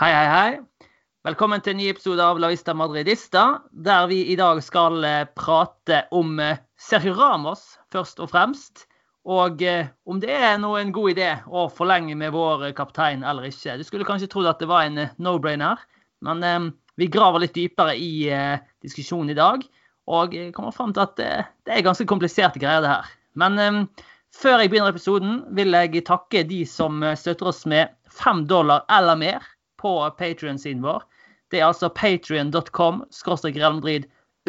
Hei, 0.00 0.14
hei, 0.16 0.28
hei. 0.32 0.86
Velkommen 1.28 1.60
til 1.60 1.74
en 1.74 1.76
ny 1.76 1.90
episode 1.90 2.24
av 2.24 2.38
La 2.40 2.48
Vista 2.48 2.72
Madridista, 2.72 3.40
der 3.84 4.06
vi 4.08 4.22
i 4.32 4.36
dag 4.40 4.62
skal 4.64 5.04
eh, 5.04 5.26
prate 5.36 5.98
om 6.16 6.40
eh, 6.40 6.62
Sergio 6.80 7.12
Ramos 7.18 7.66
først 7.92 8.22
og 8.24 8.30
fremst. 8.32 8.86
Og 9.28 9.60
eh, 9.60 9.90
om 10.08 10.22
det 10.22 10.32
er 10.32 10.56
noen 10.62 10.94
god 10.96 11.12
idé 11.12 11.28
å 11.44 11.66
forlenge 11.68 12.16
med 12.16 12.32
vår 12.32 12.70
kaptein 12.80 13.20
eller 13.20 13.50
ikke. 13.50 13.76
Du 13.76 13.84
skulle 13.84 14.08
kanskje 14.08 14.30
trodd 14.32 14.48
at 14.48 14.64
det 14.64 14.70
var 14.72 14.88
en 14.88 15.02
no-brainer, 15.20 15.84
men 16.24 16.72
vi 16.96 17.12
graver 17.12 17.44
litt 17.44 17.60
dypere 17.60 17.92
i 17.92 18.32
diskusjonen 18.80 19.36
i 19.36 19.38
dag. 19.42 19.68
Og 20.08 20.40
kommer 20.56 20.72
fram 20.72 20.96
til 20.96 21.04
at 21.04 21.16
det 21.20 21.76
er 21.76 21.84
ganske 21.84 22.08
kompliserte 22.08 22.64
greier, 22.64 22.80
det 22.80 22.96
her. 22.96 23.14
Men 23.36 23.84
før 24.32 24.64
jeg 24.64 24.72
begynner 24.72 24.96
episoden, 24.96 25.42
vil 25.52 25.76
jeg 25.76 26.08
takke 26.08 26.48
de 26.48 26.64
som 26.64 27.04
støtter 27.12 27.52
oss 27.52 27.66
med 27.68 27.92
fem 28.08 28.46
dollar 28.48 28.88
eller 28.88 29.26
mer 29.28 29.56
på 29.80 29.94
Patrion-siden 30.18 30.84
vår. 30.84 31.02
Det 31.50 31.60
er 31.60 31.70
altså 31.70 31.90
patrion.com 31.90 33.02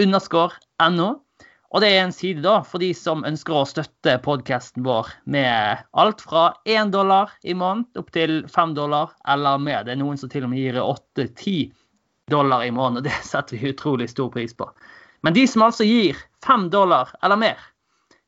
underscore.no. 0.01 1.09
Og 1.71 1.79
det 1.79 1.87
er 1.87 2.01
en 2.03 2.11
side 2.11 2.43
da 2.43 2.57
for 2.67 2.83
de 2.83 2.89
som 2.97 3.23
ønsker 3.27 3.55
å 3.55 3.67
støtte 3.67 4.17
podkasten 4.25 4.83
vår 4.83 5.07
med 5.31 5.85
alt 5.95 6.23
fra 6.23 6.49
1 6.67 6.91
dollar 6.91 7.31
i 7.47 7.55
måned 7.55 7.99
opp 7.99 8.11
til 8.11 8.41
5 8.51 8.73
dollar 8.75 9.13
eller 9.31 9.61
mer. 9.61 9.85
Det 9.87 9.95
er 9.95 10.01
noen 10.01 10.19
som 10.19 10.31
til 10.31 10.43
og 10.43 10.51
med 10.51 10.59
gir 10.59 10.81
8-10 10.83 11.71
dollar 12.31 12.65
i 12.65 12.73
måneden, 12.75 12.99
og 12.99 13.07
det 13.07 13.15
setter 13.31 13.55
vi 13.55 13.71
utrolig 13.71 14.09
stor 14.11 14.31
pris 14.33 14.55
på. 14.55 14.67
Men 15.23 15.37
de 15.37 15.45
som 15.47 15.63
altså 15.63 15.87
gir 15.87 16.19
5 16.43 16.67
dollar 16.73 17.13
eller 17.23 17.39
mer, 17.39 17.63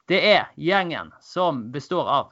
det 0.08 0.22
er 0.24 0.48
gjengen 0.55 1.12
som 1.24 1.66
består 1.76 2.08
av 2.08 2.32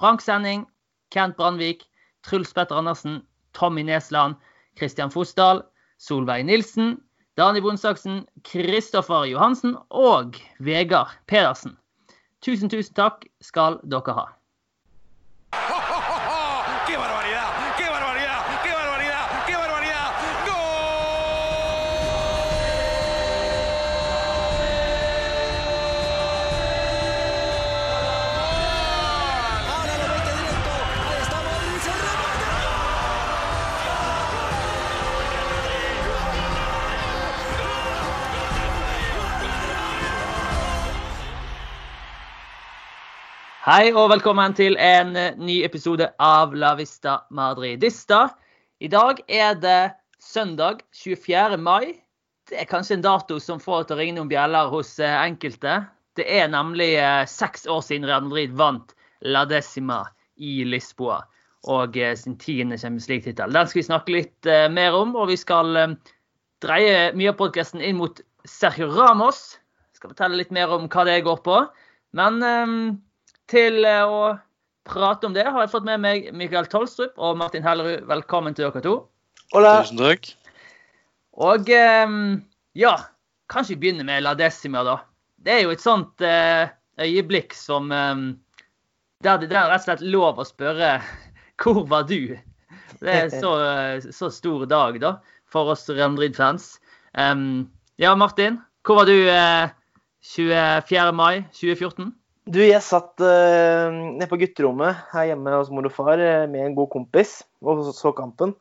Frank 0.00 0.22
Sending, 0.24 0.66
Kent 1.14 1.36
Brandvik, 1.38 1.84
Truls 2.26 2.50
Petter 2.56 2.78
Andersen, 2.82 3.20
Tommy 3.52 3.82
Nesland, 3.82 4.36
Kristian 4.76 5.10
Fosdal, 5.10 5.62
Solveig 5.98 6.44
Nilsen, 6.44 6.98
Dani 7.36 7.60
Bondsaksen, 7.60 8.24
Kristoffer 8.44 9.24
Johansen 9.30 9.76
og 9.90 10.36
Vegard 10.58 11.12
Pedersen. 11.26 11.76
Tusen, 12.40 12.70
tusen 12.72 12.94
takk 12.96 13.26
skal 13.44 13.78
dere 13.84 14.16
ha. 14.16 14.26
Hei 43.70 43.92
og 43.94 44.08
velkommen 44.10 44.50
til 44.58 44.74
en 44.82 45.12
eh, 45.14 45.36
ny 45.38 45.60
episode 45.62 46.08
av 46.18 46.56
La 46.58 46.72
Vista 46.74 47.20
Madridista. 47.30 48.24
I 48.82 48.88
dag 48.90 49.20
er 49.30 49.52
det 49.62 49.92
søndag 50.18 50.80
24. 50.98 51.54
mai. 51.54 51.92
Det 52.50 52.56
er 52.58 52.66
kanskje 52.66 52.96
en 52.96 53.04
dato 53.04 53.36
som 53.38 53.60
får 53.62 53.84
til 53.84 53.94
å 53.94 53.98
ringe 54.00 54.16
noen 54.16 54.30
bjeller 54.32 54.72
hos 54.72 54.96
eh, 54.98 55.14
enkelte. 55.14 55.76
Det 56.18 56.26
er 56.26 56.48
nemlig 56.50 56.88
eh, 56.98 57.20
seks 57.30 57.68
år 57.70 57.84
siden 57.86 58.08
Real 58.10 58.24
Madrid 58.26 58.56
vant 58.58 58.90
La 59.22 59.44
Decima 59.46 60.00
i 60.34 60.64
Lisboa 60.66 61.20
og 61.70 61.94
sin 62.18 62.34
tiende 62.42 62.78
Champions 62.80 63.06
League-tittel. 63.06 63.54
Den 63.54 63.70
skal 63.70 63.78
vi 63.78 63.84
snakke 63.86 64.14
litt 64.16 64.50
mer 64.74 64.96
om, 64.98 65.12
og 65.14 65.30
vi 65.30 65.36
skal 65.38 65.78
dreie 66.64 67.12
mye 67.14 67.30
av 67.30 67.38
podkasten 67.38 67.86
inn 67.86 68.00
mot 68.00 68.18
Sergio 68.50 68.90
Ramos. 68.96 69.60
Jeg 69.92 70.00
skal 70.00 70.16
fortelle 70.16 70.42
litt 70.42 70.50
mer 70.58 70.74
om 70.74 70.90
hva 70.90 71.06
det 71.06 71.20
går 71.28 71.38
på. 71.46 71.60
Men 72.18 72.42
til 73.50 73.84
eh, 73.86 74.02
å 74.06 74.34
prate 74.88 75.28
om 75.28 75.34
det 75.34 75.46
har 75.46 75.64
jeg 75.64 75.72
fått 75.72 75.86
med 75.86 76.02
meg 76.02 76.28
Mikael 76.36 76.68
Tolstrup 76.70 77.18
og 77.18 77.38
Martin 77.40 77.64
Hellerud. 77.66 78.06
Velkommen 78.10 78.56
til 78.56 78.68
dere 78.68 78.82
to. 78.84 78.94
Hola. 79.54 79.80
Tusen 79.82 80.00
takk. 80.00 80.30
Og 81.40 81.70
ehm, 81.74 82.42
ja, 82.78 82.94
kanskje 83.50 83.74
vi 83.74 83.80
begynner 83.84 84.06
med 84.06 84.24
La 84.24 84.36
Decima, 84.38 84.84
da. 84.86 85.00
Det 85.40 85.54
er 85.54 85.64
jo 85.64 85.72
et 85.72 85.82
sånt 85.82 86.22
uh, 86.26 86.68
øyeblikk 87.00 87.54
som 87.56 87.88
um, 87.88 88.24
der 89.24 89.40
det 89.40 89.48
er 89.48 89.70
rett 89.70 89.80
og 89.80 89.86
slett 89.86 90.04
lov 90.04 90.40
å 90.40 90.44
spørre 90.44 90.98
hvor 91.62 91.82
var 91.88 92.04
du? 92.10 92.36
Det 93.00 93.14
er 93.14 93.30
så, 93.32 93.54
så 94.12 94.28
stor 94.32 94.66
dag 94.68 94.98
da, 95.00 95.14
for 95.48 95.72
oss 95.72 95.88
Real 95.88 96.12
Madrid-fans. 96.12 96.74
Um, 97.16 97.70
ja, 98.00 98.12
Martin. 98.18 98.60
Hvor 98.84 99.00
var 99.00 99.08
du 99.08 99.16
uh, 99.30 99.72
24. 100.28 101.12
mai 101.16 101.46
2014? 101.56 102.12
Du, 102.48 102.58
jeg 102.62 102.80
satt 102.82 103.20
uh, 103.20 103.90
nede 103.92 104.28
på 104.30 104.38
gutterommet 104.40 105.02
her 105.12 105.28
hjemme 105.28 105.52
hos 105.58 105.68
mor 105.74 105.86
og 105.86 105.92
far 105.94 106.20
uh, 106.20 106.48
med 106.50 106.64
en 106.64 106.76
god 106.78 106.88
kompis 106.94 107.40
og 107.60 107.82
så, 107.92 108.14
kampen. 108.16 108.54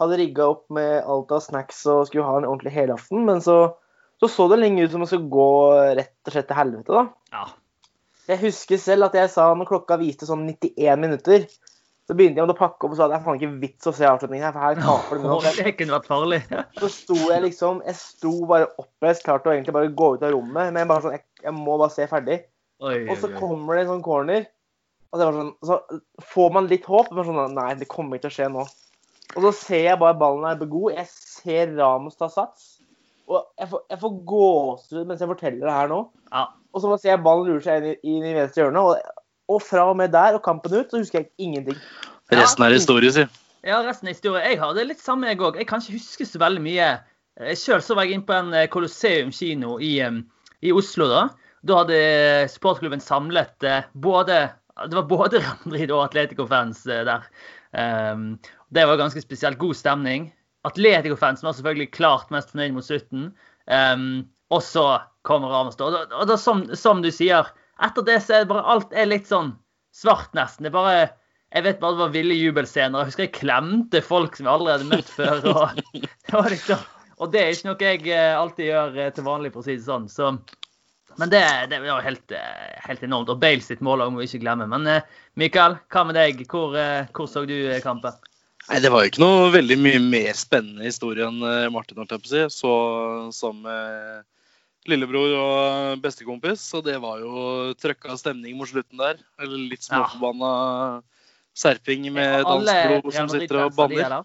Hadde 0.00 0.18
rigga 0.20 0.48
opp 0.54 0.64
med 0.72 1.04
alt 1.04 1.32
av 1.32 1.44
snacks 1.44 1.82
og 1.92 2.06
skulle 2.08 2.24
ha 2.26 2.40
en 2.40 2.48
ordentlig 2.48 2.72
helaften. 2.74 3.22
Men 3.28 3.44
så, 3.44 3.76
så, 4.20 4.30
så 4.32 4.48
det 4.52 4.60
lenge 4.62 4.84
ut 4.84 4.92
som 4.92 5.04
det 5.04 5.10
skulle 5.12 5.32
gå 5.32 5.50
rett 6.00 6.16
og 6.28 6.34
slett 6.34 6.48
til 6.50 6.58
helvete, 6.58 6.96
da. 6.96 7.36
Ja. 7.36 7.46
Jeg 8.26 8.42
husker 8.42 8.80
selv 8.82 9.06
at 9.06 9.14
jeg 9.14 9.30
sa 9.30 9.46
når 9.54 9.68
klokka 9.68 10.00
viste 10.00 10.26
sånn 10.26 10.42
91 10.48 10.98
minutter, 10.98 11.46
så 12.06 12.14
begynte 12.14 12.38
jeg 12.40 12.50
å 12.50 12.58
pakke 12.58 12.86
opp 12.86 12.94
og 12.94 12.98
sa 12.98 13.06
det 13.10 13.16
er 13.18 13.22
faen 13.22 13.38
ikke 13.38 13.60
vits 13.62 13.88
å 13.90 13.92
se 13.94 14.06
avslutningen 14.06 14.46
her, 14.46 14.54
for 14.54 14.62
her 14.62 14.80
taper 14.82 15.22
nå. 15.22 15.38
Det 15.58 15.72
kunne 15.78 15.96
vært 15.96 16.10
farlig. 16.10 16.40
så 16.80 16.90
sto 16.92 17.16
jeg 17.18 17.42
liksom 17.46 17.80
Jeg 17.86 17.98
sto 17.98 18.34
bare 18.50 18.68
oppreist, 18.78 19.24
klar 19.26 19.42
til 19.42 19.52
å 19.52 19.56
egentlig 19.56 19.74
bare 19.74 19.94
gå 20.02 20.12
ut 20.14 20.26
av 20.26 20.34
rommet, 20.34 20.74
men 20.74 20.90
bare 20.90 21.06
sånn 21.06 21.16
Jeg, 21.16 21.26
jeg 21.46 21.54
må 21.56 21.78
bare 21.80 21.94
se 21.94 22.06
ferdig. 22.10 22.40
Oi, 22.84 23.06
og 23.08 23.16
så 23.20 23.30
kommer 23.32 23.76
det 23.76 23.86
en 23.86 23.94
sånn 23.94 24.04
corner, 24.04 24.48
og 25.14 25.22
sånn, 25.22 25.52
så 25.64 25.78
får 26.32 26.50
man 26.52 26.68
litt 26.68 26.84
håp. 26.88 27.08
Men 27.14 27.28
sånn 27.28 27.56
Nei, 27.56 27.70
det 27.80 27.88
kommer 27.88 28.18
ikke 28.18 28.26
til 28.26 28.34
å 28.34 28.36
skje 28.36 28.50
nå. 28.52 28.66
Og 29.36 29.46
så 29.48 29.52
ser 29.58 29.84
jeg 29.88 30.00
bare 30.00 30.18
ballen 30.18 30.46
er 30.48 30.60
god. 30.60 30.96
Jeg 30.96 31.08
ser 31.10 31.72
Ramos 31.76 32.18
ta 32.18 32.28
sats. 32.32 32.76
Og 33.26 33.42
jeg 33.58 33.70
får, 33.72 33.82
jeg 33.90 34.00
får 34.02 34.18
gåsehud 34.30 35.08
mens 35.08 35.22
jeg 35.22 35.30
forteller 35.32 35.66
det 35.66 35.74
her 35.74 35.88
nå. 35.90 36.02
Ja. 36.30 36.44
Og 36.76 36.82
så 36.82 36.92
ser 37.00 37.14
jeg 37.14 37.24
ballen 37.24 37.48
lure 37.48 37.64
seg 37.64 37.80
inn 37.82 37.88
i, 37.94 37.96
inn 38.12 38.28
i 38.28 38.36
venstre 38.36 38.62
hjørne. 38.62 38.84
Og, 38.84 39.24
og, 39.50 39.58
fra 39.64 39.88
og 39.90 39.98
med 39.98 40.14
der 40.14 40.38
og 40.38 40.44
kampen 40.44 40.76
ut, 40.76 40.92
så 40.92 41.00
husker 41.00 41.22
jeg 41.24 41.32
ingenting. 41.42 41.80
Resten 42.34 42.66
er 42.66 42.76
historie, 42.76 43.10
si. 43.14 43.26
Ja, 43.66 43.80
resten 43.82 44.10
er 44.10 44.14
historie. 44.14 44.44
Jeg 44.46 44.60
har 44.60 44.76
det 44.76 44.86
litt 44.92 45.02
samme, 45.02 45.30
jeg 45.30 45.40
òg. 45.42 45.58
Jeg 45.58 45.68
kan 45.70 45.82
ikke 45.82 45.98
huske 45.98 46.28
så 46.28 46.42
veldig 46.42 46.62
mye. 46.62 46.92
Sjøl 47.58 47.82
var 47.96 48.06
jeg 48.06 48.16
inne 48.16 48.28
på 48.28 48.36
en 48.36 48.54
eh, 48.56 48.68
Colosseum 48.72 49.32
kino 49.34 49.76
i, 49.82 49.98
i 50.64 50.72
Oslo 50.72 51.08
da. 51.10 51.26
Da 51.66 51.80
hadde 51.82 51.98
sportsklubben 52.52 53.00
samlet 53.02 53.64
eh, 53.64 53.84
både 53.92 54.48
Det 54.90 54.96
var 54.98 55.08
både 55.08 55.38
Real 55.42 55.60
Madrid 55.64 55.92
og 55.94 56.04
Atletico-fans 56.04 56.84
eh, 56.86 57.04
der. 57.08 57.28
Um, 57.76 58.38
det 58.74 58.86
var 58.86 58.98
ganske 59.00 59.22
spesielt 59.22 59.58
god 59.58 59.76
stemning. 59.76 60.30
Atletico-fansen 60.66 61.46
var 61.46 61.54
selvfølgelig 61.56 61.92
klart 61.94 62.32
mest 62.34 62.52
fornøyd 62.52 62.74
mot 62.76 62.86
slutten. 62.86 63.30
Um, 63.66 64.26
og 64.50 64.62
så 64.62 64.86
kommer 65.26 65.50
Ramos. 65.50 65.78
Og, 65.82 65.96
da, 66.10 66.36
som, 66.38 66.64
som, 66.76 67.02
du 67.02 67.10
sier, 67.14 67.48
etter 67.82 68.04
det 68.06 68.20
så 68.24 68.40
er 68.40 68.50
bare 68.50 68.66
alt 68.74 68.92
er 68.94 69.08
litt 69.08 69.30
sånn 69.30 69.54
svart, 69.96 70.32
nesten. 70.36 70.68
Det 70.68 70.74
bare 70.74 71.08
jeg 71.54 71.62
vet 71.62 71.80
bare 71.80 71.94
det 71.94 72.02
var 72.02 72.12
ville 72.14 72.36
jubelscener. 72.36 73.00
Jeg 73.00 73.10
husker 73.10 73.26
jeg 73.26 73.36
klemte 73.38 74.02
folk 74.04 74.36
som 74.36 74.48
jeg 74.48 74.66
hadde 74.66 74.90
møtt 74.90 75.10
før. 75.14 75.46
Og 75.52 75.80
det, 76.02 76.44
liksom, 76.52 76.86
og 77.16 77.32
det 77.32 77.42
er 77.42 77.54
ikke 77.54 77.70
noe 77.70 77.90
jeg 77.90 78.02
eh, 78.12 78.34
alltid 78.36 78.70
gjør 78.70 78.98
til 79.16 79.26
vanlig, 79.28 79.52
for 79.54 79.62
å 79.62 79.66
si 79.66 79.78
det 79.78 79.86
sånn. 79.86 80.08
Så 80.12 80.34
men 81.16 81.32
det, 81.32 81.42
det 81.70 81.80
var 81.80 82.04
helt, 82.04 82.32
eh, 82.32 82.76
helt, 82.84 83.02
enormt. 83.02 83.32
Og 83.32 83.40
Bale 83.40 83.64
sitt 83.64 83.82
mål 83.84 84.04
må 84.10 84.20
vi 84.20 84.28
ikke 84.28 84.42
glemme. 84.44 84.68
Men 84.70 84.86
eh, 84.90 85.18
Mikael, 85.40 85.78
hva 85.92 86.04
med 86.08 86.18
deg? 86.18 86.44
Hvor, 86.50 86.76
eh, 86.78 87.08
hvor 87.16 87.28
så 87.30 87.46
du 87.48 87.56
kampen? 87.84 88.16
Nei, 88.66 88.80
Det 88.82 88.90
var 88.92 89.04
jo 89.04 89.12
ikke 89.12 89.22
noe 89.22 89.50
veldig 89.54 89.76
mye 89.78 90.00
mer 90.02 90.32
spennende 90.36 90.88
historie 90.88 91.26
enn 91.28 91.38
Martin. 91.72 92.00
holdt 92.02 92.16
jeg 92.16 92.24
på 92.24 92.30
å 92.30 92.32
si. 92.34 92.46
Så 92.50 92.72
som 93.36 93.62
lillebror 94.86 95.34
og 95.38 96.02
bestekompis, 96.02 96.62
så 96.62 96.82
det 96.82 96.96
var 97.02 97.20
jo 97.22 97.74
trøkka 97.78 98.18
stemning 98.18 98.58
mot 98.58 98.70
slutten 98.70 98.98
der. 98.98 99.22
Eller 99.38 99.68
litt 99.70 99.86
småforbanna 99.86 101.02
serping 101.56 102.10
med 102.12 102.42
dansblod 102.44 103.12
som 103.14 103.30
sitter 103.32 103.62
og 103.64 103.78
banner. 103.78 104.18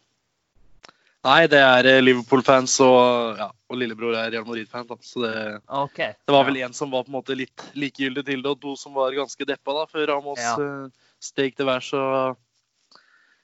Nei, 1.22 1.42
det 1.52 1.60
er 1.62 1.86
eh, 1.86 2.00
Liverpool-fans 2.02 2.80
og, 2.82 3.38
ja, 3.38 3.48
og, 3.70 3.76
lillebror 3.78 4.16
er 4.18 4.32
Real 4.34 4.46
Madrid-fan. 4.48 4.88
Så 5.06 5.22
det, 5.22 5.34
okay. 5.70 6.16
det, 6.18 6.34
var 6.34 6.48
vel 6.48 6.58
en 6.66 6.74
som 6.74 6.90
var 6.94 7.06
på 7.06 7.14
en 7.14 7.18
måte 7.20 7.38
litt 7.38 7.66
likegyldig 7.78 8.24
til 8.26 8.42
det, 8.42 8.54
og 8.56 8.64
to 8.64 8.74
som 8.80 8.98
var 8.98 9.14
ganske 9.14 9.46
deppa 9.46 9.76
da, 9.78 9.84
før 9.92 10.10
Ramos 10.16 10.42
ja. 10.42 10.56
uh, 10.58 11.12
steg 11.22 11.54
til 11.58 11.70
værs. 11.70 11.92
Og... 11.94 12.42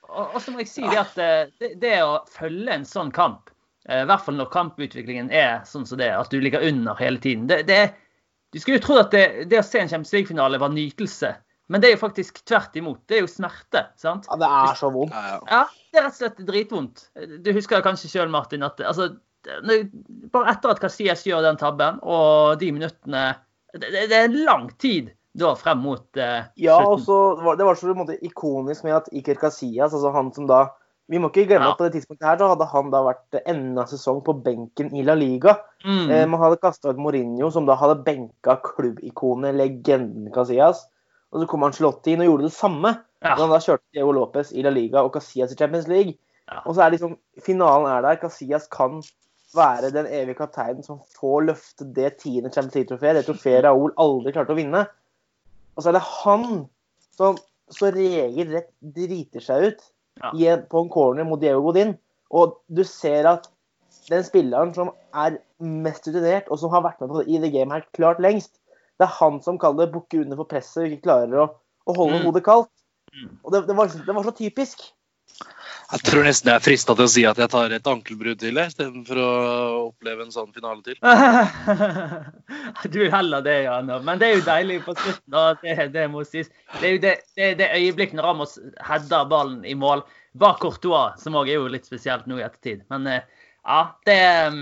og 0.10 0.40
så 0.42 0.56
må 0.56 0.64
jeg 0.64 0.72
si 0.72 0.88
det 0.88 1.04
at 1.04 1.22
eh, 1.22 1.54
det, 1.62 1.72
det 1.84 1.94
å 2.02 2.18
følge 2.34 2.80
en 2.80 2.88
sånn 2.88 3.14
kamp, 3.14 3.54
i 3.88 4.02
hvert 4.10 4.26
fall 4.26 4.36
når 4.36 4.50
kamputviklingen 4.52 5.30
er 5.32 5.62
sånn 5.64 5.86
som 5.88 6.02
det, 6.02 6.10
at 6.12 6.34
du 6.34 6.42
ligger 6.44 6.66
under 6.68 6.98
hele 7.00 7.22
tiden 7.24 7.46
det, 7.48 7.62
det 7.70 7.94
Du 8.52 8.58
skulle 8.60 8.82
jo 8.82 8.84
trodd 8.84 9.00
at 9.06 9.14
det, 9.14 9.46
det, 9.48 9.62
å 9.62 9.64
se 9.64 9.80
en 9.80 9.88
Champions 9.88 10.12
League-finale 10.12 10.60
var 10.60 10.74
nytelse. 10.74 11.30
Men 11.68 11.84
det 11.84 11.90
er 11.90 11.98
jo 11.98 12.04
faktisk 12.06 12.40
tvert 12.48 12.75
imot. 12.80 13.02
Det 13.10 13.18
er 13.18 13.25
jo 13.25 13.30
smerte. 13.31 13.84
sant? 14.00 14.28
Ja, 14.30 14.40
det 14.40 14.48
er 14.48 14.78
så 14.80 14.90
vondt. 14.94 15.16
Ja, 15.16 15.66
det 15.92 16.00
er 16.00 16.06
rett 16.06 16.16
og 16.16 16.22
slett 16.22 16.40
dritvondt. 16.48 17.04
Du 17.44 17.52
husker 17.56 17.84
kanskje 17.84 18.12
sjøl, 18.14 18.31
Martin, 18.31 18.64
at 18.64 18.80
altså, 18.80 19.10
bare 20.31 20.54
etter 20.54 20.74
at 20.74 20.81
Casillas 20.81 21.25
gjør 21.28 21.44
den 21.46 21.60
tabben, 21.60 22.02
og 22.04 22.58
de 22.62 22.72
minuttene 22.75 23.28
Det, 23.78 23.92
det 24.10 24.16
er 24.16 24.25
en 24.25 24.38
lang 24.48 24.69
tid 24.80 25.12
da 25.38 25.52
frem 25.60 25.84
mot 25.84 26.18
uh, 26.18 26.48
ja, 26.58 26.80
slutten. 26.81 27.14
og 27.14 27.42
var, 27.46 27.58
det 27.60 27.66
var 27.68 27.78
så 27.78 27.94
måte, 27.94 28.16
ikonisk 28.25 28.88
med 28.88 28.96
at 28.96 29.10
Iker 29.14 29.38
Casillas, 29.38 29.94
altså 29.94 30.10
han 30.16 30.31
som 30.34 30.48
da 30.50 30.64
vi 31.08 31.19
må 31.22 31.30
ikke 31.30 31.46
glemme 31.48 31.69
ja. 31.69 31.75
at 31.75 31.80
på 31.80 31.86
det 31.86 31.94
tidspunktet 31.96 32.28
her 32.28 32.40
så 32.40 32.50
hadde 32.52 32.66
han 32.68 32.90
da 32.92 33.00
vært 33.06 33.38
enda 33.48 33.86
sesong 33.88 34.18
på 34.25 34.34
benken 34.44 34.90
i 34.92 35.06
La 35.08 35.14
Liga. 35.16 35.54
Mm. 35.86 36.10
Eh, 36.12 36.24
man 36.28 36.42
hadde 36.42 36.60
kasta 36.60 36.92
ut 36.92 37.00
Mourinho, 37.00 37.48
som 37.54 37.68
da 37.68 37.78
hadde 37.80 38.02
benka 38.04 38.58
klubbikonet, 38.66 39.56
legenden 39.56 40.28
Casillas. 40.36 40.84
Og 41.34 41.42
så 41.42 41.50
kom 41.52 41.66
Ancelotti 41.68 42.14
inn 42.14 42.24
og 42.24 42.30
gjorde 42.32 42.48
det 42.48 42.56
samme. 42.56 42.94
Ja. 43.26 43.36
Han 43.40 43.52
da 43.52 43.60
kjørte 43.64 43.96
Diego 43.96 44.14
Lopez 44.16 44.54
i 44.54 44.64
La 44.66 44.72
Liga 44.74 45.04
og 45.04 45.14
Casillas 45.16 45.54
i 45.54 45.60
Champions 45.60 45.90
League. 45.92 46.16
Ja. 46.48 46.62
Og 46.64 46.76
så 46.76 46.86
er 46.86 46.94
liksom, 46.94 47.18
finalen 47.44 47.90
er 47.92 48.06
der. 48.06 48.20
Casillas 48.22 48.70
kan 48.72 49.02
være 49.56 49.92
den 49.96 50.08
evige 50.12 50.38
kapteinen 50.40 50.86
som 50.86 51.02
får 51.18 51.50
løfte 51.50 51.88
det 51.96 52.14
tiende 52.22 52.52
Champions 52.54 52.78
League-trofeet. 52.78 53.20
Det 53.20 53.28
trofeet 53.28 53.66
Raúl 53.66 53.94
aldri 54.00 54.34
klarte 54.36 54.56
å 54.56 54.60
vinne. 54.60 54.86
Og 55.76 55.84
så 55.84 55.92
er 55.92 55.98
det 55.98 56.06
han 56.08 56.48
som 57.18 57.40
så 57.74 57.92
regelrett 57.92 58.70
driter 58.96 59.44
seg 59.44 59.72
ut 59.72 59.82
ja. 60.40 60.56
på 60.72 60.84
en 60.84 60.92
corner 60.92 61.28
mot 61.28 61.42
Diego 61.42 61.66
Godin. 61.66 61.98
Og 62.32 62.58
du 62.68 62.84
ser 62.88 63.28
at 63.30 63.50
den 64.08 64.24
spilleren 64.24 64.72
som 64.76 64.94
er 65.16 65.40
mest 65.60 66.08
rutinert, 66.08 66.48
og 66.52 66.60
som 66.62 66.72
har 66.72 66.86
vært 66.86 67.02
med 67.02 67.12
på 67.12 67.22
det 67.22 67.28
i 67.28 67.42
the 67.44 67.52
game 67.52 67.74
her 67.74 67.84
klart 67.98 68.22
lengst, 68.24 68.54
det 68.98 69.08
er 69.08 69.16
han 69.20 69.40
som 69.46 69.60
kaller 69.62 69.86
det 69.86 69.94
bukke 69.96 70.24
under 70.24 70.40
for 70.40 70.50
presset 70.50 70.84
og 70.84 70.92
ikke 70.92 71.08
klarer 71.10 71.46
å, 71.46 71.48
å 71.88 71.98
holde 71.98 72.22
mm. 72.22 72.28
hodet 72.28 72.44
kaldt. 72.46 72.74
Mm. 73.14 73.34
Og 73.44 73.54
det, 73.54 73.66
det, 73.70 73.76
var, 73.78 73.92
det, 73.94 74.14
var, 74.14 74.26
så 74.26 74.34
typisk. 74.38 74.88
Jeg 75.88 76.04
tror 76.04 76.26
nesten 76.26 76.50
jeg 76.50 76.60
er 76.60 76.64
frista 76.66 76.96
til 76.98 77.06
å 77.06 77.12
si 77.12 77.24
at 77.30 77.38
jeg 77.40 77.52
tar 77.54 77.74
et 77.76 77.88
ankelbrudd 77.88 78.42
til 78.42 78.60
istedenfor 78.60 79.20
å 79.22 79.30
oppleve 79.86 80.26
en 80.26 80.34
sånn 80.34 80.50
finale 80.56 80.82
til. 80.84 80.98
du 82.96 83.00
heller 83.14 83.46
det, 83.46 83.56
Jan. 83.68 83.94
Men 84.04 84.20
det 84.20 84.28
er 84.28 84.36
jo 84.36 84.46
deilig 84.50 84.82
på 84.88 84.98
slutten. 84.98 85.38
Det, 85.64 85.88
det 85.94 86.08
må 86.12 86.26
sies. 86.28 86.52
Det 86.80 86.90
er 86.90 86.96
jo 86.98 87.04
det, 87.06 87.16
det, 87.40 87.54
det 87.62 87.72
øyeblikket 87.78 88.20
når 88.20 88.32
Ramos 88.32 88.58
header 88.90 89.30
ballen 89.32 89.64
i 89.64 89.78
mål 89.78 90.04
bak 90.38 90.60
Courtois, 90.62 91.16
som 91.22 91.38
òg 91.40 91.50
er 91.50 91.62
jo 91.62 91.72
litt 91.72 91.88
spesielt 91.88 92.28
nå 92.30 92.42
i 92.42 92.46
ettertid. 92.46 92.84
Men 92.92 93.08
eh, 93.10 93.24
ja, 93.64 93.80
det 94.08 94.20
um, 94.52 94.62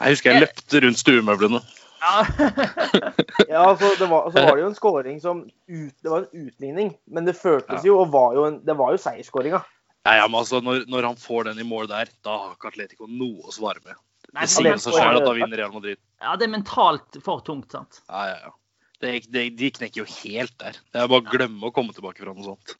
Jeg 0.00 0.16
husker 0.16 0.32
jeg 0.32 0.46
løpte 0.46 0.82
rundt 0.86 1.02
stuemøblene. 1.02 1.62
Ja, 2.02 2.24
ja 3.48 3.64
så, 3.76 3.90
det 3.98 4.08
var, 4.10 4.30
så 4.30 4.44
var 4.44 4.56
det 4.56 4.64
jo 4.64 4.70
en 4.70 4.78
scoring 4.78 5.20
som 5.20 5.44
ut, 5.48 5.94
Det 6.02 6.10
var 6.10 6.24
en 6.24 6.46
utligning, 6.46 6.94
men 7.04 7.28
det 7.28 7.36
føltes 7.38 7.86
jo 7.86 7.98
og 8.02 8.12
var 8.14 8.36
jo 8.38 8.46
en, 8.48 8.60
Det 8.66 8.76
var 8.78 8.94
jo 8.94 9.00
seiersskåringa. 9.02 9.62
Ja, 10.02 10.16
ja, 10.18 10.24
men 10.26 10.40
altså, 10.40 10.58
når, 10.64 10.84
når, 10.90 11.06
han 11.12 11.20
får 11.20 11.50
den 11.50 11.60
i 11.62 11.66
mål 11.66 11.86
der, 11.90 12.10
da 12.26 12.38
har 12.38 12.56
ikke 12.56 12.72
Atletico 12.72 13.06
noe 13.06 13.46
å 13.46 13.54
svare 13.54 13.82
med. 13.84 13.98
Det 14.32 14.48
sier 14.50 14.80
seg 14.80 14.96
sjøl 14.96 15.20
at 15.20 15.26
da 15.26 15.34
vinner 15.36 15.60
Real 15.60 15.74
Madrid. 15.74 16.00
Ja, 16.22 16.34
det 16.38 16.48
er 16.48 16.54
mentalt 16.56 17.20
for 17.22 17.44
tungt, 17.46 17.70
sant? 17.74 18.00
Ja, 18.08 18.24
ja, 18.32 18.38
ja. 18.48 18.54
Det, 19.02 19.12
det, 19.34 19.48
de 19.58 19.70
knekker 19.74 20.04
jo 20.04 20.08
helt 20.22 20.54
der. 20.62 20.78
Det 20.94 21.02
er 21.02 21.10
bare 21.10 21.22
å 21.22 21.30
glemme 21.30 21.68
å 21.68 21.74
komme 21.74 21.94
tilbake 21.94 22.22
fra 22.22 22.34
noe 22.34 22.46
sånt. 22.46 22.76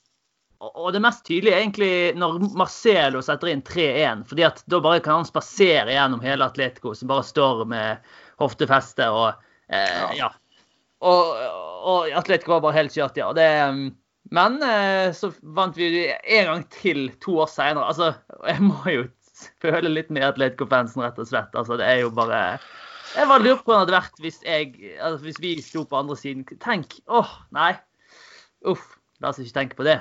Og 0.62 0.92
det 0.94 1.00
mest 1.02 1.24
tydelige 1.26 1.56
er 1.56 1.64
egentlig 1.64 1.94
når 2.14 2.36
Marcelo 2.54 3.22
setter 3.26 3.50
inn 3.50 3.64
3-1. 3.66 4.22
fordi 4.30 4.44
at 4.46 4.62
da 4.70 4.78
bare 4.82 5.02
kan 5.02 5.18
han 5.18 5.26
spasere 5.26 5.96
gjennom 5.96 6.22
hele 6.22 6.46
Atletico, 6.46 6.94
som 6.94 7.10
bare 7.10 7.26
står 7.26 7.64
med 7.70 8.12
hoftefeste 8.38 9.08
og 9.10 9.32
eh, 9.66 10.14
ja. 10.20 10.30
Og, 11.02 11.32
og 11.82 12.12
Atletico 12.14 12.54
var 12.54 12.62
bare 12.66 12.78
helt 12.78 12.94
kjørt, 12.94 13.18
ja. 13.18 13.30
Det, 13.36 13.48
mm, 13.74 13.88
men 14.36 14.60
eh, 14.66 15.10
så 15.16 15.32
vant 15.42 15.76
vi 15.76 16.06
en 16.12 16.48
gang 16.48 16.62
til 16.72 17.08
to 17.24 17.40
år 17.42 17.50
seinere. 17.50 17.88
Altså, 17.90 18.12
jeg 18.48 18.62
må 18.62 18.78
jo 18.90 19.08
føle 19.62 19.90
litt 19.90 20.12
med 20.14 20.26
Atletico-fansen, 20.28 21.02
rett 21.04 21.18
og 21.20 21.28
slett. 21.28 21.52
Altså, 21.58 21.78
det 21.80 21.88
er 21.88 22.04
jo 22.04 22.12
bare 22.14 22.42
Jeg 23.12 23.28
bare 23.28 23.42
lurer 23.42 23.58
på 23.60 23.72
hvordan 23.72 23.88
det 23.88 23.92
hadde 23.92 23.98
vært 23.98 24.22
hvis, 24.24 24.38
jeg, 24.46 24.94
altså, 24.96 25.24
hvis 25.26 25.42
vi 25.42 25.56
sto 25.60 25.84
på 25.88 25.98
andre 25.98 26.16
siden. 26.16 26.46
Tenk 26.62 26.96
åh, 27.06 27.20
oh, 27.20 27.34
nei. 27.54 27.74
Uff. 28.68 28.94
La 29.22 29.30
oss 29.30 29.38
ikke 29.42 29.58
tenke 29.58 29.78
på 29.78 29.86
det. 29.86 30.00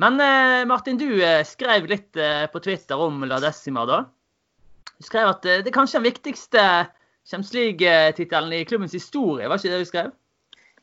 Men 0.00 0.16
eh, 0.24 0.62
Martin, 0.66 0.96
du 0.98 1.20
eh, 1.20 1.42
skrev 1.46 1.86
litt 1.90 2.16
eh, 2.16 2.46
på 2.50 2.62
Twitter 2.64 2.98
om 2.98 3.20
La 3.28 3.38
Decima, 3.42 3.84
da. 3.86 4.00
Du 4.96 5.06
skrev 5.06 5.28
at 5.34 5.44
det 5.44 5.68
er 5.68 5.74
kanskje 5.74 6.00
den 6.00 6.08
viktigste 6.08 6.62
Champions 7.28 7.52
League-tittelen 7.54 8.54
i 8.56 8.64
klubbens 8.68 8.96
historie, 8.96 9.48
var 9.48 9.60
ikke 9.60 9.74
det 9.74 9.84
du 9.84 9.88
skrev? 9.88 10.10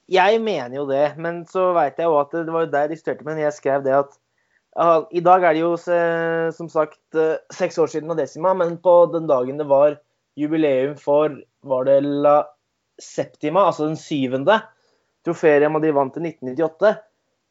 Jeg 0.08 0.40
mener 0.40 0.78
jo 0.78 0.86
det, 0.88 1.18
men 1.20 1.42
så 1.50 1.72
veit 1.76 2.00
jeg 2.00 2.08
jo 2.08 2.20
at 2.22 2.32
det 2.32 2.54
var 2.54 2.64
jo 2.66 2.72
der 2.72 2.92
de 2.92 2.98
størte 3.00 3.28
men 3.28 3.42
jeg 3.42 3.56
skrev 3.56 3.84
det 3.84 3.96
at 3.98 4.14
uh, 4.80 5.04
I 5.12 5.24
dag 5.24 5.44
er 5.44 5.58
det 5.58 5.64
jo 5.66 5.74
som 5.78 6.70
sagt 6.72 7.02
uh, 7.20 7.36
seks 7.52 7.78
år 7.78 7.92
siden 7.92 8.14
Adesima, 8.14 8.54
Decima, 8.54 8.54
men 8.62 8.78
på 8.80 8.94
den 9.12 9.28
dagen 9.28 9.60
det 9.60 9.68
var 9.68 9.98
jubileum 10.38 10.96
for 11.02 11.36
Var 11.68 11.90
det 11.90 11.98
La 12.06 12.38
Septima, 13.02 13.68
altså 13.68 13.90
den 13.90 14.00
syvende 14.00 14.62
trofeet 15.28 15.66
de 15.66 15.92
vant 15.94 16.18
i 16.18 16.24
1998, 16.24 16.94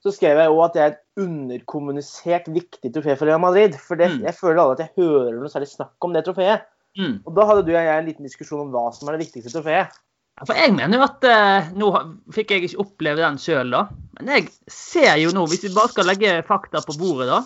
så 0.02 0.12
skrev 0.14 0.40
jeg 0.40 0.52
òg 0.52 0.62
at 0.64 0.74
det 0.76 0.82
er 0.82 0.94
et 0.94 1.26
underkommunisert 1.26 2.48
viktig 2.52 2.92
trofé 2.94 3.16
for 3.16 3.28
Real 3.28 3.42
Madrid. 3.42 3.76
For 3.80 3.98
det, 3.98 4.10
mm. 4.12 4.24
jeg 4.28 4.38
føler 4.38 4.62
aldri 4.62 4.76
at 4.76 4.82
jeg 4.86 5.04
hører 5.04 5.38
noe 5.38 5.52
særlig 5.52 5.70
snakk 5.72 6.06
om 6.06 6.14
det 6.14 6.24
trofeet. 6.26 6.66
Mm. 6.96 7.18
Og 7.26 7.36
da 7.36 7.46
hadde 7.48 7.64
du 7.66 7.72
og 7.74 7.78
jeg 7.78 7.92
en 7.92 8.08
liten 8.08 8.28
diskusjon 8.28 8.64
om 8.64 8.72
hva 8.72 8.86
som 8.94 9.08
er 9.08 9.16
det 9.16 9.26
viktigste 9.26 9.52
trofeet. 9.52 9.96
For 10.44 10.58
jeg 10.58 10.74
mener 10.76 10.98
jo 10.98 11.04
at 11.06 11.24
eh, 11.24 11.68
Nå 11.80 11.90
fikk 12.34 12.52
jeg 12.52 12.66
ikke 12.66 12.82
oppleve 12.84 13.22
den 13.22 13.38
sjøl, 13.40 13.72
da. 13.72 13.86
Men 14.18 14.32
jeg 14.34 14.50
ser 14.72 15.14
jo 15.22 15.32
nå, 15.32 15.46
hvis 15.48 15.64
vi 15.64 15.72
bare 15.76 15.92
skal 15.94 16.08
legge 16.10 16.34
fakta 16.48 16.82
på 16.84 16.96
bordet, 17.00 17.30
da. 17.30 17.40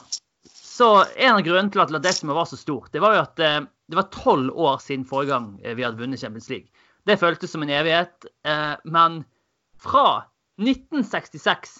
Så 0.50 0.88
en 1.14 1.36
av 1.36 1.44
grunnene 1.46 1.70
til 1.70 1.82
at 1.84 1.92
Ladesma 1.94 2.34
var 2.34 2.48
så 2.50 2.58
stort, 2.58 2.88
det 2.94 3.02
var 3.04 3.14
jo 3.14 3.22
at 3.22 3.42
eh, 3.44 3.60
det 3.90 3.98
var 3.98 4.10
tolv 4.14 4.54
år 4.54 4.82
siden 4.82 5.06
forrige 5.06 5.34
gang 5.34 5.52
eh, 5.62 5.76
vi 5.78 5.86
hadde 5.86 6.00
vunnet 6.02 6.22
Champions 6.22 6.50
League. 6.50 6.70
Det 7.06 7.18
føltes 7.20 7.54
som 7.54 7.62
en 7.64 7.70
evighet. 7.72 8.26
Men 8.84 9.22
fra 9.80 10.26
1966 10.60 11.70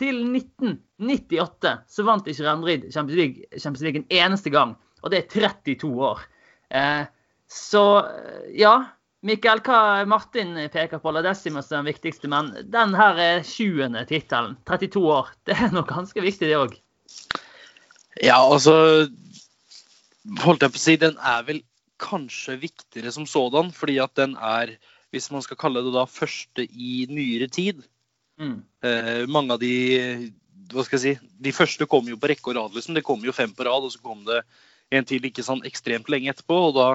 til 0.00 0.18
1998 0.34 1.74
så 1.94 2.04
vant 2.04 2.26
ikke 2.26 2.42
Real 2.42 2.88
Champions 2.90 3.20
League, 3.20 3.46
Champions 3.54 3.84
League 3.86 4.02
en 4.02 4.18
eneste 4.18 4.50
gang. 4.50 4.74
Og 5.06 5.14
det 5.14 5.20
er 5.22 5.30
32 5.30 5.92
år. 6.10 6.24
Så 7.46 7.84
ja. 8.58 8.74
Mikael, 9.24 9.62
hva 9.64 10.04
Martin 10.08 10.52
peker 10.72 11.00
på, 11.00 11.12
La 11.14 11.22
er 11.24 11.36
den 11.40 11.86
viktigste, 11.88 12.28
men 12.28 12.50
den 12.70 12.94
her 12.98 13.20
er 13.20 13.44
sjuende 13.46 14.04
tittelen. 14.08 14.58
32 14.68 15.00
år. 15.00 15.30
Det 15.48 15.56
er 15.56 15.72
nok 15.72 15.88
ganske 15.88 16.20
viktig, 16.20 16.48
det 16.50 16.58
òg. 16.60 16.76
Ja, 18.22 18.38
altså 18.38 18.74
Holdt 20.40 20.62
jeg 20.64 20.72
på 20.72 20.78
å 20.78 20.80
si, 20.80 20.94
den 20.96 21.18
er 21.20 21.42
vel 21.44 21.58
kanskje 22.00 22.54
viktigere 22.62 23.10
som 23.12 23.26
sådan, 23.28 23.68
fordi 23.76 23.98
at 24.00 24.14
den 24.16 24.38
er, 24.40 24.76
hvis 25.12 25.28
man 25.32 25.44
skal 25.44 25.58
kalle 25.60 25.82
det 25.84 25.92
da, 25.92 26.06
første 26.08 26.64
i 26.64 27.04
nyere 27.10 27.50
tid. 27.52 27.82
Mm. 28.40 28.62
Eh, 28.84 29.26
mange 29.28 29.52
av 29.56 29.60
de 29.60 29.74
hva 30.72 30.84
skal 30.84 30.98
jeg 30.98 31.02
si, 31.04 31.32
De 31.44 31.52
første 31.52 31.86
kom 31.90 32.08
jo 32.08 32.16
på 32.20 32.30
rekke 32.30 32.50
og 32.50 32.56
rad. 32.56 32.74
liksom. 32.74 32.96
Det 32.96 33.04
kom 33.04 33.24
jo 33.24 33.36
fem 33.36 33.52
på 33.52 33.66
rad, 33.68 33.84
og 33.84 33.92
så 33.92 34.00
kom 34.00 34.24
det 34.24 34.40
en 34.94 35.04
til 35.04 35.24
ikke 35.28 35.44
sånn 35.44 35.64
ekstremt 35.68 36.08
lenge 36.12 36.32
etterpå. 36.32 36.56
og 36.68 36.74
da, 36.78 36.88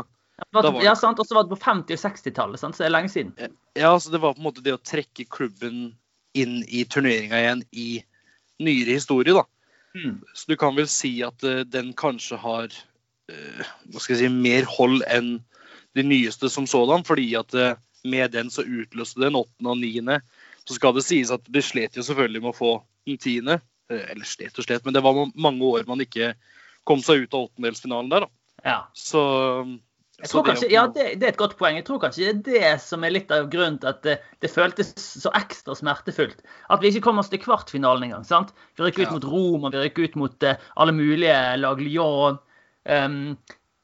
ja, 0.84 0.96
sant. 0.96 1.19
Og 1.19 1.27
så 1.27 1.36
var 1.38 1.46
det 1.46 1.53
på 1.53 1.62
50- 1.62 1.96
og 1.96 2.03
60-tallet, 2.03 2.62
så 2.62 2.72
det 2.75 2.88
er 2.88 2.93
lenge 2.93 3.12
siden. 3.13 3.34
Ja, 3.77 3.93
så 4.00 4.12
det 4.13 4.22
var 4.24 4.36
på 4.36 4.41
en 4.41 4.48
måte 4.50 4.63
det 4.65 4.75
å 4.75 4.81
trekke 4.81 5.27
klubben 5.31 5.91
inn 6.38 6.62
i 6.67 6.86
turneringa 6.86 7.39
igjen 7.39 7.63
i 7.72 7.89
nyere 8.62 8.98
historie, 9.00 9.34
da. 9.36 9.46
Mm. 9.98 10.19
Så 10.34 10.51
du 10.51 10.58
kan 10.60 10.75
vel 10.77 10.88
si 10.91 11.12
at 11.25 11.43
uh, 11.43 11.62
den 11.65 11.93
kanskje 11.98 12.38
har 12.39 12.67
uh, 12.69 13.69
hva 13.89 14.01
skal 14.01 14.15
jeg 14.15 14.27
si, 14.27 14.34
mer 14.34 14.67
hold 14.69 15.01
enn 15.10 15.39
de 15.98 16.05
nyeste 16.05 16.51
som 16.53 16.67
sådan, 16.69 17.05
fordi 17.08 17.31
at 17.39 17.55
uh, 17.58 17.74
med 18.05 18.36
den 18.36 18.51
så 18.53 18.63
utløste 18.63 19.24
den 19.24 19.39
åttende 19.39 19.74
og 19.74 19.81
niende 19.81 20.19
så 20.69 20.77
skal 20.77 20.93
det 20.96 21.03
sies 21.08 21.31
at 21.34 21.48
de 21.50 21.63
slet 21.65 21.98
jo 21.98 22.05
selvfølgelig 22.05 22.43
med 22.43 22.51
å 22.53 22.60
få 22.60 22.74
den 23.10 23.17
tiende. 23.19 23.58
Eller 23.89 24.27
slet 24.27 24.53
og 24.62 24.67
slet, 24.67 24.84
men 24.86 24.93
det 24.93 25.01
var 25.01 25.17
mange 25.34 25.65
år 25.65 25.88
man 25.89 26.03
ikke 26.03 26.36
kom 26.86 27.01
seg 27.01 27.24
ut 27.24 27.34
av 27.34 27.48
åttendelsfinalen 27.48 28.12
der. 28.12 28.27
da. 28.27 28.29
Ja. 28.62 28.75
Så, 28.93 29.22
jeg 30.20 30.30
tror 30.32 30.46
kanskje, 30.48 30.68
ja, 30.74 30.84
det, 30.92 31.06
det, 31.20 31.28
er 31.28 31.34
et 31.34 31.40
godt 31.40 31.56
poeng. 31.60 31.78
Jeg 31.80 31.86
tror 31.88 32.02
kanskje 32.04 32.26
det 32.28 32.32
er 32.32 32.42
det 32.48 32.72
som 32.84 33.06
er 33.08 33.14
litt 33.16 33.32
av 33.32 33.48
grunnen 33.52 33.80
til 33.80 33.92
at 33.92 34.02
det, 34.04 34.18
det 34.44 34.52
føltes 34.52 34.92
så 34.98 35.32
ekstra 35.38 35.78
smertefullt. 35.78 36.44
At 36.74 36.84
vi 36.84 36.92
ikke 36.92 37.06
kom 37.08 37.22
oss 37.22 37.32
til 37.32 37.42
kvartfinalen 37.44 38.10
engang. 38.10 38.26
sant? 38.28 38.52
Vi 38.76 38.84
rykket 38.84 39.08
ut 39.08 39.08
ja. 39.08 39.16
mot 39.16 39.30
Roma, 39.32 39.72
vi 39.74 39.86
rykket 39.86 40.12
ut 40.12 40.20
mot 40.26 40.48
uh, 40.48 40.68
alle 40.76 40.96
mulige 40.98 41.40
lag 41.62 41.82
Lyon. 41.84 42.40
Um, 42.90 43.38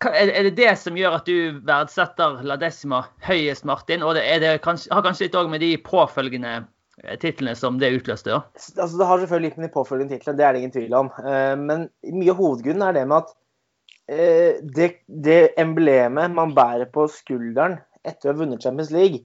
er 0.06 0.50
det 0.50 0.58
det 0.60 0.74
som 0.78 0.98
gjør 1.00 1.22
at 1.22 1.30
du 1.30 1.62
verdsetter 1.66 2.42
La 2.46 2.60
Decima 2.60 3.06
høyest, 3.26 3.66
Martin? 3.66 4.04
Og 4.04 4.18
det, 4.20 4.28
det 4.44 4.58
kanskje, 4.66 4.92
har 4.94 5.06
kanskje 5.06 5.30
litt 5.30 5.40
òg 5.40 5.50
med 5.54 5.64
de 5.64 5.76
påfølgende 5.82 6.60
Eh, 7.04 7.18
titlene 7.20 7.56
som 7.56 7.80
det 7.80 7.92
utløste? 7.92 8.30
ja? 8.30 8.42
Altså, 8.56 8.98
det 8.98 9.08
har 9.08 9.20
selvfølgelig 9.20 9.50
litt 9.50 9.58
med 9.60 9.68
de 9.68 9.74
påfølgende 9.74 10.16
titlene, 10.16 10.38
det 10.40 10.46
er 10.46 10.54
det 10.54 10.62
ingen 10.62 10.76
tvil 10.76 10.94
om. 10.96 11.10
Eh, 11.20 11.56
men 11.60 11.90
mye 12.16 12.32
av 12.32 12.40
hovedgrunnen 12.40 12.86
er 12.88 12.96
det 12.96 13.08
med 13.10 13.26
at 13.26 13.34
det, 14.06 14.90
det 15.08 15.40
emblemet 15.58 16.34
man 16.36 16.54
bærer 16.54 16.86
på 16.94 17.08
skulderen 17.10 17.80
etter 18.06 18.30
å 18.30 18.34
ha 18.34 18.40
vunnet 18.44 18.62
Champions 18.62 18.92
League 18.94 19.24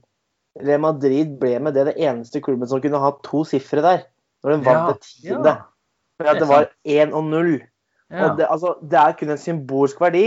Real 0.59 0.83
Madrid 0.83 1.37
ble 1.41 1.59
med 1.63 1.77
det 1.79 1.87
det 1.91 1.97
eneste 2.03 2.43
klubben 2.43 2.69
som 2.69 2.83
kunne 2.83 3.01
ha 3.01 3.13
to 3.27 3.45
sifre 3.47 3.83
der. 3.85 4.07
når 4.43 4.55
de 4.55 4.65
vant 4.65 4.79
ja, 4.79 4.87
det 4.93 5.03
tiende. 5.05 5.51
Ja. 5.53 5.67
For 6.17 6.39
det 6.39 6.49
var 6.49 6.71
1 6.85 7.13
og 7.17 7.27
0. 7.29 7.51
Ja. 8.11 8.31
Det, 8.37 8.47
altså, 8.49 8.75
det, 8.83 8.99
er 8.99 9.13
kun 9.19 9.31
en 9.31 9.41
symbolsk 9.41 10.01
verdi, 10.01 10.25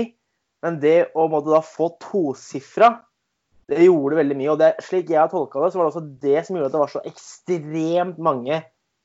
men 0.63 0.77
det 0.81 1.09
å 1.17 1.25
måtte 1.31 1.51
da 1.51 1.59
få 1.65 1.89
tosifra 2.01 2.93
det 3.71 3.87
gjorde 3.87 4.19
veldig 4.19 4.37
mye. 4.37 4.51
Og 4.53 4.61
det, 4.61 4.69
slik 4.85 5.11
jeg 5.11 5.19
har 5.19 5.31
tolka 5.31 5.63
det, 5.63 5.71
så 5.73 5.79
var 5.79 5.89
det 5.89 5.93
også 5.93 6.05
det 6.23 6.45
som 6.45 6.57
gjorde 6.57 6.69
at 6.69 6.75
det 6.75 6.83
var 6.83 6.93
så 6.93 7.03
ekstremt 7.09 8.21
mange 8.23 8.61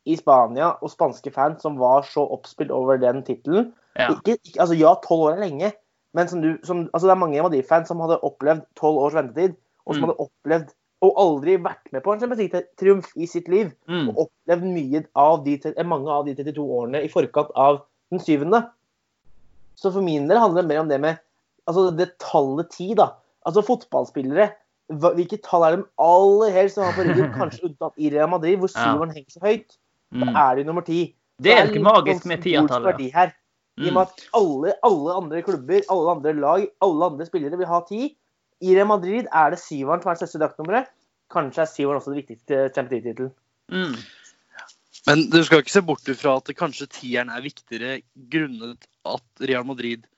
i 0.09 0.17
Spania 0.19 0.73
og 0.83 0.93
spanske 0.93 1.33
fans 1.35 1.63
som 1.65 1.77
var 1.81 2.07
så 2.09 2.25
oppspilt 2.35 2.73
over 2.75 3.01
den 3.01 3.21
tittelen. 3.27 3.73
Ja. 3.99 4.13
altså, 4.15 4.75
ja, 4.79 4.95
tolv 5.05 5.29
år 5.29 5.37
er 5.37 5.45
lenge, 5.45 5.73
men 6.17 6.29
som 6.31 6.43
du, 6.43 6.53
som, 6.65 6.87
altså, 6.93 7.09
det 7.09 7.15
er 7.15 7.23
mange 7.23 7.43
Madrid-fans 7.43 7.91
som 7.91 8.01
hadde 8.05 8.21
opplevd 8.27 8.65
tolv 8.79 9.01
års 9.05 9.17
ventetid, 9.17 9.57
og 9.87 9.95
som 9.97 10.05
mm. 10.05 10.09
hadde 10.09 10.27
opplevd 10.29 10.75
og 11.07 11.21
aldri 11.23 11.55
vært 11.63 11.93
med 11.95 12.03
på 12.03 12.15
en 12.15 12.63
triumf 12.81 13.13
i 13.15 13.29
sitt 13.31 13.47
liv. 13.51 13.71
Mm. 13.91 14.11
Og 14.11 14.25
opplevd 14.27 14.67
mye 14.67 15.05
av 15.19 15.45
de, 15.45 15.59
mange 15.87 16.11
av 16.11 16.27
de 16.27 16.35
32 16.39 16.65
årene 16.65 17.05
i 17.07 17.11
forkant 17.13 17.53
av 17.55 17.85
den 18.11 18.23
syvende. 18.23 18.65
Så 19.79 19.93
for 19.95 20.03
min 20.03 20.27
del 20.31 20.41
handler 20.43 20.65
det 20.65 20.73
mer 20.73 20.83
om 20.83 20.91
det 20.91 20.99
med 21.03 21.21
altså 21.69 21.91
det 21.95 22.15
tallet 22.23 22.71
ti, 22.75 22.93
da. 22.99 23.13
Altså 23.47 23.63
fotballspillere. 23.67 24.49
Hvilke 24.89 25.39
tall 25.45 25.67
er 25.67 25.77
de 25.77 25.85
aller 26.01 26.55
helst 26.55 26.79
som 26.79 26.89
har 26.89 26.97
på 26.97 27.05
ryggen? 27.07 27.31
Kanskje 27.39 27.69
unntatt 27.69 28.01
i 28.01 28.11
Real 28.15 28.31
Madrid, 28.33 28.59
hvor 28.59 28.73
syveren 28.73 29.13
ja. 29.13 29.21
henger 29.21 29.37
så 29.37 29.45
høyt. 29.45 29.79
Da 30.15 30.25
mm. 30.25 30.37
er 30.37 30.59
de 30.59 30.65
nummer 30.69 30.85
ti. 30.87 31.01
Det 31.43 31.53
er 31.55 31.69
ikke 31.69 31.85
magisk 31.85 32.27
med 32.27 32.43
tiertallet. 32.43 33.03
Her. 33.15 33.35
I 33.79 33.91
og 33.91 33.95
med 33.95 34.03
at 34.03 34.23
alle, 34.35 34.73
alle, 34.89 35.17
andre 35.21 35.43
klubber, 35.47 35.85
alle 35.93 36.15
andre 36.17 36.33
lag, 36.35 36.65
alle 36.83 37.11
andre 37.13 37.27
spillere 37.29 37.59
vil 37.61 37.71
ha 37.71 37.83
ti. 37.89 38.09
I 38.61 38.75
Real 38.75 38.89
Madrid 38.91 39.29
er 39.31 39.53
det 39.55 39.61
syveren 39.63 40.03
som 40.03 40.11
er 40.11 40.17
det 40.17 40.25
største 40.25 40.41
draktnummeret. 40.43 40.89
Kanskje 41.31 41.63
er 41.63 41.71
syveren 41.71 42.01
også 42.01 42.15
det 42.15 42.25
viktigste 42.25 42.63
Champions 42.75 43.05
League-tittelen. 43.05 43.35
Mm. 43.71 43.95
Men 45.07 45.29
du 45.31 45.39
skal 45.45 45.63
ikke 45.63 45.73
se 45.77 45.85
bort 45.87 46.11
ifra 46.11 46.35
at 46.41 46.51
kanskje 46.59 46.89
tieren 46.99 47.31
er 47.31 47.45
viktigere 47.45 48.01
grunnet 48.33 48.89
at 49.07 49.47
Real 49.47 49.67
Madrid 49.69 50.09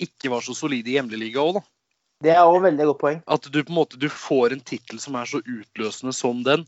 ikke 0.00 0.30
var 0.32 0.40
så 0.46 0.56
solide 0.56 0.88
i 0.88 0.96
hjemligliga 0.96 1.42
òg, 1.42 1.58
da. 1.60 1.66
Det 2.24 2.32
er 2.34 2.44
òg 2.44 2.62
veldig 2.64 2.86
godt 2.90 3.00
poeng. 3.00 3.20
At 3.32 3.46
du 3.48 3.58
på 3.60 3.72
en 3.72 3.78
måte 3.78 4.00
du 4.00 4.08
får 4.12 4.54
en 4.56 4.64
tittel 4.64 5.00
som 5.00 5.16
er 5.16 5.28
så 5.28 5.40
utløsende 5.40 6.12
som 6.16 6.42
den. 6.44 6.66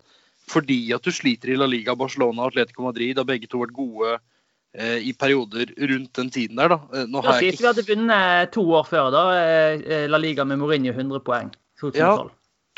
Fordi 0.51 0.79
at 0.95 1.05
du 1.05 1.13
sliter 1.15 1.53
i 1.53 1.57
La 1.59 1.69
Liga, 1.71 1.95
Barcelona 1.99 2.45
og 2.45 2.53
Atletico 2.53 2.87
Madrid 2.89 3.21
har 3.21 3.29
begge 3.29 3.49
to 3.51 3.63
vært 3.63 3.75
gode 3.77 4.17
eh, 4.17 4.99
i 5.07 5.15
perioder 5.17 5.73
rundt 5.79 6.13
den 6.19 6.33
tiden 6.35 6.61
der. 6.61 6.75
Da 6.75 6.81
eh, 6.93 7.09
Nå 7.09 7.23
har 7.25 7.39
jeg 7.39 7.55
ikke... 7.55 7.63
Vi 7.63 7.71
hadde 7.71 7.89
vunnet 7.89 8.53
to 8.55 8.67
år 8.79 8.89
før, 8.89 9.11
da. 9.15 9.25
Eh, 9.39 10.07
La 10.11 10.21
Liga 10.21 10.47
med 10.49 10.61
Mourinho 10.63 10.95
100 10.95 11.25
poeng. 11.27 11.53
2012. 11.81 12.03
Ja, 12.03 12.13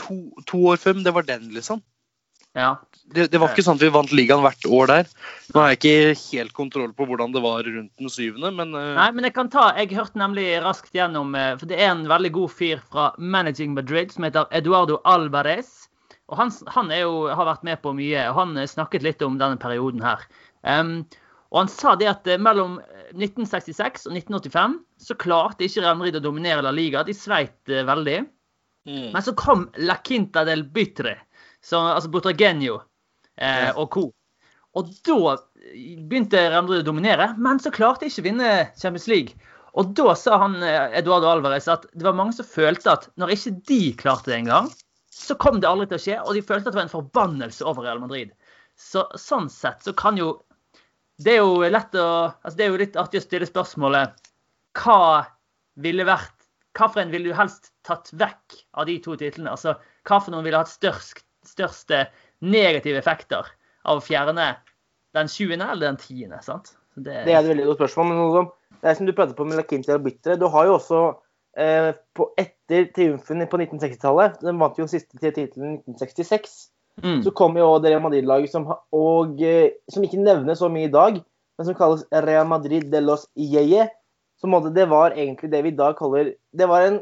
to, 0.00 0.18
to 0.49 0.64
år 0.73 0.80
før, 0.80 0.99
men 0.99 1.06
det 1.06 1.14
var 1.16 1.26
den, 1.28 1.50
liksom. 1.54 1.83
Ja. 2.54 2.76
Det, 3.11 3.26
det, 3.33 3.38
var 3.42 3.50
ikke 3.50 3.64
sånn 3.66 3.80
at 3.80 3.83
vi 3.83 3.90
vant 3.92 4.12
ligaen 4.14 4.44
hvert 4.44 4.66
år 4.71 4.87
der. 4.88 5.09
Nå 5.50 5.59
har 5.61 5.73
jeg 5.73 5.80
ikke 5.80 6.21
helt 6.37 6.52
kontroll 6.54 6.92
på 6.94 7.06
hvordan 7.09 7.35
det 7.35 7.42
var 7.42 7.66
rundt 7.66 7.90
den 7.99 8.12
syvende, 8.12 8.52
men 8.54 8.71
uh... 8.76 8.92
Nei, 8.94 9.09
men 9.16 9.26
jeg 9.26 9.35
kan 9.35 9.50
ta 9.52 9.64
Jeg 9.75 9.90
hørte 9.99 10.21
nemlig 10.23 10.47
raskt 10.62 10.94
gjennom 10.94 11.35
For 11.59 11.66
det 11.68 11.80
er 11.83 11.90
en 11.90 12.06
veldig 12.09 12.30
god 12.38 12.54
fyr 12.54 12.85
fra 12.87 13.11
Managing 13.18 13.75
Madrid 13.75 14.14
som 14.14 14.25
heter 14.25 14.47
Eduardo 14.54 15.00
Alvarez. 15.02 15.85
Og 16.33 16.38
han, 16.40 16.52
han 16.73 16.93
jo, 16.95 17.26
har 17.28 17.49
vært 17.50 17.66
med 17.66 17.83
på 17.83 17.93
mye, 17.97 18.23
og 18.31 18.38
han 18.40 18.57
uh, 18.57 18.64
snakket 18.69 19.04
litt 19.04 19.25
om 19.26 19.37
denne 19.40 19.61
perioden 19.61 20.04
her. 20.04 20.25
Um, 20.62 21.02
og 21.52 21.61
han 21.62 21.71
sa 21.71 21.93
det 21.99 22.09
at 22.11 22.31
mellom 22.43 22.78
1966 23.12 24.09
og 24.09 24.16
1985 24.16 24.78
så 25.07 25.14
klarte 25.21 25.66
ikke 25.66 25.85
Real 25.85 26.00
Madrid 26.00 26.16
å 26.19 26.25
dominere 26.25 26.64
La 26.64 26.73
Liga. 26.75 27.04
De 27.07 27.14
sveit 27.14 27.71
veldig. 27.71 28.25
Mm. 28.88 29.12
Men 29.12 29.23
så 29.23 29.37
kom 29.38 29.69
La 29.87 30.00
Quinta 30.02 30.43
del 30.49 30.64
Bytre 30.75 31.14
så, 31.64 31.81
altså 31.81 32.11
Butragenio 32.12 32.81
eh, 33.40 33.71
og 33.76 33.88
co. 33.95 34.04
Og 34.75 34.90
da 35.07 35.37
begynte 35.73 36.49
Real 36.50 36.66
Madrid 36.66 36.83
å 36.83 36.90
dominere, 36.90 37.31
men 37.40 37.61
så 37.62 37.73
klarte 37.75 38.04
de 38.04 38.12
ikke 38.12 38.25
å 38.25 38.28
vinne 38.28 38.50
Champions 38.81 39.09
League. 39.11 39.50
Og 39.78 39.95
da 39.97 40.14
sa 40.19 40.38
han 40.43 40.59
eh, 40.62 40.99
Eduardo 41.00 41.31
Alvarez 41.31 41.71
at 41.71 41.87
det 41.95 42.04
var 42.07 42.16
mange 42.19 42.37
som 42.37 42.49
følte 42.49 42.93
at 42.93 43.09
når 43.21 43.37
ikke 43.37 43.54
de 43.71 43.81
klarte 44.02 44.31
det 44.31 44.43
engang, 44.43 44.69
så 45.14 45.37
kom 45.38 45.61
det 45.62 45.68
aldri 45.71 45.87
til 45.90 45.99
å 45.99 46.02
skje, 46.02 46.16
og 46.25 46.35
de 46.35 46.42
følte 46.42 46.68
at 46.68 46.75
det 46.75 46.80
var 46.80 46.88
en 46.88 46.97
forbannelse 46.97 47.66
over 47.68 47.87
Real 47.87 48.02
Madrid. 48.02 48.33
Så 48.75 49.04
sånn 49.21 49.47
sett 49.52 49.85
så 49.87 49.94
kan 49.94 50.18
jo 50.18 50.33
Det 51.14 51.37
er 51.37 51.44
jo 51.44 51.61
lett 51.62 51.94
å 51.94 52.06
altså 52.26 52.56
Det 52.59 52.64
er 52.64 52.73
jo 52.73 52.80
litt 52.80 52.97
artig 52.99 53.21
å 53.21 53.23
stille 53.23 53.47
spørsmålet 53.47 54.16
hva 54.80 55.23
ville 55.78 56.02
vært 56.09 56.49
Hva 56.75 56.88
for 56.88 57.04
en 57.04 57.12
ville 57.12 57.30
du 57.30 57.37
helst 57.38 57.71
tatt 57.87 58.11
vekk 58.18 58.56
av 58.75 58.88
de 58.88 58.97
to 59.04 59.14
titlene? 59.21 59.52
Altså 59.52 59.76
hva 60.09 60.18
for 60.18 60.35
noen 60.35 60.42
ville 60.49 60.59
hatt 60.59 60.73
størst 60.73 61.23
største 61.47 62.06
negative 62.40 62.99
effekter 62.99 63.47
av 63.85 64.00
å 64.00 64.04
fjerne 64.04 64.49
den 65.14 65.28
20. 65.30 65.61
eller 65.61 65.92
den 65.92 66.00
10.? 66.00 66.35
sant? 66.42 66.75
Det... 66.94 67.25
det, 67.26 67.35
er 67.35 67.42
et 67.42 67.50
veldig 67.50 67.66
godt 67.68 67.83
spørsmål. 67.83 68.09
men 68.09 68.21
noe 68.21 68.35
som, 68.35 68.49
det 68.80 68.90
er 68.90 68.99
som 68.99 69.09
du 69.09 69.14
prater 69.16 69.37
på 69.38 69.47
med 69.47 69.61
Lakinti 69.61 69.92
og 69.94 70.02
Bitre, 70.06 70.38
Du 70.40 70.49
har 70.50 70.66
jo 70.68 70.76
også 70.78 71.02
på, 71.54 72.28
etter 72.40 72.88
triumfen 72.96 73.44
på 73.46 73.58
1960-tallet 73.61 74.40
Den 74.42 74.58
vant 74.58 74.78
jo 74.78 74.88
den 74.88 74.90
siste 74.90 75.20
tittelen 75.20 75.76
i 75.76 75.82
1966. 75.84 76.56
Mm. 77.02 77.23
Så 77.26 77.32
kom 77.34 77.56
jo 77.58 77.68
det 77.82 77.90
Real 77.90 78.02
Madrid-laget 78.02 78.52
som, 78.52 78.66
eh, 78.70 79.75
som, 79.90 80.04
ikke 80.06 80.23
nevnes 80.23 80.61
så 80.62 80.70
mye 80.70 80.88
i 80.88 80.92
dag, 80.92 81.18
men 81.58 81.66
som 81.66 81.76
kalles 81.78 82.04
Real 82.11 82.46
Madrid 82.46 82.87
de 82.90 83.00
los 83.02 83.26
Yeye. 83.37 83.88
Så 84.38 84.50
det 84.75 84.87
var 84.90 85.14
egentlig 85.14 85.50
det 85.50 85.62
vi 85.62 85.70
i 85.70 85.76
dag 85.78 85.96
kaller 85.96 86.34
Det 86.52 86.66
var 86.68 86.82
en 86.82 87.00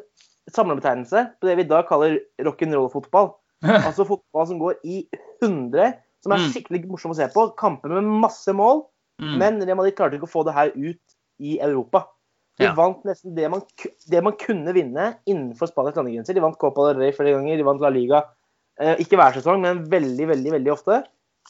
samlebetegnelse 0.53 1.25
på 1.41 1.49
det 1.49 1.57
vi 1.57 1.65
i 1.65 1.69
dag 1.69 1.89
kaller 1.89 2.21
rock'n'roll-fotball. 2.41 3.33
Altså 3.87 4.05
fotball 4.05 4.47
som 4.47 4.59
går 4.59 4.75
i 4.85 5.05
100, 5.43 5.93
som 6.23 6.33
er 6.33 6.41
mm. 6.41 6.49
skikkelig 6.51 6.87
morsom 6.91 7.13
å 7.13 7.19
se 7.19 7.29
på. 7.31 7.47
Kamper 7.59 7.95
med 7.95 8.09
masse 8.25 8.53
mål. 8.53 8.83
Mm. 9.23 9.37
Men 9.39 9.61
Real 9.63 9.79
Madrid 9.79 9.95
klarte 9.95 10.19
ikke 10.19 10.27
å 10.27 10.33
få 10.33 10.43
det 10.47 10.57
her 10.57 10.73
ut 10.75 11.17
i 11.43 11.59
Europa. 11.63 12.09
De 12.61 12.69
ja. 12.69 12.75
vant 12.77 13.01
nesten 13.09 13.33
det 13.37 13.49
man, 13.49 13.63
det 14.13 14.21
man, 14.25 14.37
kunne 14.41 14.75
vinne 14.77 15.09
innenfor 15.25 15.71
Spanias 15.71 15.97
landegrenser. 15.97 16.37
De 16.37 16.45
vant 16.45 16.59
Copa 16.61 16.91
del 16.91 17.01
Rey 17.01 17.15
flere 17.17 17.35
ganger, 17.39 17.57
de 17.59 17.67
vant 17.67 17.83
La 17.83 17.91
Liga. 17.93 18.23
Eh, 18.81 19.01
ikke 19.05 19.19
hver 19.21 19.39
sesong, 19.39 19.63
men 19.65 19.85
veldig, 19.93 20.29
veldig 20.35 20.55
veldig 20.59 20.73
ofte. 20.75 21.01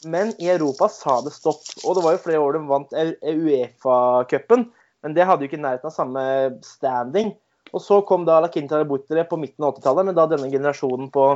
Men 0.09 0.31
i 0.41 0.49
Europa 0.51 0.89
sa 0.91 1.19
det 1.25 1.35
stopp. 1.35 1.65
Og 1.83 1.97
det 1.97 2.05
var 2.05 2.15
jo 2.15 2.23
flere 2.23 2.43
år 2.43 2.57
de 2.57 2.63
vant 2.69 2.95
Uefa-cupen, 2.95 4.67
men 5.03 5.15
det 5.15 5.27
hadde 5.27 5.45
jo 5.45 5.51
ikke 5.51 5.61
nærheten 5.63 5.91
av 5.91 5.95
samme 5.95 6.23
standing. 6.65 7.33
Og 7.73 7.81
så 7.81 7.99
kom 8.07 8.25
da 8.27 8.39
La 8.43 8.51
Quinta 8.53 8.79
de 8.79 8.87
Butre 8.87 9.25
på 9.27 9.39
midten 9.41 9.65
av 9.65 9.75
80-tallet, 9.75 10.07
men 10.07 10.17
da 10.17 10.27
denne 10.29 10.51
generasjonen 10.51 11.09
på 11.13 11.27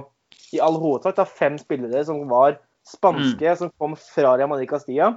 i 0.56 0.62
all 0.64 0.78
hovedsak 0.80 1.18
da, 1.18 1.26
fem 1.28 1.58
spillere 1.60 2.04
som 2.08 2.22
var 2.30 2.60
spanske, 2.88 3.44
mm. 3.44 3.60
som 3.60 3.72
kom 3.80 3.96
fra 4.00 4.36
Real 4.38 4.52
Madrid 4.52 4.70
Castilla. 4.70 5.12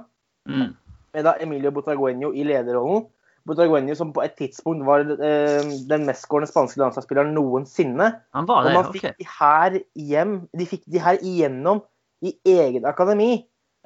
Mm. 0.49 0.73
Med 1.15 1.27
da 1.27 1.35
Emilio 1.43 1.71
Botragueño 1.75 2.33
i 2.35 2.43
lederrollen. 2.47 3.05
Botragueño 3.49 3.95
som 3.97 4.11
på 4.13 4.23
et 4.23 4.35
tidspunkt 4.37 4.85
var 4.85 5.01
eh, 5.01 5.69
den 5.89 6.05
mestskårende 6.05 6.49
spanske 6.49 6.81
landslagsspilleren 6.81 7.33
noensinne. 7.33 8.11
Han 8.37 8.49
var 8.49 8.65
det, 8.65 8.73
og 8.73 8.77
man 8.77 8.91
fikk 8.93 9.07
okay. 9.09 9.17
de 9.17 9.29
her 9.39 9.77
hjem, 10.11 10.35
de 10.57 10.67
fikk 10.69 10.83
de 10.93 11.01
her 11.01 11.21
igjennom 11.21 11.81
i 12.21 12.35
egen 12.53 12.85
akademi. 12.85 13.31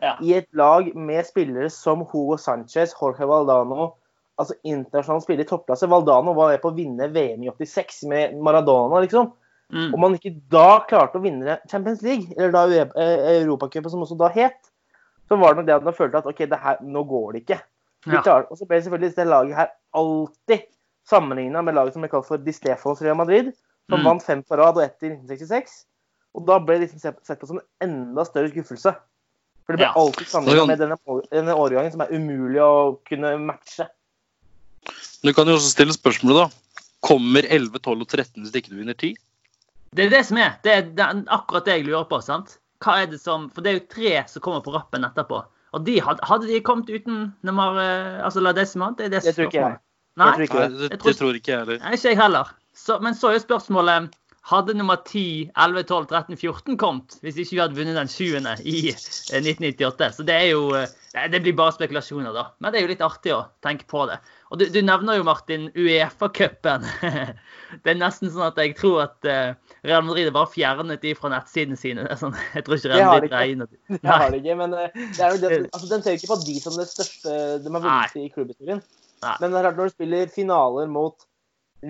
Ja. 0.03 0.17
I 0.19 0.33
et 0.41 0.49
lag 0.51 0.89
med 0.95 1.23
spillere 1.27 1.69
som 1.71 2.03
Hugo 2.03 2.35
Sanchez, 2.41 2.91
Jorge 2.99 3.27
Valdano, 3.29 3.93
altså 4.35 4.57
internasjonale 4.67 5.23
spillere 5.23 5.47
i 5.47 5.49
toppklasse. 5.49 5.87
Valdano 5.87 6.35
var 6.35 6.51
med 6.51 6.63
på 6.63 6.73
å 6.73 6.75
vinne 6.75 7.07
VM 7.15 7.45
i 7.45 7.51
86 7.53 8.03
med 8.11 8.35
Maradona, 8.43 8.99
liksom. 9.05 9.31
Mm. 9.73 9.93
Om 9.95 10.01
man 10.03 10.17
ikke 10.17 10.35
da 10.51 10.83
klarte 10.89 11.17
å 11.17 11.23
vinne 11.23 11.57
Champions 11.71 12.03
League, 12.05 12.35
eller 12.35 12.51
da 12.53 12.65
eh, 12.75 13.39
Europacupen, 13.39 13.89
som 13.93 14.03
også 14.03 14.17
da 14.19 14.29
het, 14.35 14.59
så 15.29 15.39
var 15.41 15.53
det 15.53 15.63
nok 15.63 15.69
det 15.69 15.77
at 15.79 15.87
man 15.87 15.97
følte 15.97 16.19
at 16.19 16.27
OK, 16.29 16.43
her, 16.43 16.83
nå 16.83 17.05
går 17.09 17.31
det 17.33 17.45
ikke. 17.45 17.61
Ja. 18.05 18.21
Og 18.49 18.57
så 18.59 18.67
ble 18.69 18.81
selvfølgelig 18.83 19.15
det 19.17 19.27
laget 19.27 19.57
her 19.57 19.73
alltid 19.97 20.67
sammenligna 21.09 21.61
med 21.65 21.77
laget 21.77 21.95
som 21.95 22.05
ble 22.05 22.11
kalt 22.11 22.27
for 22.27 22.41
Di 22.41 22.53
Stefans 22.53 23.01
Real 23.01 23.17
Madrid, 23.17 23.51
som 23.89 24.01
mm. 24.01 24.07
vant 24.07 24.25
fem 24.25 24.41
på 24.45 24.57
rad 24.59 24.77
og 24.77 24.85
ett 24.85 25.05
i 25.05 25.11
1966. 25.13 25.75
Og 26.35 26.45
da 26.47 26.59
ble 26.61 26.79
det 26.79 26.87
liksom 26.87 27.01
sett 27.23 27.41
på 27.41 27.49
som 27.49 27.61
en 27.61 27.67
enda 27.85 28.25
større 28.27 28.51
skuffelse. 28.51 28.93
For 29.65 29.73
det 29.73 29.81
ble 29.81 29.87
ja. 29.87 29.93
alltid 29.97 30.29
sammenligna 30.29 30.67
med 30.69 30.81
denne, 30.83 30.97
denne 31.31 31.55
årgangen 31.57 31.93
som 31.93 32.03
er 32.05 32.11
umulig 32.13 32.61
å 32.61 32.97
kunne 33.07 33.33
matche. 33.41 33.87
Du 35.25 35.31
kan 35.33 35.49
jo 35.49 35.55
også 35.57 35.71
stille 35.73 35.95
spørsmålet, 35.95 36.45
da. 36.45 36.83
Kommer 37.05 37.45
11, 37.49 37.79
12 37.79 38.03
og 38.03 38.09
13 38.09 38.43
hvis 38.43 38.53
ikke 38.59 38.73
du 38.73 38.77
vinner 38.81 38.97
10? 38.97 39.15
Det 39.95 40.05
er 40.05 40.11
det 40.11 40.21
som. 40.27 40.37
Det 40.37 40.71
er, 40.73 40.85
det 40.93 41.01
er 41.05 41.23
akkurat 41.33 41.65
det 41.65 41.79
jeg 41.79 41.87
lurer 41.87 42.05
på. 42.09 42.19
sant? 42.21 42.57
Hva 42.83 42.99
er 43.01 43.09
det 43.09 43.21
som, 43.21 43.47
For 43.53 43.65
det 43.65 43.71
er 43.71 43.77
jo 43.79 43.85
tre 43.89 44.13
som 44.29 44.43
kommer 44.43 44.63
på 44.65 44.73
rappen 44.75 45.07
etterpå. 45.07 45.41
Og 45.75 45.83
de, 45.83 45.99
hadde 46.01 46.47
de 46.47 46.61
kommet 46.63 46.89
uten 46.89 47.33
nummer 47.43 47.79
altså 48.23 48.43
La 48.43 48.55
Decima? 48.55 48.93
Det, 48.97 49.09
det, 49.11 49.25
det 49.25 49.35
tror 49.35 49.49
ikke 49.49 49.59
jeg. 49.59 49.79
Nei, 50.15 50.27
jeg 50.27 50.35
tror 50.35 50.45
ikke, 50.47 50.61
jeg. 50.61 50.75
Det, 50.79 50.99
tror, 51.01 51.17
tror 51.19 51.39
ikke 51.39 51.51
jeg 51.51 51.63
heller. 51.65 51.81
Nei, 51.83 51.97
ikke 51.97 52.13
jeg 52.13 52.19
heller. 52.21 52.53
Så, 52.75 52.99
men 53.03 53.17
så 53.17 53.31
er 53.31 53.37
jo 53.37 53.43
spørsmålet 53.43 54.13
hadde 54.45 54.75
nummer 54.77 54.99
10, 55.01 55.51
11, 55.57 55.83
12, 55.89 56.05
13, 56.11 56.37
14 56.37 56.77
kommet 56.77 57.17
hvis 57.25 57.39
ikke 57.41 57.55
vi 57.55 57.61
hadde 57.63 57.77
vunnet 57.79 57.97
den 57.97 58.11
sjuende 58.11 58.53
i 58.61 58.91
1998? 58.91 60.05
Eh, 60.05 60.13
så 60.13 60.25
det 60.27 60.35
er 60.35 60.49
jo 60.51 60.67
eh, 60.77 60.91
Det 61.31 61.41
blir 61.41 61.55
bare 61.57 61.73
spekulasjoner, 61.73 62.33
da. 62.35 62.49
Men 62.59 62.71
det 62.71 62.79
er 62.79 62.85
jo 62.85 62.91
litt 62.91 63.05
artig 63.05 63.33
å 63.33 63.45
tenke 63.65 63.87
på 63.89 64.05
det. 64.11 64.19
Og 64.55 64.61
du, 64.61 64.69
du 64.71 64.77
nevner 64.87 65.17
jo, 65.17 65.25
Martin, 65.27 65.65
Uefa-cupen. 65.75 66.85
det 67.83 67.91
er 67.91 67.97
nesten 67.99 68.29
sånn 68.31 68.45
at 68.45 68.59
jeg 68.61 68.77
tror 68.79 69.01
at 69.03 69.27
uh, 69.27 69.73
Real 69.83 70.05
Madrid 70.07 70.29
er 70.29 70.35
bare 70.37 70.47
fjernet 70.53 71.03
de 71.03 71.11
fra 71.17 71.33
nettsidene 71.33 71.75
sine. 71.75 72.05
Sånn, 72.15 72.37
jeg 72.55 72.63
tror 72.63 72.79
ikke 72.79 72.93
Real 72.93 73.09
Madrid 73.11 73.35
regner 73.35 73.71
Det 73.91 73.99
har 74.07 74.31
de 74.31 74.39
ikke, 74.39 74.55
men 74.61 74.77
uh, 74.79 74.85
det 74.95 75.25
er 75.27 75.35
jo 75.35 75.41
det, 75.43 75.49
altså, 75.67 75.89
den 75.91 76.05
ser 76.05 76.15
ikke 76.15 76.31
på 76.31 76.39
de 76.45 76.55
som 76.63 76.79
det 76.79 76.87
største 76.87 77.35
de 77.65 77.73
har 77.73 77.83
vunnet 77.83 78.15
i 78.21 78.29
klubbhistorien. 78.31 78.79
Men 79.25 79.49
det 79.49 79.57
er 79.59 79.65
klart, 79.65 79.81
når 79.81 79.91
du 79.91 79.95
spiller 79.97 80.31
finaler 80.31 80.87
mot 80.95 81.27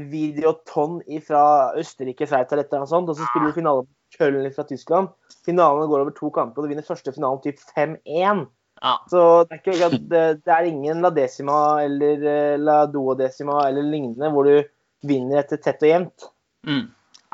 Videoton 0.10 0.98
fra 1.28 1.46
Østerrike, 1.78 2.26
Sveits 2.26 2.50
eller 2.50 2.66
et 2.66 2.74
eller 2.74 2.82
annet 2.82 2.96
sånt, 2.96 3.14
og 3.14 3.20
så 3.20 3.30
spiller 3.30 3.54
du 3.54 3.60
finale 3.62 3.86
mot 3.86 3.92
Köln 4.16 4.50
fra 4.56 4.66
Tyskland 4.66 5.14
Finalene 5.46 5.88
går 5.92 6.02
over 6.02 6.14
to 6.18 6.30
kamper, 6.34 6.62
og 6.62 6.66
du 6.66 6.74
vinner 6.74 6.86
første 6.86 7.14
finalen 7.14 7.42
typ 7.44 7.62
5-1. 7.76 8.46
Ja. 8.82 8.98
Så 9.10 9.22
det 9.50 9.58
er, 9.58 9.62
ikke, 9.62 9.90
det, 9.96 10.24
det 10.44 10.52
er, 10.52 10.68
ingen 10.68 11.02
la 11.04 11.12
decima 11.16 11.60
eller 11.86 12.26
eh, 12.28 12.58
la 12.60 12.84
duodecima 12.92 13.62
eller 13.70 13.88
lignende 13.88 14.30
hvor 14.34 14.50
du 14.50 14.60
vinner 15.08 15.42
etter 15.42 15.62
tett 15.62 15.84
og 15.86 15.92
jevnt. 15.92 16.28
Mm. 16.68 16.86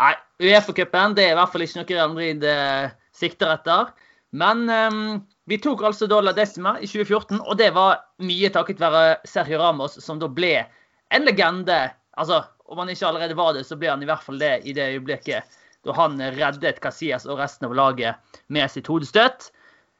Nei, 0.01 0.13
Uefa-cupen 0.41 1.15
det 1.17 1.27
er 1.27 1.33
i 1.33 1.39
hvert 1.39 1.53
fall 1.53 1.65
ikke 1.65 1.81
noe 1.81 1.89
Real 1.89 2.13
Madrid 2.13 2.45
eh, 2.47 2.93
sikter 3.17 3.55
etter. 3.55 3.91
Men 4.31 4.63
um, 4.69 5.01
vi 5.51 5.57
tok 5.59 5.83
altså 5.83 6.07
da 6.07 6.21
La 6.23 6.33
Decima 6.35 6.77
i 6.79 6.87
2014, 6.87 7.41
og 7.41 7.57
det 7.59 7.71
var 7.75 7.99
mye 8.23 8.51
takket 8.53 8.79
være 8.79 9.17
Sergio 9.27 9.59
Ramos, 9.59 9.97
som 10.03 10.21
da 10.21 10.29
ble 10.31 10.53
en 11.11 11.27
legende. 11.27 11.81
Altså, 12.21 12.39
om 12.71 12.79
han 12.79 12.91
ikke 12.93 13.09
allerede 13.09 13.35
var 13.35 13.57
det, 13.57 13.65
så 13.67 13.75
ble 13.79 13.91
han 13.91 14.03
i 14.03 14.07
hvert 14.07 14.23
fall 14.23 14.39
det 14.39 14.61
i 14.63 14.75
det 14.77 14.93
øyeblikket 14.95 15.57
da 15.81 15.95
han 15.97 16.19
reddet 16.37 16.77
Casillas 16.81 17.25
og 17.25 17.39
resten 17.41 17.65
av 17.65 17.73
laget 17.75 18.37
med 18.53 18.69
sitt 18.69 18.87
hodestøt. 18.91 19.49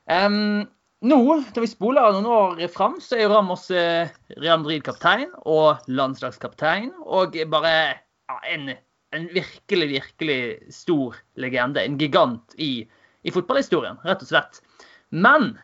Um, 0.05 0.69
nå, 1.01 1.19
når 1.55 1.63
vi 1.63 1.69
spoler 1.69 2.13
noen 2.13 2.29
år 2.29 2.61
fram, 2.73 2.99
så 3.01 3.17
er 3.17 3.25
jo 3.25 3.33
Ramos 3.33 3.65
eh, 3.73 4.11
Real 4.37 4.61
Madrid-kaptein 4.61 5.31
og 5.49 5.81
landslagskaptein. 5.89 6.91
Og 7.01 7.37
bare 7.49 7.73
ja, 7.81 8.37
en, 8.53 8.69
en, 9.15 9.27
virkelig, 9.33 9.87
virkelig 9.95 10.39
stor 10.75 11.17
legende. 11.41 11.81
En 11.81 11.97
gigant 12.01 12.55
i, 12.61 12.85
i 13.25 13.33
fotballhistorien, 13.33 13.97
rett 14.05 14.21
og 14.21 14.29
slett. 14.29 14.61
Men 15.09 15.55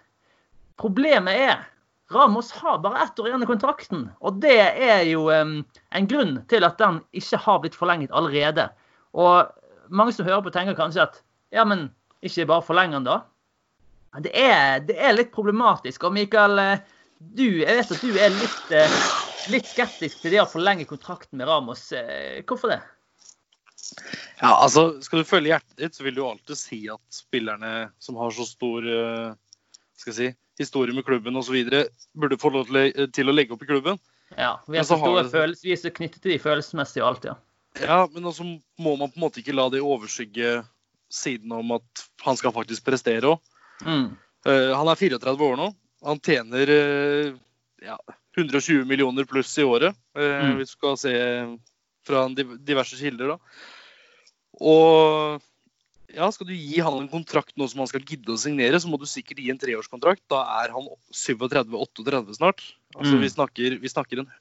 problemet 0.82 1.38
er 1.48 1.66
Ramos 2.12 2.54
har 2.56 2.80
bare 2.80 3.04
ett 3.04 3.20
år 3.20 3.28
igjen 3.28 3.44
i 3.44 3.50
kontrakten. 3.50 4.04
Og 4.24 4.42
det 4.42 4.58
er 4.64 5.02
jo 5.10 5.28
um, 5.28 5.58
en 5.92 6.08
grunn 6.08 6.38
til 6.48 6.64
at 6.64 6.80
den 6.80 7.02
ikke 7.12 7.40
har 7.44 7.60
blitt 7.64 7.76
forlenget 7.76 8.14
allerede. 8.16 8.70
Og 9.12 9.50
mange 9.92 10.16
som 10.16 10.26
hører 10.26 10.46
på, 10.46 10.54
tenker 10.56 10.78
kanskje 10.78 11.04
at 11.04 11.20
ja, 11.52 11.66
men 11.68 11.90
ikke 12.24 12.48
bare 12.48 12.64
forleng 12.64 12.96
den, 12.96 13.06
da. 13.08 13.26
Det 14.24 14.34
er, 14.34 14.80
det 14.88 14.98
er, 14.98 15.16
litt 15.16 15.32
problematisk. 15.34 16.08
Og 16.08 16.14
Mikael, 16.16 16.60
eh, 16.62 16.84
du, 17.20 17.46
jeg 17.62 17.80
vet 17.80 17.94
at 17.96 18.04
du 18.04 18.18
er 18.18 18.34
litt, 18.34 18.72
eh, 18.74 19.00
litt 19.54 19.70
skeptisk 19.70 20.24
til 20.24 20.34
det 20.34 20.42
å 20.44 20.50
forlenge 20.50 20.88
kontrakten 20.90 21.38
med 21.40 21.50
Ramos. 21.50 21.90
Eh, 21.96 22.44
hvorfor 22.48 22.74
det? 22.74 22.82
Ja, 24.42 24.56
altså, 24.56 24.90
Skal 25.06 25.22
du 25.22 25.30
følge 25.30 25.54
hjertet 25.54 25.80
ditt, 25.80 25.96
så 25.96 26.06
vil 26.06 26.18
du 26.18 26.26
alltid 26.26 26.60
si 26.60 26.82
at 26.92 27.04
spillerne 27.14 27.90
som 28.04 28.18
har 28.20 28.34
så 28.36 28.46
stor 28.48 28.86
skal 29.98 30.12
jeg 30.12 30.18
si, 30.18 30.28
historie 30.60 30.94
med 30.94 31.06
klubben 31.06 31.38
osv., 31.40 31.56
burde 32.18 32.38
få 32.42 32.52
lov 32.54 32.70
til 33.16 33.30
å 33.30 33.36
legge 33.36 33.56
opp 33.56 33.64
i 33.66 33.70
klubben. 33.70 34.02
Ja, 34.36 34.58
vi 34.68 34.78
er 34.78 34.86
så, 34.86 34.98
store 35.00 35.24
det... 35.24 35.32
følelser, 35.32 35.64
vi 35.64 35.74
er 35.74 35.80
så 35.82 35.94
knyttet 35.94 36.22
til 36.22 36.34
de 36.36 36.42
følelsesmessig 36.42 37.02
og 37.02 37.08
alt, 37.10 37.30
ja. 37.30 37.36
Ja, 37.78 38.00
men 38.12 38.26
også 38.26 38.46
må 38.82 38.96
man 38.98 39.12
på 39.14 39.20
en 39.20 39.26
måte 39.28 39.42
ikke 39.42 39.56
la 39.56 39.68
det 39.74 39.84
overskygge 39.86 40.62
siden 41.14 41.54
om 41.56 41.78
at 41.78 42.08
han 42.26 42.38
skal 42.40 42.54
faktisk 42.56 42.86
prestere 42.88 43.36
òg. 43.36 43.42
Mm. 43.86 44.08
Uh, 44.48 44.72
han 44.74 44.92
er 44.92 45.02
34 45.02 45.50
år 45.50 45.60
nå. 45.60 45.72
Han 46.08 46.22
tjener 46.24 46.72
uh, 46.72 47.34
ja, 47.84 47.98
120 48.38 48.86
millioner 48.90 49.28
pluss 49.30 49.52
i 49.60 49.66
året, 49.66 49.98
uh, 50.18 50.24
mm. 50.24 50.56
hvis 50.60 50.74
du 50.74 50.78
skal 50.78 50.98
se 51.02 51.14
fra 52.08 52.24
diverse 52.32 52.98
kilder. 53.00 53.36
da. 53.36 53.40
Og 54.64 55.44
ja, 56.16 56.30
skal 56.32 56.48
du 56.50 56.54
gi 56.56 56.80
han 56.82 57.02
en 57.02 57.10
kontrakt 57.12 57.54
nå 57.60 57.68
som 57.70 57.84
han 57.84 57.90
skal 57.90 58.06
gidde 58.08 58.34
å 58.34 58.40
signere, 58.40 58.80
så 58.80 58.90
må 58.90 59.00
du 59.00 59.06
sikkert 59.10 59.42
gi 59.44 59.52
en 59.52 59.60
treårskontrakt. 59.62 60.24
Da 60.32 60.44
er 60.62 60.74
han 60.74 60.88
37-38 61.14 62.38
snart. 62.40 62.64
Altså 62.96 63.18
mm. 63.18 63.22
vi, 63.26 63.32
snakker, 63.34 63.76
vi, 63.84 63.92
snakker, 63.92 64.24
en 64.24 64.32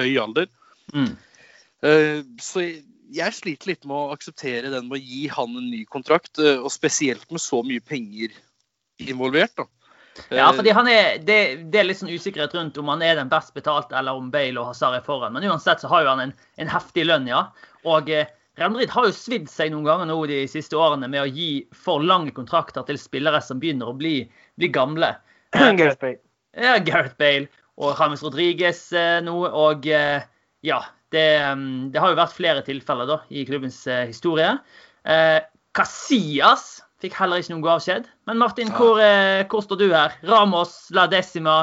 høy 0.00 0.18
alder. 0.20 0.50
Mm. 0.92 1.12
Eh, 1.86 2.20
så 2.42 2.64
jeg 3.14 3.36
sliter 3.36 3.70
litt 3.70 3.86
med 3.86 3.96
å 3.96 4.16
akseptere 4.16 4.72
den 4.72 4.90
med 4.90 4.98
å 4.98 5.04
gi 5.04 5.22
han 5.32 5.54
en 5.54 5.70
ny 5.70 5.84
kontrakt, 5.86 6.40
eh, 6.42 6.58
og 6.58 6.72
spesielt 6.74 7.30
med 7.32 7.42
så 7.42 7.62
mye 7.66 7.84
penger 7.84 8.34
involvert. 8.98 9.56
da. 9.56 9.66
Ja, 10.28 10.52
fordi 10.52 10.70
han 10.70 10.88
er, 10.88 11.18
det, 11.18 11.38
det, 11.72 11.80
er 11.80 11.86
litt 11.88 11.98
sånn 11.98 12.12
usikkerhet 12.12 12.54
rundt 12.54 12.78
om 12.78 12.90
han 12.92 13.02
er 13.02 13.16
den 13.18 13.30
best 13.30 13.54
betalte, 13.56 13.96
eller 13.98 14.18
om 14.18 14.30
Bale 14.30 14.60
og 14.60 14.70
Hazard 14.70 14.98
er 14.98 15.04
foran. 15.06 15.34
Men 15.34 15.46
uansett 15.50 15.82
så 15.82 15.90
har 15.90 16.04
jo 16.04 16.12
han 16.12 16.22
en, 16.28 16.34
en 16.62 16.70
heftig 16.70 17.06
lønn, 17.08 17.26
ja. 17.30 17.48
Og 17.90 18.10
eh, 18.12 18.30
Real 18.58 18.70
Madrid 18.70 18.92
har 18.94 19.08
jo 19.08 19.16
svidd 19.16 19.50
seg 19.50 19.72
noen 19.72 19.88
ganger 19.88 20.08
nå 20.10 20.20
de 20.30 20.44
siste 20.50 20.78
årene 20.78 21.10
med 21.10 21.24
å 21.24 21.30
gi 21.30 21.48
for 21.74 22.04
lange 22.04 22.34
kontrakter 22.36 22.86
til 22.86 23.00
spillere 23.00 23.42
som 23.42 23.58
begynner 23.62 23.90
å 23.90 23.96
bli, 23.98 24.20
bli 24.60 24.70
gamle. 24.74 25.10
Gareth 25.58 25.98
Bale. 26.02 26.20
Ja, 26.54 26.78
Gareth 26.78 27.18
Bale 27.18 27.50
og 27.82 27.98
James 27.98 28.22
Rodriguez 28.22 28.86
nå. 29.26 29.34
Og 29.50 29.88
ja, 29.90 30.78
det, 31.10 31.26
um, 31.50 31.90
det, 31.90 31.98
har 31.98 32.14
jo 32.14 32.20
vært 32.20 32.36
flere 32.36 32.62
tilfeller 32.66 33.10
da, 33.10 33.18
i 33.34 33.42
klubbens 33.48 33.80
uh, 33.90 34.04
historie. 34.06 34.54
Casillas 35.74 36.83
fikk 37.04 37.18
heller 37.20 37.42
ikke 37.42 37.54
noen 37.54 37.70
avskjed. 37.76 38.08
Men 38.28 38.40
Martin, 38.40 38.72
hvor, 38.74 38.98
uh, 39.00 39.44
hvor, 39.50 39.64
står 39.64 39.80
du 39.80 39.86
her? 39.92 40.16
Ramos 40.26 40.74
la 40.96 41.06
decima 41.12 41.60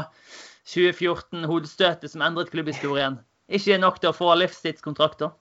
2014, 0.69 1.45
hodestøtet 1.49 2.13
som 2.13 2.23
endret 2.25 2.53
klubbhistorien. 2.53 3.19
Ikke 3.51 3.79
nok 3.81 3.99
til 3.99 4.11
å 4.11 4.15
få 4.15 4.31
livstidskontrakter? 4.39 5.33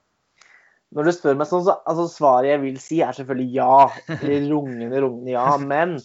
Når 0.91 1.07
du 1.07 1.13
spør 1.15 1.37
meg 1.39 1.47
sånn, 1.47 1.63
så 1.63 1.77
altså, 1.87 2.09
svaret 2.11 2.49
jeg 2.49 2.61
vil 2.65 2.79
si, 2.83 2.99
er 2.99 3.15
selvfølgelig 3.15 3.55
ja. 3.55 3.87
Rungende, 4.25 4.99
rungende 4.99 5.31
ja. 5.31 5.45
Men 5.63 5.95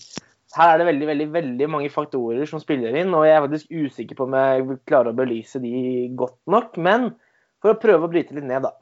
her 0.56 0.72
er 0.72 0.80
det 0.80 0.88
veldig 0.88 1.08
veldig, 1.10 1.26
veldig 1.34 1.68
mange 1.72 1.90
faktorer 1.92 2.46
som 2.48 2.62
spiller 2.62 2.94
inn, 2.96 3.10
og 3.16 3.26
jeg 3.26 3.34
er 3.34 3.42
faktisk 3.44 3.72
usikker 3.74 4.18
på 4.18 4.28
om 4.28 4.36
jeg 4.38 4.78
klarer 4.88 5.10
å 5.10 5.18
belyse 5.18 5.60
de 5.64 5.72
godt 6.18 6.38
nok. 6.52 6.78
Men 6.78 7.10
for 7.64 7.74
å 7.74 7.80
prøve 7.82 8.06
å 8.06 8.12
bryte 8.12 8.36
litt 8.36 8.46
ned, 8.46 8.68
da. 8.68 8.76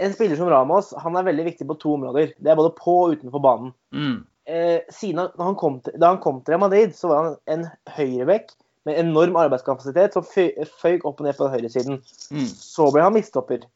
En 0.00 0.14
spiller 0.14 0.38
som 0.38 0.48
Ramos 0.48 0.94
han 1.02 1.16
er 1.18 1.26
veldig 1.26 1.44
viktig 1.50 1.66
på 1.68 1.76
to 1.80 1.94
områder. 1.98 2.34
Det 2.38 2.52
er 2.52 2.58
både 2.58 2.72
på 2.78 2.96
og 3.04 3.16
utenfor 3.18 3.42
banen. 3.44 3.72
Mm. 3.92 4.18
Eh, 4.50 4.78
siden 4.94 5.28
han 5.38 5.58
kom 5.60 5.80
til, 5.84 5.96
da 6.00 6.14
han 6.14 6.22
kom 6.22 6.40
til 6.46 6.60
Madrid, 6.62 6.94
så 6.96 7.10
var 7.10 7.22
han 7.22 7.36
en 7.52 7.66
høyrebekk 7.96 8.54
med 8.88 8.96
enorm 9.02 9.36
arbeidskapasitet 9.36 10.16
som 10.16 10.24
føyk 10.24 11.04
opp 11.04 11.20
og 11.20 11.26
ned 11.26 11.36
på 11.36 11.50
høyresiden. 11.52 12.00
Mm. 12.32 12.48
Så 12.48 12.88
ble 12.94 13.04
han 13.04 13.14
mistopper. 13.14 13.66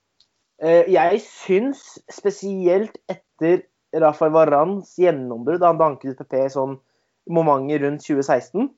Eh, 0.65 0.89
jeg 0.95 1.21
syns 1.27 1.85
spesielt 2.13 2.97
etter 3.13 3.67
Rafael 4.01 4.33
Varans 4.35 4.97
gjennombrudd 4.99 5.61
da 5.63 5.71
han 5.71 5.79
banket 5.79 6.15
ut 6.15 6.25
PP 6.25 6.49
sånn 6.57 6.79
momentet 7.31 7.85
rundt 7.85 8.03
2016 8.05 8.73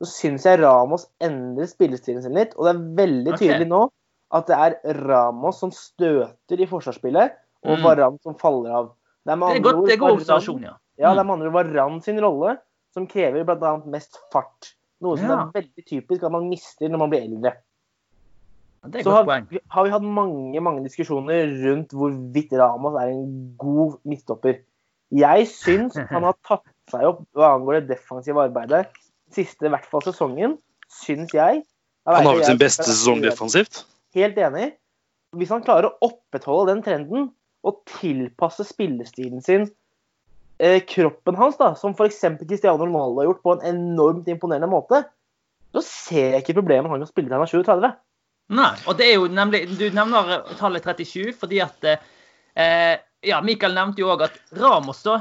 så 0.00 0.08
syns 0.08 0.46
jeg 0.48 0.60
Ramos 0.62 1.04
endrer 1.20 1.68
spillestilen 1.68 2.22
sin 2.24 2.36
litt. 2.36 2.54
Og 2.56 2.66
det 2.66 2.72
er 2.72 2.84
veldig 3.02 3.34
tydelig 3.36 3.66
okay. 3.66 3.72
nå 3.72 3.82
at 4.30 4.50
det 4.50 4.56
er 4.56 4.98
Ramos 5.08 5.60
som 5.62 5.72
støter 5.74 6.60
i 6.62 6.68
forsvarsspillet, 6.70 7.38
og 7.66 7.78
mm. 7.78 7.84
Varan 7.84 8.18
som 8.24 8.36
faller 8.40 8.74
av. 8.82 8.92
Det 9.26 9.34
er, 9.34 9.40
det 9.40 9.56
er, 9.58 9.64
godt, 9.64 9.80
det 9.88 9.94
er 9.94 10.02
god 10.02 10.18
observasjon, 10.18 10.62
ja. 10.64 10.76
Ja, 11.00 11.14
det 11.14 11.22
er 11.22 11.24
mm. 11.24 11.30
med 11.30 11.34
andre 11.38 11.48
ord 11.48 11.56
Varan 11.58 11.98
sin 12.04 12.20
rolle 12.22 12.54
som 12.94 13.08
krever 13.10 13.46
bl.a. 13.46 13.74
mest 13.90 14.20
fart. 14.32 14.72
Noe 15.00 15.18
som 15.18 15.30
ja. 15.30 15.36
er 15.40 15.60
veldig 15.60 15.84
typisk 15.88 16.24
at 16.26 16.32
man 16.34 16.48
mister 16.50 16.90
når 16.90 17.02
man 17.04 17.12
blir 17.12 17.26
eldre. 17.26 17.54
så 19.04 19.12
har, 19.12 19.28
har, 19.28 19.84
vi 19.84 19.92
hatt 19.92 20.04
mange 20.04 20.60
mange 20.60 20.84
diskusjoner 20.84 21.54
rundt 21.64 21.94
hvorvidt 21.96 22.52
Ramos 22.56 22.98
er 23.00 23.14
en 23.14 23.54
god 23.60 23.98
midtstopper. 24.08 24.60
Jeg 25.10 25.46
syns 25.50 25.96
han 26.14 26.26
har 26.28 26.36
tatt 26.46 26.66
seg 26.92 27.06
opp 27.06 27.24
hva 27.36 27.54
angår 27.56 27.80
det 27.80 27.96
defensive 27.96 28.44
arbeidet 28.44 28.86
siste 29.34 29.68
i 29.68 29.72
hvert 29.72 29.86
fall 29.86 30.02
sesongen, 30.04 30.56
syns 30.90 31.32
jeg 31.34 31.62
Han 32.08 32.26
har 32.26 32.34
vel 32.34 32.46
sin 32.48 32.58
beste 32.58 32.86
sesong 32.88 33.20
defensivt? 33.22 33.84
Helt 34.16 34.38
enig. 34.38 34.72
Hvis 35.38 35.52
han 35.54 35.62
klarer 35.64 35.90
å 35.90 36.08
opprettholde 36.10 36.72
den 36.72 36.82
trenden 36.84 37.28
og 37.66 37.82
tilpasse 38.00 38.64
spillestilen 38.66 39.44
sin 39.44 39.68
eh, 40.58 40.80
kroppen 40.88 41.38
hans, 41.38 41.58
da, 41.60 41.74
som 41.78 41.94
f.eks. 41.94 42.22
Cristiano 42.42 42.82
Ronaldo 42.82 43.20
har 43.20 43.30
gjort 43.30 43.42
på 43.44 43.56
en 43.56 43.66
enormt 43.70 44.30
imponerende 44.32 44.70
måte, 44.70 45.04
så 45.70 45.82
ser 45.86 46.34
jeg 46.34 46.44
ikke 46.44 46.58
problemet 46.58 46.90
han 46.90 47.04
kan 47.04 47.10
spille 47.10 47.30
til 47.30 47.36
han 47.36 47.46
er 47.46 47.52
37. 47.52 47.90
Nei, 48.50 48.72
og 48.90 48.96
det 48.98 49.06
er 49.06 49.12
jo 49.14 49.28
nemlig 49.30 49.60
Du 49.78 49.84
nevner 49.94 50.40
tallet 50.58 50.82
37 50.82 51.36
fordi 51.38 51.60
at 51.62 51.84
eh, 51.86 52.96
Ja, 53.22 53.38
Mikael 53.46 53.76
nevnte 53.76 54.02
jo 54.02 54.10
òg 54.10 54.24
at 54.26 54.40
Ramos, 54.58 55.04
da, 55.06 55.20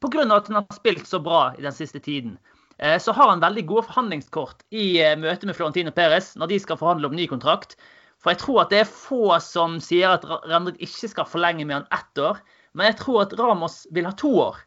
pga. 0.00 0.24
at 0.24 0.48
han 0.48 0.62
har 0.62 0.78
spilt 0.78 1.04
så 1.10 1.20
bra 1.20 1.50
i 1.58 1.66
den 1.66 1.76
siste 1.76 2.00
tiden, 2.00 2.38
Eh, 2.82 2.98
så 2.98 3.12
har 3.12 3.28
han 3.28 3.40
veldig 3.40 3.66
gode 3.66 3.86
forhandlingskort 3.86 4.64
i 4.74 4.96
eh, 5.02 5.14
møte 5.18 5.46
med 5.46 5.54
Florentino 5.54 5.92
Perez 5.94 6.32
når 6.38 6.50
de 6.50 6.60
skal 6.62 6.80
forhandle 6.80 7.10
om 7.10 7.14
ny 7.14 7.28
kontrakt. 7.30 7.76
For 8.22 8.32
jeg 8.32 8.42
tror 8.42 8.60
at 8.62 8.72
det 8.72 8.82
er 8.84 8.90
få 8.90 9.24
som 9.42 9.78
sier 9.82 10.14
at 10.14 10.26
Rendrik 10.46 10.78
ikke 10.86 11.10
skal 11.10 11.28
forlenge 11.28 11.66
med 11.66 11.80
han 11.80 11.88
ett 11.94 12.22
år. 12.22 12.38
Men 12.72 12.88
jeg 12.88 13.00
tror 13.02 13.24
at 13.24 13.34
Ramos 13.38 13.82
vil 13.92 14.06
ha 14.08 14.14
to 14.16 14.30
år. 14.44 14.60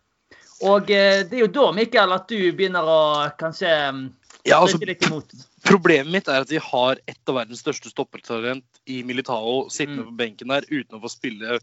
Og 0.66 0.92
eh, 0.92 1.24
det 1.28 1.40
er 1.40 1.46
jo 1.46 1.52
da, 1.52 1.70
Mikael, 1.76 2.14
at 2.16 2.30
du 2.32 2.38
begynner 2.56 2.88
å 2.88 3.00
kanskje 3.40 3.72
mm, 3.96 4.04
ja, 4.48 4.60
altså, 4.60 4.80
litt 4.84 5.04
imot. 5.08 5.34
Problemet 5.66 6.12
mitt 6.14 6.30
er 6.32 6.46
at 6.46 6.52
vi 6.52 6.62
har 6.62 7.00
et 7.10 7.32
av 7.32 7.40
verdens 7.40 7.64
største 7.64 7.92
stoppertalent 7.92 8.84
i 8.92 9.02
Militao 9.08 9.66
sittende 9.74 10.06
mm. 10.06 10.12
på 10.12 10.20
benken 10.22 10.54
der 10.54 10.68
uten 10.70 11.00
å 11.00 11.02
få 11.04 11.12
spille 11.12 11.60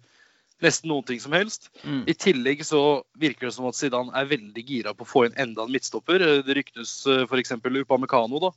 nesten 0.62 0.90
noen 0.92 1.06
ting 1.06 1.20
som 1.22 1.34
helst. 1.34 1.70
Mm. 1.82 2.02
I 2.10 2.14
tillegg 2.14 2.64
så 2.66 3.02
virker 3.18 3.48
det 3.48 3.54
som 3.56 3.68
at 3.70 3.78
Zidane 3.78 4.14
er 4.18 4.28
veldig 4.30 4.64
gira 4.66 4.92
på 4.94 5.06
å 5.06 5.12
få 5.12 5.24
inn 5.26 5.38
enda 5.40 5.64
en 5.64 5.72
midtstopper. 5.74 6.22
Det 6.46 6.58
ryktes 6.58 7.00
eh, 7.10 7.24
f.eks. 7.26 7.56
Upamecano. 7.62 8.42
da. 8.42 8.52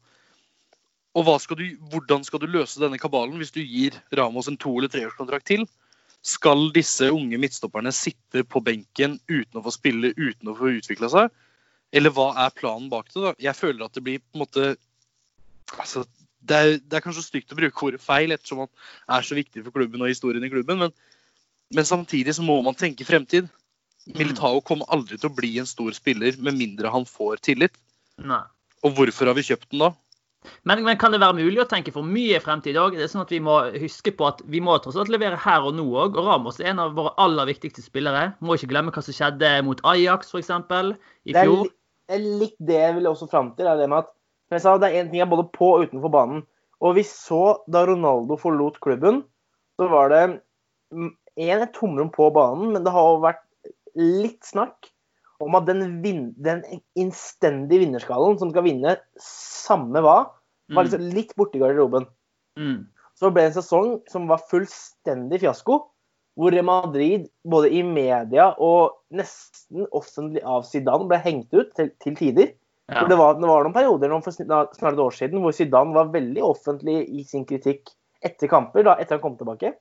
Og 1.15 1.29
skal 1.39 1.59
du, 1.59 1.65
hvordan 1.91 2.25
skal 2.27 2.41
du 2.43 2.49
løse 2.51 2.81
denne 2.81 2.99
kabalen 2.99 3.39
hvis 3.39 3.53
du 3.55 3.61
gir 3.63 3.95
Ramos 4.15 4.49
en 4.51 4.59
to- 4.59 4.75
eller 4.77 4.91
treårskontrakt 4.91 5.47
til? 5.47 5.63
Skal 6.25 6.71
disse 6.75 7.07
unge 7.13 7.37
midtstopperne 7.39 7.93
sitte 7.95 8.43
på 8.43 8.59
benken 8.65 9.19
uten 9.29 9.59
å 9.59 9.63
få 9.63 9.71
spille, 9.71 10.11
uten 10.17 10.51
å 10.51 10.57
få 10.57 10.73
utvikla 10.75 11.11
seg? 11.13 11.31
Eller 11.95 12.11
hva 12.11 12.31
er 12.43 12.55
planen 12.57 12.89
bak 12.91 13.07
det? 13.13 13.21
da? 13.21 13.33
Jeg 13.39 13.55
føler 13.55 13.85
at 13.85 13.95
det 13.95 14.03
blir 14.03 14.19
på 14.19 14.35
en 14.35 14.43
måte 14.43 14.65
altså, 15.79 16.03
det, 16.41 16.55
er, 16.55 16.71
det, 16.81 16.97
er, 16.97 17.03
kanskje 17.05 17.23
stygt 17.23 17.53
å 17.53 17.59
bruke 17.59 17.87
ordet 17.87 18.01
feil, 18.03 18.33
ettersom 18.35 18.65
han 18.65 18.71
er 19.17 19.27
så 19.27 19.37
viktig 19.37 19.63
for 19.63 19.75
klubben 19.75 20.03
og 20.03 20.11
historien 20.11 20.43
i 20.43 20.51
klubben, 20.51 20.81
men, 20.81 20.91
men 21.73 21.87
samtidig 21.87 22.35
så 22.35 22.43
må 22.45 22.57
man 22.65 22.77
tenke 22.77 23.07
fremtid. 23.07 23.47
Militao 24.05 24.59
kommer 24.65 24.89
aldri 24.93 25.17
til 25.17 25.31
å 25.31 25.37
bli 25.37 25.55
en 25.61 25.69
stor 25.69 25.95
spiller 25.97 26.35
med 26.37 26.57
mindre 26.57 26.91
han 26.93 27.07
får 27.09 27.39
tillit. 27.47 27.79
Nei. 28.21 28.43
Og 28.85 28.93
hvorfor 28.97 29.31
har 29.31 29.37
vi 29.37 29.45
kjøpt 29.47 29.71
den 29.71 29.81
da? 29.81 29.93
Men, 30.63 30.83
men, 30.85 30.97
kan 31.01 31.13
det 31.13 31.21
være 31.23 31.37
mulig 31.37 31.61
å 31.63 31.67
tenke 31.69 31.93
for 31.95 32.07
mye 32.07 32.41
fremtid 32.43 32.77
òg? 32.81 32.97
Sånn 33.11 33.23
at 33.25 33.33
vi 33.33 33.41
må 33.43 33.59
huske 33.81 34.13
på 34.15 34.27
at 34.29 34.43
vi 34.51 34.61
må 34.63 34.77
tross 34.83 34.99
alt 34.99 35.11
levere 35.13 35.39
her 35.41 35.67
og 35.67 35.77
nå 35.77 35.85
òg. 35.91 36.19
Og 36.19 36.29
Ramos 36.29 36.59
er 36.61 36.73
en 36.73 36.83
av 36.87 36.97
våre 36.97 37.15
aller 37.21 37.49
viktigste 37.51 37.85
spillere. 37.85 38.31
Må 38.45 38.57
ikke 38.57 38.71
glemme 38.73 38.93
hva 38.95 39.05
som 39.05 39.15
skjedde 39.15 39.55
mot 39.67 39.81
Ajax 39.91 40.33
f.eks. 40.33 40.53
i 41.29 41.37
fjor. 41.37 41.71
Det 42.05 42.19
er 42.19 42.27
litt 42.43 42.59
det 42.61 42.77
jeg 42.77 42.99
vil 42.99 43.09
også 43.09 43.29
fram 43.31 43.55
til. 43.57 43.67
er 43.69 43.79
det 43.81 43.89
med 43.89 44.03
at 44.05 44.13
men 44.45 44.59
jeg 44.59 44.65
sa 44.65 44.75
det 44.77 44.91
er 44.91 44.99
én 45.01 45.07
ting 45.09 45.23
er 45.23 45.29
både 45.29 45.47
på 45.55 45.71
og 45.73 45.87
utenfor 45.87 46.11
banen. 46.13 46.43
Og 46.85 46.97
vi 46.99 47.05
så 47.07 47.57
da 47.71 47.85
Ronaldo 47.87 48.37
forlot 48.37 48.77
klubben, 48.83 49.23
så 49.79 49.87
var 49.89 50.11
det 50.13 50.23
én 50.93 51.63
et 51.63 51.73
tomrom 51.73 52.11
på 52.13 52.29
banen, 52.35 52.75
men 52.75 52.85
det 52.85 52.93
har 52.93 53.23
vært 53.23 53.41
litt 53.97 54.45
snakk 54.45 54.91
om 55.43 55.57
at 55.57 55.65
den, 55.67 55.81
vin 56.03 56.29
den 56.39 56.61
innstendige 56.95 57.81
vinnerskallen 57.83 58.37
som 58.39 58.51
skal 58.53 58.67
vinne 58.67 58.95
samme 59.19 60.03
hva, 60.03 60.19
var 60.71 60.83
mm. 60.83 60.89
liksom 60.89 61.09
litt 61.15 61.33
borte 61.35 61.57
i 61.57 61.61
garderoben. 61.61 62.07
Mm. 62.59 62.85
Så 63.15 63.31
ble 63.31 63.45
det 63.45 63.53
en 63.53 63.59
sesong 63.59 63.91
som 64.11 64.27
var 64.31 64.43
fullstendig 64.51 65.41
fiasko. 65.43 65.83
Hvor 66.35 66.55
Madrid 66.67 67.29
både 67.47 67.69
i 67.71 67.81
media 67.87 68.49
og 68.59 68.97
nesten 69.15 69.85
offentlig 69.95 70.41
av 70.43 70.65
Zidane 70.67 71.07
ble 71.07 71.19
hengt 71.23 71.53
ut 71.55 71.69
til, 71.77 71.93
til 72.03 72.17
tider. 72.19 72.49
Ja. 72.91 73.05
Det, 73.07 73.15
var, 73.15 73.37
det, 73.39 73.47
var, 73.47 73.63
noen 73.63 73.73
perioder 73.73 74.11
for 74.21 74.35
snart 74.35 74.75
et 74.75 74.99
år 75.01 75.15
siden 75.15 75.41
hvor 75.41 75.55
Zidane 75.55 75.95
var 75.95 76.11
veldig 76.13 76.43
offentlig 76.43 77.05
i 77.07 77.23
sin 77.25 77.47
kritikk 77.47 77.93
etter 78.25 78.51
kamper, 78.51 78.83
da, 78.85 78.97
etter 78.99 79.15
han 79.15 79.23
kom 79.23 79.37
tilbake. 79.39 79.71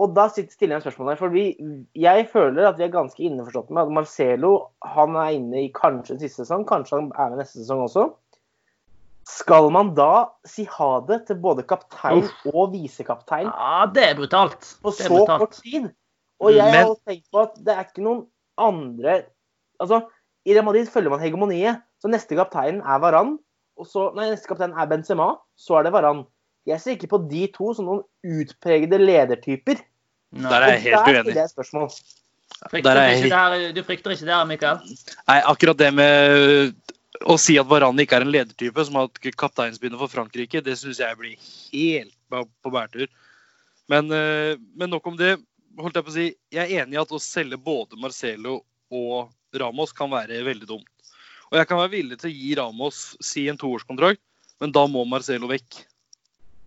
Og 0.00 0.14
da 0.16 0.24
stiller 0.32 0.74
jeg 0.74 0.78
en 0.78 0.84
spørsmålet 0.86 1.20
for 1.20 1.32
vi, 1.34 1.52
Jeg 2.00 2.26
føler 2.32 2.68
at 2.68 2.78
vi 2.78 2.86
er 2.86 2.94
ganske 2.94 3.22
innforstått 3.22 3.70
med 3.70 3.84
at 3.84 3.94
Marcelo 4.00 4.52
han 4.94 5.16
er 5.20 5.36
inne 5.36 5.66
i 5.66 5.72
kanskje 5.76 6.16
en 6.16 6.22
siste 6.22 6.42
sesong, 6.42 6.64
kanskje 6.68 6.98
han 6.98 7.10
er 7.12 7.32
med 7.34 7.42
neste 7.42 7.60
sesong 7.60 7.84
også. 7.86 8.08
Skal 9.28 9.68
man 9.74 9.92
da 9.94 10.32
si 10.48 10.64
ha 10.66 10.92
det 11.06 11.22
til 11.28 11.38
både 11.42 11.64
kaptein 11.68 12.24
Uff. 12.24 12.46
og 12.50 12.72
visekaptein? 12.72 13.46
Ja, 13.46 13.84
det 13.94 14.06
er 14.10 14.16
brutalt. 14.18 14.66
På 14.82 14.94
så 14.94 15.10
brutalt. 15.10 15.44
kort 15.44 15.60
tid. 15.62 15.90
Og 16.42 16.56
jeg 16.56 16.74
har 16.74 16.90
tenkt 17.06 17.28
på 17.30 17.44
at 17.44 17.54
det 17.62 17.76
er 17.76 17.86
ikke 17.86 18.04
noen 18.06 18.26
andre 18.60 19.22
Altså, 19.82 20.04
i 20.46 20.54
Real 20.54 20.66
Madrid 20.66 20.86
følger 20.86 21.10
man 21.10 21.22
hegemoniet. 21.22 21.80
Så 21.98 22.10
neste 22.10 22.36
kaptein 22.38 22.76
er 22.86 23.00
Varan. 23.02 23.32
Og 23.78 23.88
så, 23.88 24.12
nei, 24.14 24.28
neste 24.30 24.46
kaptein 24.46 24.74
er 24.78 24.86
Benzema. 24.90 25.32
Så 25.58 25.74
er 25.78 25.88
det 25.88 25.94
Varan. 25.94 26.20
Jeg 26.70 26.78
ser 26.78 26.94
ikke 26.94 27.10
på 27.10 27.18
de 27.26 27.48
to 27.50 27.72
som 27.74 27.88
noen 27.88 28.02
utpregede 28.22 29.00
ledertyper. 29.02 29.80
Nei. 30.38 30.50
Der 30.52 30.66
er 30.68 30.74
jeg 30.76 30.84
helt 30.84 31.08
uenig. 31.10 31.34
Det 31.34 31.42
er 31.42 31.50
spørsmål. 31.50 31.88
Frykter 32.70 32.94
du, 32.94 33.28
der, 33.32 33.72
du 33.74 33.82
frykter 33.82 34.14
ikke 34.14 34.28
det, 34.28 34.34
her, 34.36 34.46
Mikael? 34.46 34.94
Nei, 35.26 35.38
akkurat 35.50 35.80
det 35.80 35.90
med 35.96 36.76
å 37.20 37.36
si 37.40 37.58
at 37.60 37.68
Varane 37.68 38.04
ikke 38.04 38.18
er 38.18 38.26
en 38.26 38.32
ledertype 38.32 38.84
som 38.86 38.96
har 38.98 39.08
hatt 39.08 39.36
kapteinsbindet 39.38 40.00
for 40.00 40.12
Frankrike, 40.12 40.62
det 40.64 40.78
syns 40.80 41.02
jeg 41.02 41.18
blir 41.18 41.36
helt 41.72 42.14
på 42.32 42.72
bærtur. 42.72 43.10
Men, 43.92 44.10
eh, 44.10 44.56
men, 44.74 44.90
nok 44.90 45.06
om 45.06 45.16
det. 45.16 45.36
holdt 45.78 45.96
Jeg 45.96 46.04
på 46.04 46.12
å 46.12 46.14
si, 46.14 46.26
jeg 46.52 46.68
er 46.68 46.82
enig 46.82 46.98
i 46.98 47.00
at 47.00 47.12
å 47.12 47.20
selge 47.20 47.56
både 47.56 47.96
Marcelo 47.96 48.58
og 48.92 49.30
Ramos 49.56 49.92
kan 49.96 50.10
være 50.12 50.42
veldig 50.44 50.68
dumt. 50.68 50.88
Og 51.50 51.58
jeg 51.58 51.68
kan 51.68 51.80
være 51.80 51.94
villig 51.94 52.18
til 52.20 52.30
å 52.30 52.34
gi 52.34 52.50
Ramos 52.56 52.98
si 53.24 53.46
en 53.48 53.56
toårskontrakt, 53.60 54.20
men 54.60 54.72
da 54.72 54.84
må 54.88 55.04
Marcelo 55.08 55.48
vekk. 55.48 55.80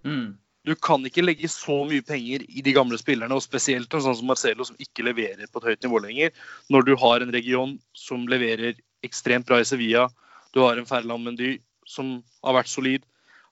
Mm. 0.06 0.38
Du 0.66 0.74
kan 0.74 1.06
ikke 1.06 1.22
legge 1.22 1.50
så 1.50 1.84
mye 1.86 2.02
penger 2.06 2.42
i 2.50 2.62
de 2.66 2.74
gamle 2.74 2.98
spillerne, 2.98 3.34
og 3.34 3.46
spesielt 3.46 3.94
en 3.94 4.02
sånn 4.02 4.18
som 4.18 4.30
Marcelo, 4.30 4.66
som 4.66 4.78
ikke 4.82 5.06
leverer 5.06 5.46
på 5.50 5.62
et 5.62 5.70
høyt 5.70 5.86
nivå 5.86 6.02
lenger, 6.02 6.34
når 6.74 6.88
du 6.88 6.94
har 7.02 7.22
en 7.22 7.34
region 7.34 7.76
som 7.94 8.26
leverer 8.30 8.78
ekstremt 9.06 9.46
bra 9.46 9.62
i 9.62 9.68
Sevilla. 9.70 10.08
Du 10.56 10.64
har 10.64 10.80
en 10.80 10.88
Ferland 10.88 11.28
Mendy 11.28 11.58
som 11.86 12.18
har 12.46 12.56
vært 12.58 12.72
solid. 12.72 13.04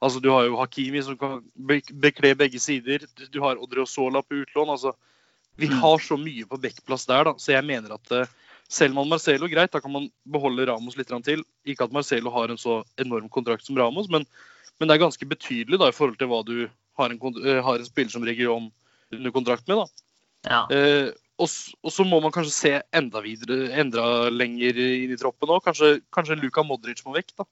Altså, 0.04 0.20
du 0.24 0.30
har 0.32 0.48
jo 0.48 0.58
Hakimi 0.60 1.02
som 1.04 1.18
kan 1.20 1.42
bekle 1.56 2.34
begge 2.40 2.60
sider. 2.60 3.04
Du 3.32 3.42
har 3.44 3.60
Odriozola 3.62 4.24
på 4.24 4.42
utlån. 4.42 4.72
Altså, 4.74 4.96
vi 5.60 5.70
mm. 5.70 5.78
har 5.84 6.00
så 6.00 6.18
mye 6.18 6.48
på 6.50 6.60
backplass 6.64 7.06
der, 7.08 7.28
da, 7.28 7.36
så 7.38 7.54
jeg 7.54 7.68
mener 7.68 7.94
at 7.94 8.32
selv 8.74 8.98
om 8.98 9.10
Marcelo, 9.10 9.48
greit, 9.52 9.72
da 9.74 9.82
kan 9.84 9.92
man 9.94 10.08
beholde 10.26 10.66
Ramos 10.66 10.98
litt 10.98 11.12
til. 11.26 11.44
Ikke 11.66 11.86
at 11.86 11.94
Marcelo 11.94 12.32
har 12.34 12.50
en 12.50 12.58
så 12.58 12.82
enorm 12.98 13.30
kontrakt 13.30 13.66
som 13.66 13.78
Ramos, 13.78 14.10
men, 14.10 14.26
men 14.80 14.90
det 14.90 14.96
er 14.96 15.04
ganske 15.06 15.28
betydelig 15.30 15.80
da, 15.80 15.92
i 15.92 15.96
forhold 15.96 16.18
til 16.18 16.32
hva 16.32 16.42
du 16.48 16.56
har 16.98 17.14
en, 17.14 17.20
eh, 17.44 17.62
har 17.64 17.80
en 17.80 17.86
spiller 17.86 18.14
som 18.14 18.26
region 18.26 18.72
under 19.14 19.36
kontrakt 19.36 19.68
med. 19.68 19.84
da. 19.84 19.86
Ja. 20.50 20.62
Eh, 20.76 21.12
og, 21.44 21.92
så 21.92 22.06
må 22.08 22.20
man 22.24 22.34
kanskje 22.36 22.54
se 22.56 22.74
enda 22.96 23.22
videre, 23.24 23.68
enda 23.80 24.30
lenger 24.34 24.80
inn 24.80 25.14
i 25.14 25.20
troppen 25.20 25.52
òg. 25.54 25.64
Kanskje, 25.68 25.98
kanskje 26.16 26.40
Luka 26.42 26.66
Modric 26.66 27.04
må 27.08 27.16
vekk, 27.18 27.36
da. 27.42 27.48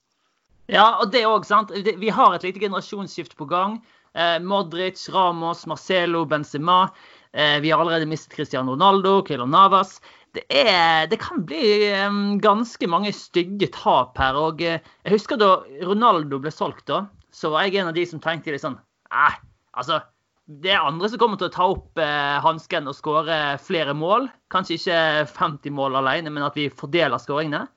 Ja, 0.72 0.86
og 1.04 1.12
det 1.14 1.26
òg, 1.28 1.46
sant. 1.48 1.74
Vi 1.76 2.14
har 2.14 2.36
et 2.36 2.48
lite 2.48 2.62
generasjonsskift 2.64 3.36
på 3.40 3.48
gang. 3.50 3.82
Eh, 4.16 4.38
Modric, 4.44 5.04
Ramos, 5.12 5.66
Marcelo, 5.68 6.24
Benzema. 6.30 6.86
Eh, 7.32 7.60
vi 7.64 7.72
har 7.72 7.80
allerede 7.80 8.08
mistet 8.08 8.36
Cristiano 8.36 8.76
Ronaldo, 8.76 9.20
Keylor 9.28 9.48
Navas 9.48 10.00
det, 10.36 10.44
er, 10.48 11.08
det 11.12 11.20
kan 11.22 11.44
bli 11.48 11.92
um, 12.06 12.40
ganske 12.42 12.88
mange 12.90 13.12
stygge 13.16 13.68
tap 13.76 14.20
her. 14.20 14.38
og 14.40 14.64
uh, 14.64 14.80
Jeg 14.80 15.16
husker 15.16 15.40
da 15.40 15.58
Ronaldo 15.88 16.40
ble 16.42 16.54
solgt, 16.54 16.86
da, 16.88 17.06
så 17.36 17.52
var 17.54 17.68
jeg 17.68 17.82
en 17.82 17.92
av 17.92 17.98
de 17.98 18.06
som 18.08 18.22
tenkte 18.24 18.54
litt 18.54 18.64
sånn 18.64 18.80
eh, 19.12 19.38
altså, 19.78 20.02
Det 20.50 20.72
er 20.74 20.84
andre 20.84 21.08
som 21.12 21.20
kommer 21.22 21.40
til 21.40 21.48
å 21.48 21.54
ta 21.54 21.68
opp 21.72 22.00
eh, 22.02 22.38
hansken 22.44 22.90
og 22.90 22.98
skåre 22.98 23.38
flere 23.62 23.94
mål. 23.96 24.28
Kanskje 24.52 24.78
ikke 24.80 25.00
50 25.30 25.76
mål 25.78 26.00
alene, 26.02 26.34
men 26.34 26.46
at 26.48 26.58
vi 26.58 26.68
fordeler 26.74 27.22
skåringene. 27.22 27.68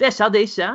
Det 0.00 0.10
skjedde 0.16 0.42
ikke. 0.44 0.74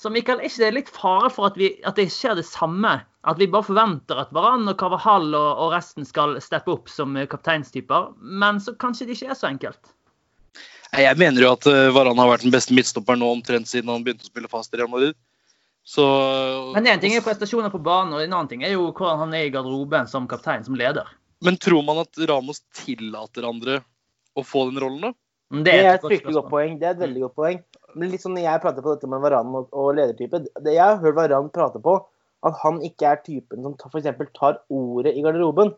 Så 0.00 0.10
Mikael, 0.10 0.40
er 0.42 0.50
ikke 0.50 0.72
litt 0.74 0.90
fare 0.92 1.30
for 1.30 1.48
at, 1.48 1.56
vi, 1.60 1.70
at, 1.86 1.96
det 1.96 2.10
skjer 2.12 2.36
det 2.40 2.46
samme? 2.48 2.96
At 3.28 3.38
vi 3.38 3.46
bare 3.46 3.68
forventer 3.68 4.18
at 4.18 4.32
Varan 4.34 4.66
og 4.66 4.78
Carvahall 4.80 5.30
og, 5.30 5.50
og 5.62 5.74
resten 5.76 6.08
skal 6.08 6.34
steppe 6.42 6.72
opp 6.74 6.90
som 6.90 7.14
kapteinstyper, 7.30 8.10
men 8.18 8.58
så 8.60 8.74
kanskje 8.74 9.06
det 9.06 9.16
ikke 9.16 9.30
er 9.30 9.38
så 9.38 9.52
enkelt? 9.52 9.92
Jeg 10.92 11.16
mener 11.16 11.44
jo 11.44 11.52
at 11.54 11.68
eh, 11.70 11.92
Varan 11.94 12.18
har 12.20 12.28
vært 12.34 12.44
den 12.44 12.52
beste 12.52 12.74
midtstopperen 12.76 13.22
nå 13.22 13.30
omtrent 13.38 13.70
siden 13.70 13.92
han 13.92 14.02
begynte 14.04 14.26
å 14.26 14.32
spille 14.32 14.50
fast 14.50 14.74
i 14.74 14.80
Real 14.80 14.90
Madrid. 14.92 15.16
Så, 15.82 16.04
Men 16.76 16.86
én 16.86 17.00
ting 17.02 17.14
er 17.16 17.24
prestasjoner 17.26 17.72
på 17.72 17.80
banen, 17.82 18.14
og 18.14 18.22
en 18.22 18.30
annen 18.36 18.50
ting 18.50 18.62
er 18.62 18.76
jo 18.76 18.90
hvordan 18.92 19.24
han 19.24 19.34
er 19.34 19.48
i 19.48 19.50
garderoben 19.54 20.06
som 20.10 20.28
kaptein, 20.30 20.62
som 20.66 20.78
leder. 20.78 21.08
Men 21.42 21.58
tror 21.58 21.82
man 21.82 22.04
at 22.04 22.22
Ramos 22.30 22.62
tillater 22.84 23.48
andre 23.48 23.80
å 24.38 24.44
få 24.46 24.68
den 24.70 24.78
rollen, 24.82 25.08
da? 25.08 25.12
Det 25.52 25.72
er 25.74 25.90
et 25.96 26.04
fryktelig 26.04 26.38
godt 26.38 26.48
poeng. 26.48 26.78
Det 26.80 26.86
er 26.88 26.94
et 26.94 27.02
veldig 27.02 27.24
godt 27.26 27.36
poeng. 27.36 27.58
Men 27.98 28.12
litt 28.12 28.22
sånn 28.22 28.36
når 28.38 28.46
jeg 28.46 28.62
prater 28.62 28.84
på 28.84 28.94
dette 28.94 29.10
med 29.10 29.20
Varan 29.20 29.50
og, 29.58 29.66
og 29.76 29.90
ledertype 29.98 30.38
det 30.64 30.72
Jeg 30.72 30.80
har 30.80 31.00
hørt 31.02 31.18
Varan 31.18 31.50
prate 31.52 31.82
på 31.82 31.98
at 32.46 32.56
han 32.62 32.80
ikke 32.82 33.10
er 33.10 33.20
typen 33.22 33.66
som 33.66 33.74
f.eks. 33.76 34.08
tar 34.38 34.62
ordet 34.72 35.12
i 35.14 35.22
garderoben. 35.22 35.74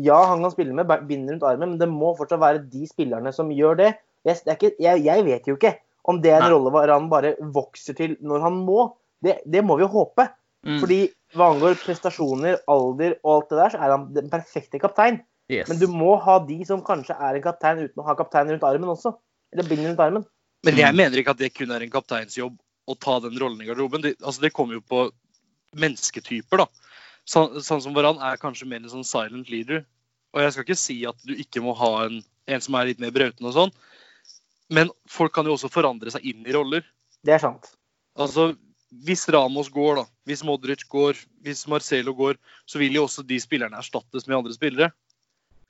Ja, 0.00 0.16
han 0.30 0.42
kan 0.42 0.54
spille 0.54 0.74
med 0.74 0.88
bind 1.06 1.28
rundt 1.30 1.44
armen, 1.46 1.74
men 1.74 1.82
det 1.82 1.90
må 1.90 2.14
fortsatt 2.18 2.40
være 2.42 2.64
de 2.70 2.86
spillerne 2.88 3.32
som 3.34 3.52
gjør 3.54 3.78
det. 3.82 3.90
Jeg, 4.26 4.40
ikke, 4.46 4.72
jeg, 4.80 5.04
jeg, 5.04 5.24
vet 5.26 5.46
jo 5.48 5.56
ikke 5.58 5.76
om 6.08 6.18
det 6.22 6.32
er 6.32 6.40
en 6.40 6.48
Nei. 6.48 6.54
rolle 6.54 6.72
Varan 6.74 7.10
bare 7.12 7.34
vokser 7.54 7.96
til 7.98 8.16
når 8.24 8.46
han 8.46 8.58
må. 8.66 8.88
Det, 9.24 9.40
det 9.44 9.62
må 9.66 9.76
vi 9.78 9.84
jo 9.84 9.90
håpe. 9.92 10.26
Mm. 10.66 10.78
Fordi 10.82 11.00
hva 11.36 11.50
angår 11.54 11.78
prestasjoner, 11.80 12.58
alder 12.70 13.16
og 13.22 13.32
alt 13.34 13.52
det 13.52 13.60
der, 13.60 13.72
så 13.72 13.80
er 13.80 13.94
han 13.94 14.08
den 14.16 14.30
perfekte 14.32 14.80
kaptein. 14.82 15.20
Yes. 15.50 15.70
Men 15.70 15.80
du 15.80 15.86
må 15.90 16.14
ha 16.22 16.38
de 16.46 16.58
som 16.66 16.82
kanskje 16.86 17.16
er 17.16 17.36
en 17.38 17.44
kaptein 17.44 17.82
uten 17.82 18.02
å 18.02 18.06
ha 18.06 18.16
kaptein 18.18 18.50
rundt 18.52 18.66
armen 18.66 18.92
også. 18.92 19.14
Eller 19.54 19.66
bind 19.66 19.86
rundt 19.88 20.02
armen. 20.02 20.26
Men 20.66 20.78
jeg 20.78 20.96
mener 20.96 21.20
ikke 21.20 21.34
at 21.34 21.40
det 21.40 21.54
kun 21.56 21.72
er 21.74 21.82
en 21.82 21.92
kapteinsjobb 21.92 22.58
å 22.90 22.96
ta 22.98 23.16
den 23.24 23.38
rollen 23.40 23.62
i 23.62 23.68
garderoben. 23.68 24.04
Det, 24.04 24.14
altså 24.20 24.44
det 24.44 24.52
kommer 24.54 24.78
jo 24.78 24.84
på 24.84 25.06
mennesketyper, 25.80 26.64
da. 26.64 26.68
Sånn, 27.28 27.60
sånn 27.62 27.82
som 27.82 27.94
Varan 27.94 28.20
er 28.26 28.40
kanskje 28.40 28.68
mer 28.68 28.82
en 28.82 28.92
sånn 28.92 29.06
silent 29.06 29.50
leader. 29.52 29.84
Og 30.34 30.44
jeg 30.44 30.54
skal 30.54 30.66
ikke 30.66 30.78
si 30.78 30.98
at 31.08 31.26
du 31.26 31.34
ikke 31.38 31.62
må 31.64 31.74
ha 31.78 31.90
en, 32.06 32.20
en 32.50 32.62
som 32.62 32.76
er 32.78 32.90
litt 32.90 33.02
mer 33.02 33.14
brautende 33.14 33.50
og 33.50 33.56
sånn, 33.56 33.72
men 34.70 34.90
folk 35.10 35.34
kan 35.34 35.48
jo 35.48 35.56
også 35.56 35.70
forandre 35.72 36.12
seg 36.14 36.26
inn 36.30 36.44
i 36.46 36.54
roller. 36.54 36.84
Det 37.26 37.34
er 37.34 37.42
sant. 37.42 37.72
Altså, 38.18 38.52
hvis 38.90 39.28
Ramos 39.30 39.70
går, 39.70 40.00
da, 40.00 40.04
hvis 40.26 40.42
Modric 40.46 40.82
går, 40.90 41.18
hvis 41.46 41.66
Marcelo 41.70 42.14
går, 42.16 42.38
så 42.66 42.80
vil 42.82 42.96
jo 42.98 43.04
også 43.06 43.22
de 43.26 43.38
spillerne 43.40 43.78
erstattes 43.78 44.26
med 44.26 44.40
andre 44.40 44.56
spillere. 44.56 44.90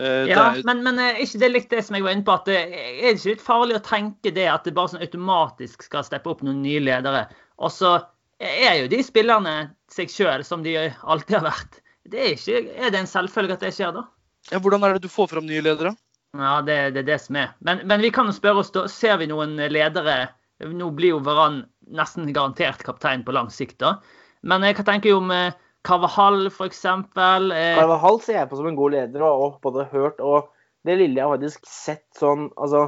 Uh, 0.00 0.24
ja, 0.30 0.46
er... 0.54 0.62
men, 0.64 0.80
men 0.86 0.98
er 1.02 1.18
ikke 1.20 1.42
det 1.42 1.50
litt 1.52 1.72
det 1.72 1.82
som 1.84 1.98
jeg 1.98 2.06
var 2.06 2.16
inne 2.16 2.24
på, 2.24 2.32
at 2.32 2.48
det 2.48 2.56
er 2.56 3.10
ikke 3.12 3.34
litt 3.34 3.44
farlig 3.44 3.76
å 3.76 3.84
tenke 3.84 4.32
det 4.32 4.46
at 4.48 4.64
det 4.64 4.72
bare 4.76 4.94
sånn 4.94 5.04
automatisk 5.04 5.84
skal 5.84 6.06
steppe 6.06 6.32
opp 6.32 6.40
noen 6.46 6.62
nye 6.64 6.80
ledere? 6.80 7.26
Og 7.60 7.68
så 7.74 7.98
er 8.40 8.78
jo 8.80 8.88
de 8.88 9.02
spillerne 9.04 9.54
seg 9.92 10.08
sjøl 10.08 10.44
som 10.46 10.64
de 10.64 10.78
alltid 10.80 11.36
har 11.36 11.50
vært. 11.50 11.82
Det 12.08 12.22
er, 12.22 12.32
ikke, 12.32 12.62
er 12.80 12.94
det 12.94 13.02
en 13.02 13.10
selvfølge 13.10 13.58
at 13.58 13.66
det 13.66 13.74
skjer, 13.76 13.92
da? 13.92 14.06
Ja, 14.48 14.60
Hvordan 14.62 14.86
er 14.86 14.96
det 14.96 15.04
du 15.04 15.12
får 15.12 15.28
fram 15.34 15.44
nye 15.46 15.60
ledere? 15.64 15.92
Ja, 16.32 16.60
Det, 16.62 16.78
det 16.94 17.02
er 17.04 17.08
det 17.10 17.20
som 17.20 17.36
er. 17.36 17.52
Men, 17.60 17.82
men, 17.84 18.00
vi 18.00 18.10
kan 18.14 18.30
jo 18.30 18.32
spørre 18.32 18.62
oss, 18.62 18.72
da. 18.72 18.86
Ser 18.88 19.18
vi 19.20 19.28
noen 19.30 19.58
ledere 19.70 20.30
Nå 20.60 20.90
blir 20.92 21.14
jo 21.14 21.22
Varan 21.24 21.62
nesten 21.96 22.30
garantert 22.32 22.84
kaptein 22.86 23.24
på 23.26 23.34
lang 23.36 23.50
sikt, 23.52 23.78
da. 23.82 23.98
Men 24.46 24.64
hva 24.64 24.84
tenker 24.86 25.10
du 25.10 25.18
om 25.18 25.34
eh, 25.34 25.56
Carvahall, 25.86 26.46
f.eks.? 26.50 26.84
Eh... 26.86 27.76
Carvahall 27.78 28.20
ser 28.24 28.40
jeg 28.40 28.50
på 28.50 28.60
som 28.60 28.70
en 28.70 28.78
god 28.78 28.96
leder, 28.96 29.24
og 29.26 29.60
både 29.64 29.88
hørt 29.92 30.22
og 30.24 30.50
det 30.88 30.96
lille 30.96 31.20
jeg 31.20 31.26
har 31.26 31.34
faktisk 31.36 31.66
sett 31.68 32.06
sånn 32.16 32.46
altså, 32.56 32.86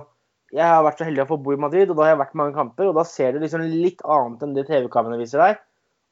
Jeg 0.54 0.64
har 0.64 0.80
vært 0.86 1.02
så 1.02 1.04
heldig 1.04 1.26
å 1.26 1.28
få 1.34 1.36
bo 1.44 1.52
i 1.52 1.60
Madrid, 1.60 1.90
og 1.90 1.98
da 1.98 2.06
har 2.06 2.14
jeg 2.14 2.22
vært 2.22 2.38
mange 2.40 2.56
kamper, 2.56 2.88
og 2.88 2.96
da 2.96 3.04
ser 3.08 3.34
du 3.34 3.42
liksom 3.42 3.66
litt 3.68 4.00
annet 4.04 4.44
enn 4.44 4.56
det 4.56 4.64
TV-kameraene 4.68 5.20
viser 5.20 5.44
deg. 5.44 5.60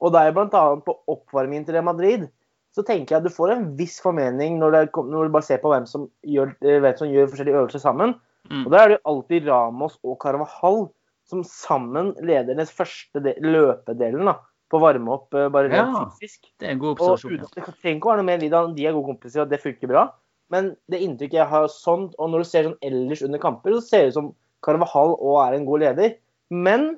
Og 0.01 0.13
det 0.13 0.21
er 0.25 0.37
bl.a. 0.37 0.63
på 0.85 0.95
oppvarmingen 1.13 1.67
til 1.69 1.77
Real 1.77 1.89
Madrid 1.89 2.29
så 2.75 2.85
tenker 2.87 3.17
jeg 3.17 3.21
at 3.21 3.27
du 3.27 3.35
får 3.35 3.55
en 3.55 3.69
viss 3.79 3.99
formening 4.03 4.59
når, 4.61 4.77
det, 4.77 4.83
når 4.95 5.27
du 5.27 5.35
bare 5.35 5.47
ser 5.47 5.61
på 5.63 5.73
hvem 5.73 5.87
som 5.91 6.07
gjør, 6.27 6.53
eh, 6.63 6.79
hvem 6.83 6.99
som 6.99 7.11
gjør 7.11 7.31
forskjellige 7.33 7.59
øvelser 7.59 7.83
sammen. 7.83 8.15
Mm. 8.51 8.65
Og 8.65 8.71
Da 8.73 8.83
er 8.83 8.93
det 8.93 9.01
alltid 9.11 9.49
Ramos 9.51 9.99
og 10.07 10.19
Carvahall 10.23 10.85
som 11.31 11.43
sammen 11.47 12.13
leder 12.27 12.59
den 12.59 12.69
første 12.69 13.23
løpedelen 13.23 14.29
da, 14.29 14.37
på 14.71 14.79
å 14.79 14.85
varme 14.85 15.15
opp 15.17 15.37
eh, 15.37 15.51
bare 15.53 15.71
rent 15.73 15.97
ja, 15.97 16.07
fysisk. 16.19 16.51
Det 16.61 16.69
er 16.69 16.75
en 16.75 16.83
god 16.83 16.97
observasjon. 16.97 17.45
Og, 17.47 17.55
det 17.57 17.67
trenger 17.69 17.97
ikke 17.99 18.11
å 18.11 18.13
være 18.13 18.23
noe 18.23 18.31
mer 18.31 18.43
Lidan, 18.43 18.75
de 18.77 18.87
er 18.87 18.97
gode 18.97 19.13
kompiser, 19.13 19.45
og 19.45 19.53
det 19.53 19.63
funker 19.63 19.91
bra. 19.91 20.07
Men 20.51 20.73
det 20.91 21.03
inntrykket 21.07 21.41
jeg 21.41 21.51
har 21.53 21.69
sånn, 21.73 22.09
og 22.19 22.33
når 22.33 22.43
du 22.43 22.51
ser 22.51 22.67
sånn 22.67 22.81
ellers 22.87 23.23
under 23.27 23.43
kamper, 23.43 23.77
så 23.79 23.87
ser 23.87 24.05
det 24.05 24.13
ut 24.13 24.19
som 24.19 24.33
Carvahall 24.67 25.15
òg 25.17 25.39
er 25.45 25.57
en 25.57 25.69
god 25.69 25.85
leder. 25.85 26.17
Men 26.51 26.89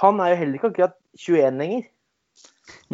han 0.00 0.22
er 0.22 0.32
jo 0.32 0.38
heller 0.40 0.58
ikke 0.58 0.70
akkurat 0.72 0.96
21 1.20 1.60
lenger. 1.60 1.84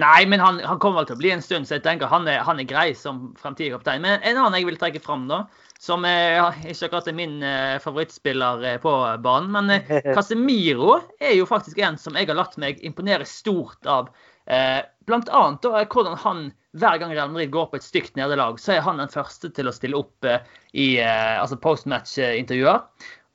Nei, 0.00 0.26
men 0.26 0.40
han, 0.40 0.58
han, 0.64 0.78
kommer 0.82 1.00
vel 1.00 1.08
til 1.10 1.18
å 1.18 1.20
bli 1.20 1.30
en 1.34 1.42
stund, 1.44 1.68
så 1.68 1.76
jeg 1.76 1.84
tenker 1.84 2.10
han 2.10 2.26
er, 2.30 2.42
han 2.46 2.60
er 2.62 2.68
grei 2.68 2.90
som 2.98 3.30
fremtidig 3.38 3.74
kaptein. 3.74 4.02
Men 4.02 4.22
en 4.26 4.38
annen 4.40 4.58
jeg 4.58 4.68
vil 4.68 4.78
trekke 4.80 5.02
fram, 5.02 5.26
da, 5.30 5.44
som 5.80 6.06
er, 6.08 6.40
ikke 6.64 6.88
akkurat 6.88 7.10
er 7.10 7.16
min 7.18 7.36
uh, 7.44 7.76
favorittspiller 7.82 8.64
uh, 8.66 8.78
på 8.82 8.94
banen, 9.24 9.52
men 9.54 9.86
Casemiro 10.16 10.98
er 11.22 11.36
jo 11.36 11.48
faktisk 11.48 11.78
en 11.84 11.98
som 12.00 12.18
jeg 12.18 12.30
har 12.30 12.38
latt 12.38 12.58
meg 12.60 12.82
imponere 12.86 13.28
stort 13.28 13.86
av. 13.86 14.10
Eh, 14.50 14.80
blant 15.06 15.28
annet 15.36 15.62
da, 15.62 15.84
hvordan 15.84 16.16
han 16.18 16.40
hver 16.80 16.96
gang 16.98 17.12
Real 17.12 17.30
Madrid 17.30 17.52
går 17.54 17.68
på 17.70 17.78
et 17.78 17.86
stygt 17.86 18.16
nederlag, 18.18 18.58
så 18.58 18.74
er 18.74 18.82
han 18.82 18.98
den 18.98 19.12
første 19.12 19.50
til 19.54 19.70
å 19.70 19.74
stille 19.74 19.98
opp 19.98 20.26
i 20.74 20.86
altså 21.02 21.58
postmatch-intervjuer. 21.62 22.80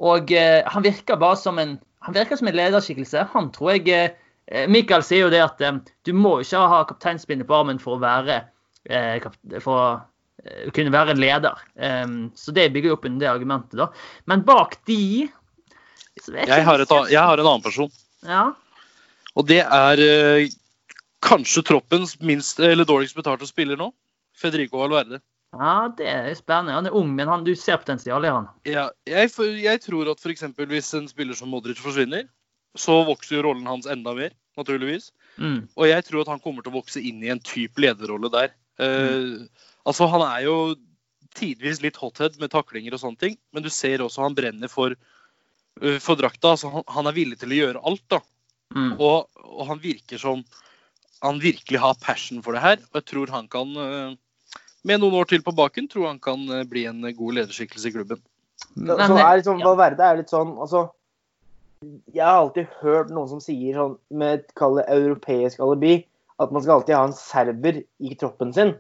Og 0.04 0.34
han 0.36 0.84
virker 0.84 1.20
bare 1.20 1.40
som 1.40 1.60
en 1.62 1.78
han 2.06 2.16
virker 2.16 2.40
som 2.40 2.50
en 2.52 2.58
lederskikkelse. 2.58 3.24
Han 3.32 3.48
tror 3.56 3.78
jeg 3.78 3.86
Eh, 3.96 4.25
Michael 4.70 5.06
sier 5.06 5.26
jo 5.26 5.32
det 5.34 5.42
at 5.42 5.62
eh, 5.66 5.80
du 6.06 6.12
må 6.14 6.38
ikke 6.44 6.66
ha 6.70 6.84
kapteinspinnet 6.90 7.48
på 7.50 7.56
armen 7.58 7.82
for 7.82 7.98
å 7.98 8.04
være 8.04 8.44
eh, 8.90 9.24
for 9.64 9.74
å 9.74 9.88
kunne 10.76 10.94
være 10.94 11.16
en 11.16 11.22
leder. 11.24 11.62
Så 12.38 12.54
det 12.54 12.68
bygger 12.70 12.92
jo 12.92 12.96
opp 13.00 13.08
under 13.10 13.24
det 13.24 13.30
argumentet, 13.32 13.80
da. 13.80 13.88
Men 14.30 14.44
bak 14.46 14.76
de 14.86 15.26
jeg, 15.26 16.44
jeg, 16.46 16.60
har 16.68 16.84
et, 16.84 16.94
jeg, 17.10 17.18
har 17.18 17.42
en 17.42 17.50
annen 17.50 17.64
person. 17.66 17.90
Ja. 18.22 18.44
Og 19.34 19.48
det 19.50 19.64
er 19.64 20.04
kanskje 21.26 21.64
troppens 21.66 22.14
minst, 22.22 22.62
eller 22.62 22.86
dårligst 22.86 23.18
betalte 23.18 23.50
spiller 23.50 23.80
nå. 23.80 23.90
Federico 24.38 24.84
Valverde. 24.84 25.22
Ja, 25.56 25.90
det 25.98 26.08
er 26.12 26.34
spennende. 26.36 26.76
Han 26.76 26.90
er 26.90 26.96
ung, 26.96 27.14
men 27.16 27.30
han, 27.32 27.46
du 27.48 27.54
ser 27.56 27.80
potensialet 27.80 28.28
i 28.28 28.34
han. 28.36 28.48
Ja, 28.68 28.90
jeg, 29.08 29.32
jeg 29.64 29.82
tror 29.86 30.12
at 30.12 30.20
f.eks. 30.20 30.44
hvis 30.68 30.92
en 30.98 31.08
spiller 31.08 31.38
som 31.38 31.52
Modric 31.54 31.80
forsvinner, 31.80 32.26
så 32.76 33.00
vokser 33.08 33.38
jo 33.38 33.46
rollen 33.48 33.68
hans 33.70 33.88
enda 33.90 34.14
mer, 34.18 34.34
naturligvis. 34.60 35.12
Mm. 35.40 35.66
Og 35.76 35.88
jeg 35.90 36.06
tror 36.08 36.24
at 36.24 36.34
han 36.34 36.42
kommer 36.44 36.64
til 36.64 36.74
å 36.74 36.80
vokse 36.80 37.02
inn 37.04 37.24
i 37.24 37.32
en 37.34 37.42
type 37.44 37.82
lederrolle 37.82 38.32
der. 38.34 38.54
Uh, 38.80 39.48
altså, 39.88 40.08
han 40.12 40.24
er 40.28 40.46
jo 40.48 40.58
tidvis 41.36 41.82
litt 41.84 42.00
hothead 42.00 42.38
med 42.40 42.52
taklinger 42.54 42.96
og 42.96 43.02
sånne 43.02 43.22
ting, 43.22 43.38
men 43.56 43.64
du 43.64 43.72
ser 43.72 44.04
også 44.04 44.24
han 44.26 44.36
brenner 44.38 44.72
for, 44.72 44.96
uh, 45.82 45.98
for 46.04 46.20
drakta. 46.20 46.56
Altså, 46.56 46.72
han, 46.74 46.86
han, 46.98 47.10
er 47.10 47.18
villig 47.18 47.40
til 47.42 47.56
å 47.56 47.62
gjøre 47.62 47.84
alt, 47.92 48.06
da. 48.12 48.22
Mm. 48.76 48.94
Og, 48.98 49.42
og, 49.46 49.66
han 49.70 49.82
virker 49.84 50.20
som 50.20 50.44
han 51.24 51.40
virkelig 51.42 51.80
har 51.80 52.00
passion 52.02 52.42
for 52.44 52.56
det 52.56 52.64
her. 52.64 52.80
Og 52.92 53.00
jeg 53.00 53.10
tror 53.12 53.34
han 53.34 53.50
kan, 53.52 53.72
uh, 53.80 54.62
med 54.86 55.04
noen 55.04 55.20
år 55.22 55.32
til 55.32 55.44
på 55.46 55.56
baken, 55.56 55.88
tror 55.92 56.12
han 56.12 56.24
kan 56.24 56.44
bli 56.70 56.88
en 56.92 57.04
god 57.16 57.40
lederskikkelse 57.40 57.92
i 57.92 57.96
klubben. 57.96 58.24
Så, 58.76 58.96
så 58.96 59.16
er 59.20 59.40
liksom, 59.40 59.60
Valverde 59.64 60.04
er 60.04 60.20
litt 60.20 60.32
sånn 60.32 60.54
altså 60.64 60.86
jeg 61.84 62.24
har 62.24 62.40
alltid 62.40 62.70
hørt 62.82 63.12
noen 63.14 63.30
som 63.30 63.42
sier 63.44 63.78
sånn 63.78 63.98
med 64.10 64.40
et 64.40 64.64
europeisk 64.86 65.62
alibi 65.64 66.00
at 66.42 66.52
man 66.52 66.64
skal 66.64 66.80
alltid 66.80 66.96
ha 66.98 67.04
en 67.08 67.16
serber 67.16 67.82
i 67.82 68.16
troppen 68.20 68.52
sin 68.56 68.74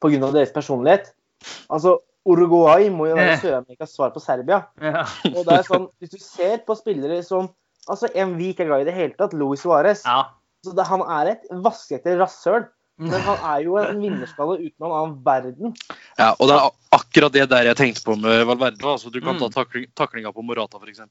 pga. 0.00 0.30
deres 0.32 0.54
personlighet. 0.54 1.12
Altså, 1.68 1.98
Uruguay 2.28 2.88
må 2.92 3.08
jo 3.10 3.18
være 3.18 3.34
eh. 3.34 3.42
Sør-Amerikas 3.42 3.94
svar 3.96 4.12
på 4.14 4.22
Serbia. 4.22 4.62
Ja. 4.82 5.04
Og 5.34 5.44
det 5.44 5.58
er 5.58 5.66
sånn, 5.66 5.88
Hvis 6.00 6.14
du 6.14 6.18
ser 6.22 6.62
på 6.66 6.76
spillere 6.78 7.20
som 7.26 7.50
altså 7.88 8.10
En 8.14 8.34
Vik 8.36 8.60
er 8.60 8.68
glad 8.68 8.84
i 8.84 8.88
det 8.90 8.96
hele 8.96 9.16
tatt, 9.16 9.36
Luis 9.36 9.64
Suárez. 9.64 10.04
Ja. 10.04 10.34
Det, 10.66 10.84
han 10.84 11.04
er 11.04 11.34
et 11.36 11.48
vaskete 11.64 12.18
rasshøl. 12.20 12.66
Men 12.98 13.22
han 13.22 13.44
er 13.46 13.60
jo 13.62 13.76
en 13.78 14.00
vinnerskalle 14.02 14.56
uten 14.58 14.82
noen 14.82 14.94
annen 14.96 15.18
verden. 15.22 15.74
Ja, 16.18 16.32
og 16.32 16.48
det 16.50 16.56
er 16.56 16.64
akkurat 16.96 17.34
det 17.36 17.44
der 17.52 17.68
jeg 17.70 17.78
tenkte 17.78 18.02
på 18.08 18.16
med 18.18 18.42
Valverde. 18.48 18.82
Altså, 18.82 19.12
du 19.14 19.20
kan 19.22 19.38
ta 19.38 19.46
ta 19.54 19.62
taklinga 20.00 20.32
på 20.34 20.42
Morata, 20.42 20.80
f.eks. 20.82 21.04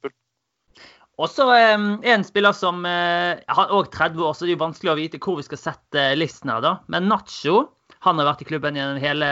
Også 1.17 1.47
eh, 1.55 1.87
en 2.13 2.23
spiller 2.25 2.53
som 2.53 2.83
uh, 2.85 3.39
har 3.57 3.73
òg 3.73 3.89
30 3.93 4.21
år, 4.21 4.35
så 4.37 4.45
det 4.45 4.53
er 4.53 4.57
jo 4.57 4.65
vanskelig 4.67 4.91
å 4.93 4.99
vite 4.99 5.21
hvor 5.23 5.39
vi 5.39 5.47
skal 5.47 5.61
sette 5.61 6.03
listen 6.17 6.53
her. 6.53 6.61
da. 6.61 6.75
Men 6.93 7.09
Nacho 7.09 7.63
han 8.05 8.19
har 8.19 8.29
vært 8.29 8.43
i 8.43 8.47
klubben 8.47 8.77
gjennom 8.77 9.01
hele, 9.01 9.27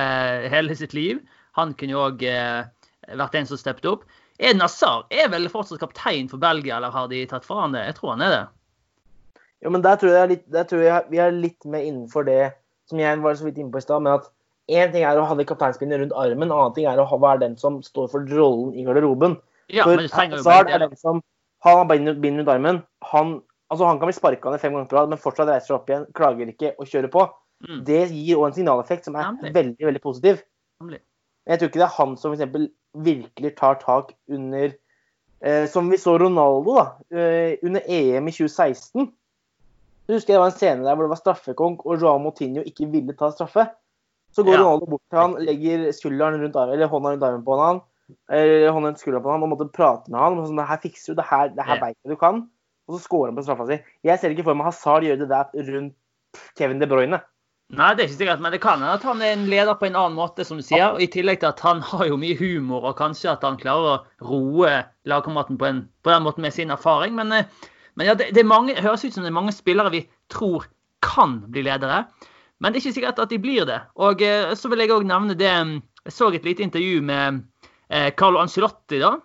hele 0.51 0.75
sitt 0.77 0.95
liv. 0.97 1.21
Han 1.59 1.73
kunne 1.77 1.95
jo 1.95 2.03
òg 2.07 2.23
eh, 2.27 2.65
vært 3.13 3.37
en 3.37 3.49
som 3.49 3.59
steppet 3.61 3.87
opp. 3.91 4.05
Eden 4.41 4.59
Nassar, 4.59 5.05
er 5.13 5.29
vel 5.31 5.47
fortsatt 5.51 5.79
kaptein 5.79 6.27
for 6.31 6.41
Belgia, 6.41 6.79
eller 6.79 6.91
har 6.91 7.07
de 7.11 7.21
tatt 7.29 7.45
fra 7.47 7.61
han 7.61 7.75
det? 7.75 7.85
Jeg 7.87 7.97
tror 7.99 8.15
han 8.15 8.23
er 8.25 8.33
det. 8.33 8.43
Jo, 9.63 9.71
men 9.71 9.85
der 9.85 9.99
tror 10.01 10.11
jeg, 10.11 10.31
litt, 10.33 10.47
der 10.51 10.65
tror 10.67 10.81
jeg 10.83 11.11
vi 11.13 11.21
er 11.23 11.31
litt 11.33 11.67
med 11.69 11.85
innenfor 11.87 12.25
det 12.27 12.41
som 12.89 12.99
jeg 13.01 13.21
var 13.23 13.37
så 13.37 13.47
vidt 13.47 13.61
inne 13.61 13.71
på 13.73 13.79
i 13.79 13.85
stad. 13.85 14.03
men 14.03 14.17
at 14.19 14.31
Én 14.65 14.89
ting 14.89 15.03
er 15.05 15.19
å 15.21 15.27
ha 15.29 15.35
det 15.37 15.45
kapteinspinnet 15.45 15.99
rundt 16.01 16.13
armen, 16.17 16.47
en 16.49 16.55
annen 16.55 16.73
ting 16.73 16.87
er 16.89 16.97
å 16.97 17.05
være 17.21 17.43
den 17.43 17.53
som 17.61 17.83
står 17.85 18.07
for 18.09 18.25
rollen 18.33 18.71
i 18.73 18.81
garderoben. 18.87 19.35
Ja, 19.69 19.85
for 19.85 20.01
Hazard 20.01 20.71
er 20.73 20.81
den 20.81 20.95
som 20.97 21.21
han 21.65 21.81
har 21.81 21.87
bind 21.89 22.37
rundt 22.39 22.51
armen. 22.51 22.83
Han, 23.11 23.39
altså 23.73 23.87
han 23.89 23.99
kan 23.99 24.09
bli 24.09 24.17
sparka 24.17 24.51
ned 24.53 24.61
fem 24.61 24.75
ganger 24.75 24.89
på 24.91 24.97
rad, 24.99 25.09
men 25.09 25.21
fortsatt 25.21 25.49
reiser 25.49 25.71
seg 25.71 25.77
opp 25.79 25.89
igjen, 25.89 26.07
klager 26.17 26.51
ikke 26.51 26.73
og 26.77 26.89
kjører 26.91 27.11
på. 27.13 27.25
Mm. 27.65 27.83
Det 27.87 28.01
gir 28.11 28.37
òg 28.37 28.49
en 28.49 28.57
signaleffekt 28.57 29.07
som 29.07 29.17
er 29.17 29.31
Nemlig. 29.31 29.53
veldig 29.55 29.87
veldig 29.89 30.01
positiv. 30.03 30.41
Nemlig. 30.83 30.99
Men 31.45 31.53
jeg 31.53 31.61
tror 31.61 31.71
ikke 31.71 31.81
det 31.81 31.87
er 31.87 31.95
han 31.97 32.17
som 32.21 32.35
f.eks. 32.35 32.67
virkelig 33.05 33.53
tar 33.57 33.79
tak 33.81 34.11
under 34.29 34.73
eh, 35.41 35.65
Som 35.69 35.89
vi 35.89 35.97
så 36.01 36.17
Ronaldo 36.19 36.75
da, 36.77 36.85
eh, 37.15 37.57
under 37.63 37.81
EM 37.87 38.29
i 38.29 38.35
2016. 38.35 39.09
Jeg 40.05 40.19
husker 40.19 40.33
jeg 40.33 40.37
det 40.37 40.43
var 40.43 40.51
en 40.51 40.59
scene 40.59 40.85
der 40.85 40.93
hvor 40.93 41.07
det 41.07 41.15
var 41.15 41.23
straffekonk, 41.23 41.85
og 41.85 42.01
Joao 42.01 42.21
Moutinho 42.21 42.61
ikke 42.61 42.91
ville 42.91 43.17
ta 43.17 43.31
straffe. 43.33 43.65
Så 44.35 44.43
går 44.43 44.59
ja. 44.59 44.61
Ronaldo 44.61 44.85
bort 44.85 45.05
til 45.09 45.21
han, 45.21 45.35
legger 45.41 45.89
skulderen 45.95 46.41
rundt 46.43 46.55
armen, 46.59 46.75
eller 46.75 46.91
hånda 46.91 47.15
rundt 47.15 47.25
armen 47.25 47.45
på 47.45 47.57
han 47.61 47.81
hånda 48.29 48.91
rundt 48.91 49.01
skuldra 49.01 49.21
på 49.23 49.31
ham 49.33 49.45
og 49.45 49.53
måtte 49.53 49.69
prate 49.73 50.11
med 50.11 50.19
han. 50.21 50.41
Sånn, 50.45 50.59
det 50.59 50.67
her 50.69 50.81
fikser 50.83 51.13
du, 51.13 51.21
det 51.21 51.29
her, 51.29 51.53
det 51.55 51.67
her 51.67 51.81
veit 51.81 51.97
du 52.05 52.17
kan. 52.19 52.43
Og 52.85 52.97
så 52.97 53.05
scorer 53.07 53.31
han 53.31 53.37
på 53.37 53.45
straffa 53.45 53.65
si. 53.69 53.79
Jeg 54.05 54.21
ser 54.21 54.33
ikke 54.33 54.45
for 54.49 54.57
meg 54.57 54.69
Hazard 54.69 55.05
gjøre 55.07 55.23
det 55.23 55.31
der 55.31 55.71
rundt 55.71 55.95
Kevin 56.59 56.81
De 56.81 56.89
Bruyne. 56.89 57.21
Nei, 57.73 57.87
det 57.97 58.03
er 58.03 58.09
ikke 58.11 58.19
sikkert, 58.19 58.41
men 58.45 58.53
det 58.53 58.59
kan 58.61 58.77
hende 58.77 58.93
at 58.93 59.05
han 59.07 59.21
er 59.25 59.31
en 59.33 59.47
leder 59.49 59.73
på 59.79 59.87
en 59.87 59.95
annen 59.97 60.17
måte, 60.19 60.45
som 60.45 60.59
du 60.59 60.63
sier. 60.65 60.91
Og 60.93 61.01
I 61.01 61.09
tillegg 61.09 61.39
til 61.41 61.49
at 61.49 61.63
han 61.65 61.81
har 61.89 62.05
jo 62.11 62.19
mye 62.21 62.37
humor, 62.37 62.91
og 62.91 62.99
kanskje 62.99 63.31
at 63.33 63.45
han 63.45 63.57
klarer 63.61 63.95
å 63.95 64.27
roe 64.27 64.75
lagkameraten 65.09 65.57
på, 65.57 65.71
på, 66.05 66.13
den 66.13 66.27
måten 66.27 66.45
med 66.45 66.53
sin 66.53 66.73
erfaring. 66.75 67.17
Men, 67.17 67.33
eh, 67.33 67.49
men 67.97 68.11
ja, 68.11 68.13
det, 68.17 68.29
det, 68.37 68.45
mange, 68.45 68.77
høres 68.77 69.07
ut 69.07 69.17
som 69.17 69.25
det 69.25 69.33
er 69.33 69.39
mange 69.39 69.55
spillere 69.55 69.93
vi 69.93 70.05
tror 70.33 70.69
kan 71.05 71.39
bli 71.49 71.65
ledere. 71.65 72.03
Men 72.61 72.71
det 72.71 72.79
er 72.79 72.85
ikke 72.85 72.97
sikkert 72.99 73.23
at 73.23 73.33
de 73.33 73.41
blir 73.41 73.65
det. 73.67 73.81
Og 73.97 74.21
eh, 74.21 74.53
så 74.53 74.69
vil 74.69 74.85
jeg 74.85 74.93
òg 74.93 75.09
nevne 75.09 75.37
det 75.37 75.49
Jeg 75.49 76.13
så 76.13 76.29
et 76.29 76.45
lite 76.45 76.61
intervju 76.61 77.01
med 77.01 77.41
eh, 77.89 78.11
Carlo 78.17 78.39
Ancelotti 78.39 78.99
da, 79.01 79.15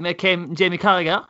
med 0.00 0.24
Jamie 0.58 0.78
Carriger. 0.78 1.26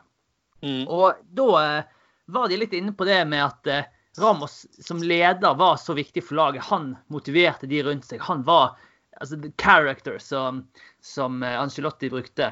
Mm. 0.61 0.85
Og 0.87 1.19
da 1.33 1.49
eh, 1.63 1.89
var 2.31 2.49
de 2.49 2.59
litt 2.61 2.73
inne 2.77 2.93
på 2.93 3.07
det 3.07 3.23
med 3.29 3.43
at 3.45 3.67
eh, 3.71 3.89
Ramos 4.19 4.65
som 4.83 4.99
leder 5.03 5.55
var 5.55 5.77
så 5.77 5.93
viktig 5.93 6.23
for 6.27 6.35
laget. 6.35 6.67
Han 6.67 6.95
motiverte 7.07 7.67
de 7.67 7.83
rundt 7.83 8.05
seg. 8.05 8.21
Han 8.27 8.43
var 8.43 8.75
altså, 9.19 9.37
the 9.41 9.51
character 9.57 10.17
som, 10.19 10.65
som 11.01 11.43
eh, 11.43 11.59
Ancelotti 11.61 12.09
brukte. 12.09 12.51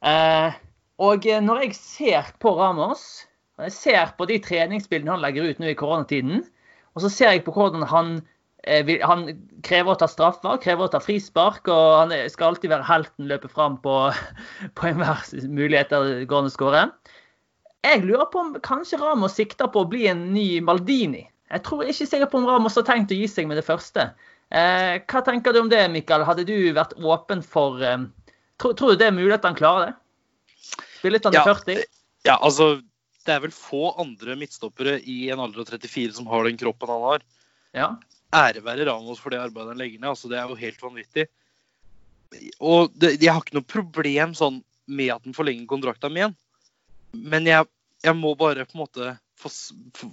Eh, 0.00 0.54
og 1.02 1.26
eh, 1.26 1.42
når 1.42 1.66
jeg 1.66 1.78
ser 1.78 2.32
på 2.42 2.54
Ramos 2.58 3.26
Jeg 3.62 3.72
ser 3.74 4.14
på 4.18 4.26
de 4.26 4.38
treningsbildene 4.42 5.12
han 5.12 5.22
legger 5.22 5.44
ut 5.46 5.58
nå 5.60 5.68
i 5.70 5.76
koronatiden, 5.78 6.40
og 6.96 7.02
så 7.04 7.10
ser 7.12 7.34
jeg 7.36 7.42
på 7.46 7.52
hvordan 7.54 7.84
han, 7.86 8.14
han 9.02 9.24
krever 9.66 9.92
å 9.92 9.98
ta 9.98 10.06
straffer, 10.06 10.60
krever 10.62 10.86
å 10.86 10.92
ta 10.92 11.00
frispark, 11.02 11.66
og 11.66 11.86
han 11.98 12.14
skal 12.30 12.52
alltid 12.52 12.70
være 12.70 12.86
helten, 12.86 13.26
løpe 13.30 13.50
fram 13.50 13.80
på, 13.82 13.96
på 14.78 14.88
enhver 14.90 15.24
mulighet 15.50 15.90
der 15.90 16.24
går 16.30 16.44
an 16.44 16.50
å 16.50 16.54
skåre. 16.54 16.84
Jeg 17.82 18.04
lurer 18.06 18.28
på 18.30 18.38
om 18.38 18.52
kanskje 18.62 19.00
Ramos 19.00 19.34
sikter 19.34 19.66
på 19.72 19.82
å 19.82 19.88
bli 19.90 20.06
en 20.06 20.28
ny 20.34 20.60
Maldini. 20.62 21.24
Jeg 21.52 21.64
tror 21.66 21.82
ikke 21.84 22.06
sikker 22.06 22.30
på 22.30 22.38
om 22.38 22.46
Ramos 22.46 22.78
har 22.78 22.86
tenkt 22.86 23.10
å 23.10 23.18
gi 23.18 23.26
seg 23.28 23.48
med 23.50 23.58
det 23.58 23.66
første. 23.66 24.12
Eh, 24.54 25.00
hva 25.08 25.24
tenker 25.26 25.52
du 25.52 25.64
om 25.64 25.72
det, 25.72 25.82
Mikael? 25.90 26.22
Hadde 26.28 26.46
du 26.48 26.54
vært 26.76 26.94
åpen 27.00 27.42
for 27.42 27.82
eh, 27.82 28.06
tror, 28.62 28.76
tror, 28.78 28.92
du 28.92 29.02
det 29.02 29.10
er 29.10 29.16
mulig 29.16 29.34
at 29.34 29.48
han 29.48 29.58
klarer 29.58 29.90
det? 29.90 30.72
Spillet 31.00 31.26
han 31.26 31.36
er 31.40 31.50
40? 31.50 31.84
Ja, 32.28 32.38
altså 32.38 32.76
det 33.26 33.34
er 33.34 33.42
vel 33.44 33.54
få 33.54 33.92
andre 34.02 34.36
midtstoppere 34.38 34.96
i 35.08 35.26
en 35.34 35.42
alder 35.42 35.64
av 35.64 35.74
34 35.74 36.16
som 36.18 36.30
har 36.30 36.46
den 36.46 36.58
kroppen 36.60 36.90
han 36.90 37.06
har. 37.08 37.26
Ja. 37.74 37.88
Ære 38.32 38.62
være 38.64 38.86
Ramos 38.88 39.20
for 39.20 39.30
det 39.34 39.40
arbeidet 39.42 39.74
han 39.74 39.78
legger 39.82 40.00
ned. 40.00 40.08
altså 40.14 40.28
Det 40.30 40.38
er 40.40 40.48
jo 40.48 40.54
helt 40.56 40.80
vanvittig. 40.82 41.26
Og 42.64 42.92
det, 42.96 43.18
jeg 43.20 43.32
har 43.32 43.42
ikke 43.44 43.58
noe 43.58 43.68
problem 43.68 44.32
sånn 44.36 44.62
med 44.88 45.10
at 45.14 45.26
han 45.26 45.36
forlenger 45.36 45.68
kontrakta 45.68 46.08
mi 46.10 46.22
igjen. 46.22 46.36
Men 47.12 47.44
jeg, 47.48 47.68
jeg, 48.02 48.16
må 48.16 48.32
bare 48.40 48.64
på 48.64 48.76
en 48.78 48.84
måte 48.86 49.10
få, 49.40 49.50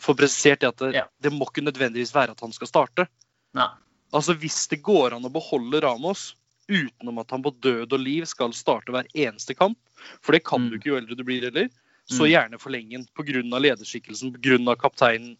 få 0.03 0.15
presisert 0.19 0.59
det 0.65 0.67
at 0.73 0.81
det, 0.83 0.91
Ja. 0.97 1.05
det 1.23 1.31
må 1.31 1.47
ikke 1.47 1.63
nødvendigvis 1.63 2.11
være 2.15 2.35
at 2.35 2.43
han 2.43 2.51
skal 2.55 2.67
starte. 2.67 3.07
Nei. 3.55 3.69
Altså 4.11 4.35
Hvis 4.35 4.67
det 4.67 4.81
går 4.83 5.13
an 5.15 5.23
å 5.27 5.31
beholde 5.31 5.79
Ramos 5.85 6.33
utenom 6.69 7.21
at 7.23 7.31
han 7.31 7.41
på 7.45 7.53
død 7.61 7.93
og 7.95 7.99
liv 8.03 8.25
skal 8.29 8.51
starte 8.53 8.91
hver 8.93 9.07
eneste 9.15 9.55
kamp, 9.57 9.77
for 10.21 10.33
det 10.33 10.43
kan 10.43 10.61
Mm. 10.61 10.69
du 10.69 10.77
ikke 10.77 10.91
jo 10.91 10.97
eldre 10.99 11.15
du 11.17 11.23
blir 11.23 11.41
heller, 11.47 11.69
så 12.09 12.25
Mm. 12.25 12.31
gjerne 12.33 12.59
forlenge 12.59 12.91
den 12.91 13.05
pga. 13.15 13.59
lederskikkelsen, 13.61 14.33
pga. 14.35 14.75
kapteinen, 14.75 15.37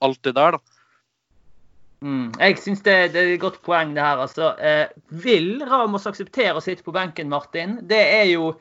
alt 0.00 0.22
det 0.22 0.34
der. 0.34 0.52
da. 0.52 0.58
Mm. 2.00 2.30
Jeg 2.40 2.58
syns 2.62 2.82
det, 2.86 2.96
det 3.12 3.22
er 3.22 3.32
et 3.34 3.42
godt 3.42 3.60
poeng, 3.66 3.94
det 3.96 4.04
her. 4.04 4.20
Altså, 4.24 4.54
eh, 4.56 4.92
vil 5.24 5.60
Ramos 5.68 6.08
akseptere 6.08 6.56
å 6.56 6.64
sitte 6.64 6.86
på 6.86 6.94
benken, 6.96 7.28
Martin? 7.32 7.78
Det 7.88 8.00
er 8.00 8.28
jo 8.32 8.54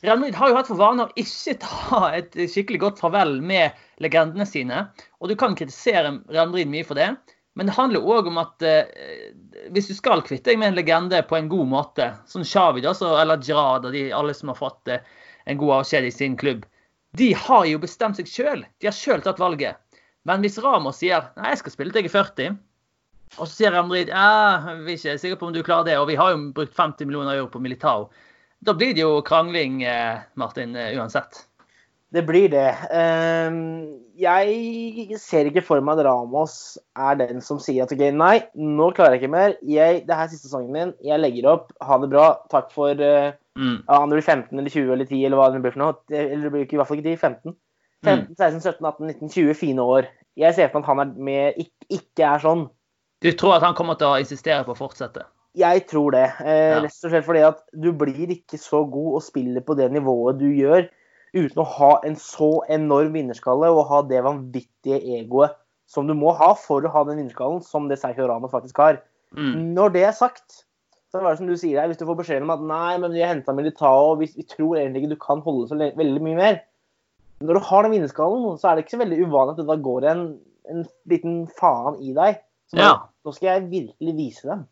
Real 0.00 0.16
Madrid 0.16 0.38
har 0.40 0.48
jo 0.48 0.56
hatt 0.56 0.68
for 0.70 0.80
vane 0.80 1.04
å 1.04 1.12
ikke 1.20 1.58
ta 1.60 1.98
et 2.16 2.36
skikkelig 2.48 2.78
godt 2.80 3.02
farvel 3.02 3.34
med 3.44 3.76
legendene 4.00 4.46
sine. 4.48 4.86
Og 5.20 5.28
du 5.28 5.36
kan 5.36 5.52
kritisere 5.58 6.14
Real 6.32 6.48
Madrid 6.48 6.70
mye 6.72 6.86
for 6.88 6.96
det. 6.96 7.10
Men 7.58 7.68
det 7.68 7.74
handler 7.76 8.06
òg 8.08 8.30
om 8.30 8.38
at 8.40 8.64
eh, 8.64 8.88
hvis 9.74 9.90
du 9.90 9.94
skal 9.98 10.22
kvitte 10.24 10.52
deg 10.52 10.60
med 10.60 10.70
en 10.70 10.78
legende 10.78 11.20
på 11.28 11.36
en 11.36 11.50
god 11.50 11.68
måte, 11.68 12.06
som 12.30 12.46
Xavi 12.46 12.80
da, 12.84 12.94
eller 13.20 13.42
Girard 13.44 13.88
og 13.88 13.92
de, 13.92 14.06
alle 14.16 14.34
som 14.38 14.52
har 14.52 14.58
fått 14.58 14.88
eh, 14.88 15.04
en 15.50 15.60
god 15.60 15.80
avskjed 15.80 16.08
i 16.08 16.14
sin 16.14 16.38
klubb, 16.40 16.64
de 17.18 17.32
har 17.34 17.66
jo 17.66 17.82
bestemt 17.82 18.16
seg 18.16 18.30
sjøl. 18.30 18.64
De 18.80 18.88
har 18.88 18.96
sjøl 18.96 19.20
tatt 19.24 19.42
valget. 19.42 19.76
Men 20.24 20.44
hvis 20.44 20.60
Ramos 20.62 21.00
sier 21.02 21.28
nei, 21.36 21.52
jeg 21.52 21.60
skal 21.60 21.74
spille 21.74 21.92
til 21.92 22.06
jeg 22.06 22.12
er 22.12 22.16
40, 22.16 22.56
og 23.38 23.46
så 23.46 23.52
sier 23.52 23.74
Real 23.74 23.86
Madrid 23.86 24.10
ja, 24.10 24.74
vi 24.82 24.96
er 24.96 24.98
ikke 24.98 25.18
sikre 25.22 25.38
på 25.38 25.46
om 25.48 25.54
du 25.54 25.62
klarer 25.66 25.86
det, 25.90 25.98
og 26.00 26.08
vi 26.10 26.18
har 26.18 26.32
jo 26.34 26.40
brukt 26.56 26.74
50 26.76 27.06
millioner 27.06 27.38
euro 27.38 27.50
på 27.52 27.62
Militao, 27.62 28.08
da 28.60 28.74
blir 28.76 28.92
det 28.96 29.04
jo 29.04 29.20
krangling, 29.24 29.82
eh, 29.84 30.20
Martin, 30.36 30.74
eh, 30.76 30.96
uansett. 30.98 31.46
Det 32.10 32.24
blir 32.26 32.48
det. 32.50 32.74
Ehm, 32.90 34.00
Jeg 34.20 35.16
ser 35.16 35.46
ikke 35.48 35.62
for 35.64 35.80
meg 35.80 35.98
at 36.00 36.04
Ramos 36.04 36.76
er 36.98 37.14
den 37.16 37.40
som 37.40 37.60
sier 37.62 37.86
at 37.86 37.92
OK, 37.94 38.02
nei, 38.12 38.42
nå 38.58 38.90
klarer 38.92 39.14
jeg 39.14 39.22
ikke 39.22 39.30
mer. 39.32 39.54
Jeg, 39.62 40.02
det 40.08 40.12
her 40.18 40.26
er 40.26 40.28
siste 40.28 40.50
sesongen 40.50 40.74
min. 40.74 40.90
Jeg 41.06 41.22
legger 41.22 41.46
opp. 41.54 41.70
Ha 41.80 41.96
det 42.02 42.10
bra. 42.10 42.26
Takk 42.50 42.68
for 42.74 42.90
eh, 43.00 43.32
Mm. 43.58 43.82
ja, 43.88 43.96
om 43.98 44.10
blir 44.10 44.22
15 44.22 44.58
eller 44.58 44.70
20 44.70 44.92
eller 44.94 45.04
10 45.04 45.24
eller 45.26 45.36
hva 45.36 45.48
det 45.52 45.60
blir 45.62 45.72
for 45.74 45.82
noe. 45.82 45.96
Eller 46.10 46.44
det 46.44 46.52
blir 46.52 46.62
ikke, 46.64 46.76
i 46.76 46.80
hvert 46.80 46.88
fall 46.88 47.00
ikke 47.00 47.10
10. 47.10 47.16
15. 47.20 47.56
15, 48.04 48.36
16, 48.38 48.60
17, 48.60 48.86
18, 48.86 49.06
19, 49.06 49.28
20 49.34 49.54
fine 49.58 49.84
år. 49.84 50.06
Jeg 50.40 50.54
ser 50.56 50.70
for 50.72 50.80
meg 50.80 50.86
at 50.86 50.92
han 50.94 51.00
er 51.02 51.24
med, 51.28 51.58
ikke, 51.60 51.88
ikke 51.98 52.28
er 52.30 52.44
sånn. 52.44 52.62
Du 53.22 53.30
tror 53.36 53.58
at 53.58 53.66
han 53.66 53.76
kommer 53.76 53.98
til 54.00 54.08
å 54.08 54.18
insistere 54.20 54.64
på 54.64 54.72
å 54.72 54.78
fortsette? 54.78 55.26
Jeg 55.58 55.82
tror 55.90 56.14
det. 56.14 56.28
Eh, 56.40 56.70
Ja. 56.70 56.80
Rett 56.84 57.04
og 57.04 57.10
slett 57.10 57.26
fordi 57.26 57.42
at 57.44 57.60
du 57.74 57.90
blir 57.92 58.30
ikke 58.32 58.58
så 58.60 58.84
god 58.88 59.18
og 59.18 59.22
spiller 59.22 59.60
på 59.60 59.76
det 59.76 59.90
nivået 59.92 60.38
du 60.38 60.46
gjør, 60.46 60.88
uten 61.34 61.62
å 61.62 61.66
ha 61.66 61.90
en 62.06 62.16
så 62.16 62.62
enorm 62.70 63.12
vinnerskalle 63.14 63.68
og 63.70 63.86
ha 63.90 64.00
det 64.02 64.22
vanvittige 64.24 65.02
egoet 65.18 65.56
som 65.90 66.06
du 66.06 66.14
må 66.14 66.32
ha 66.38 66.52
for 66.54 66.82
å 66.86 66.90
ha 66.94 67.02
den 67.04 67.18
vinnerskallen 67.18 67.62
som 67.66 67.88
det 67.90 67.98
Sergio 67.98 68.28
Ramos 68.30 68.52
faktisk 68.52 68.78
har. 68.78 69.00
Mm. 69.34 69.74
Når 69.74 69.92
det 69.94 70.04
er 70.06 70.12
sagt, 70.14 70.64
så 71.10 71.18
er 71.18 71.26
det 71.26 71.38
som 71.40 71.50
du 71.50 71.56
sier 71.58 71.80
her, 71.80 71.90
hvis 71.90 71.98
du 71.98 72.06
får 72.06 72.20
beskjed 72.22 72.46
om 72.46 72.52
at 72.54 72.62
nei, 72.62 72.98
men 73.02 73.10
vi 73.14 73.22
har 73.24 73.32
henta 73.34 73.54
Militao, 73.54 74.14
vi, 74.20 74.30
vi 74.36 74.46
tror 74.46 74.78
egentlig 74.78 75.02
ikke 75.02 75.14
du 75.16 75.22
kan 75.22 75.42
holde 75.42 75.66
så 75.70 75.78
veldig 75.78 76.22
mye 76.22 76.38
mer. 76.38 76.60
Når 77.42 77.58
du 77.58 77.66
har 77.66 77.82
den 77.82 77.96
vinnerskallen, 77.96 78.58
så 78.60 78.70
er 78.70 78.76
det 78.78 78.84
ikke 78.84 78.94
så 78.94 79.02
veldig 79.02 79.18
uvanlig 79.26 79.56
at 79.56 79.62
det 79.62 79.66
da 79.66 79.78
går 79.82 80.06
en, 80.12 80.24
en 80.70 80.86
liten 81.10 81.40
faen 81.58 81.98
i 81.98 82.14
deg. 82.14 82.38
Så 82.70 82.78
Ja. 82.78 82.92
Nå 83.26 83.34
skal 83.36 83.50
jeg 83.50 83.66
virkelig 83.70 84.14
vise 84.16 84.48
dem. 84.48 84.62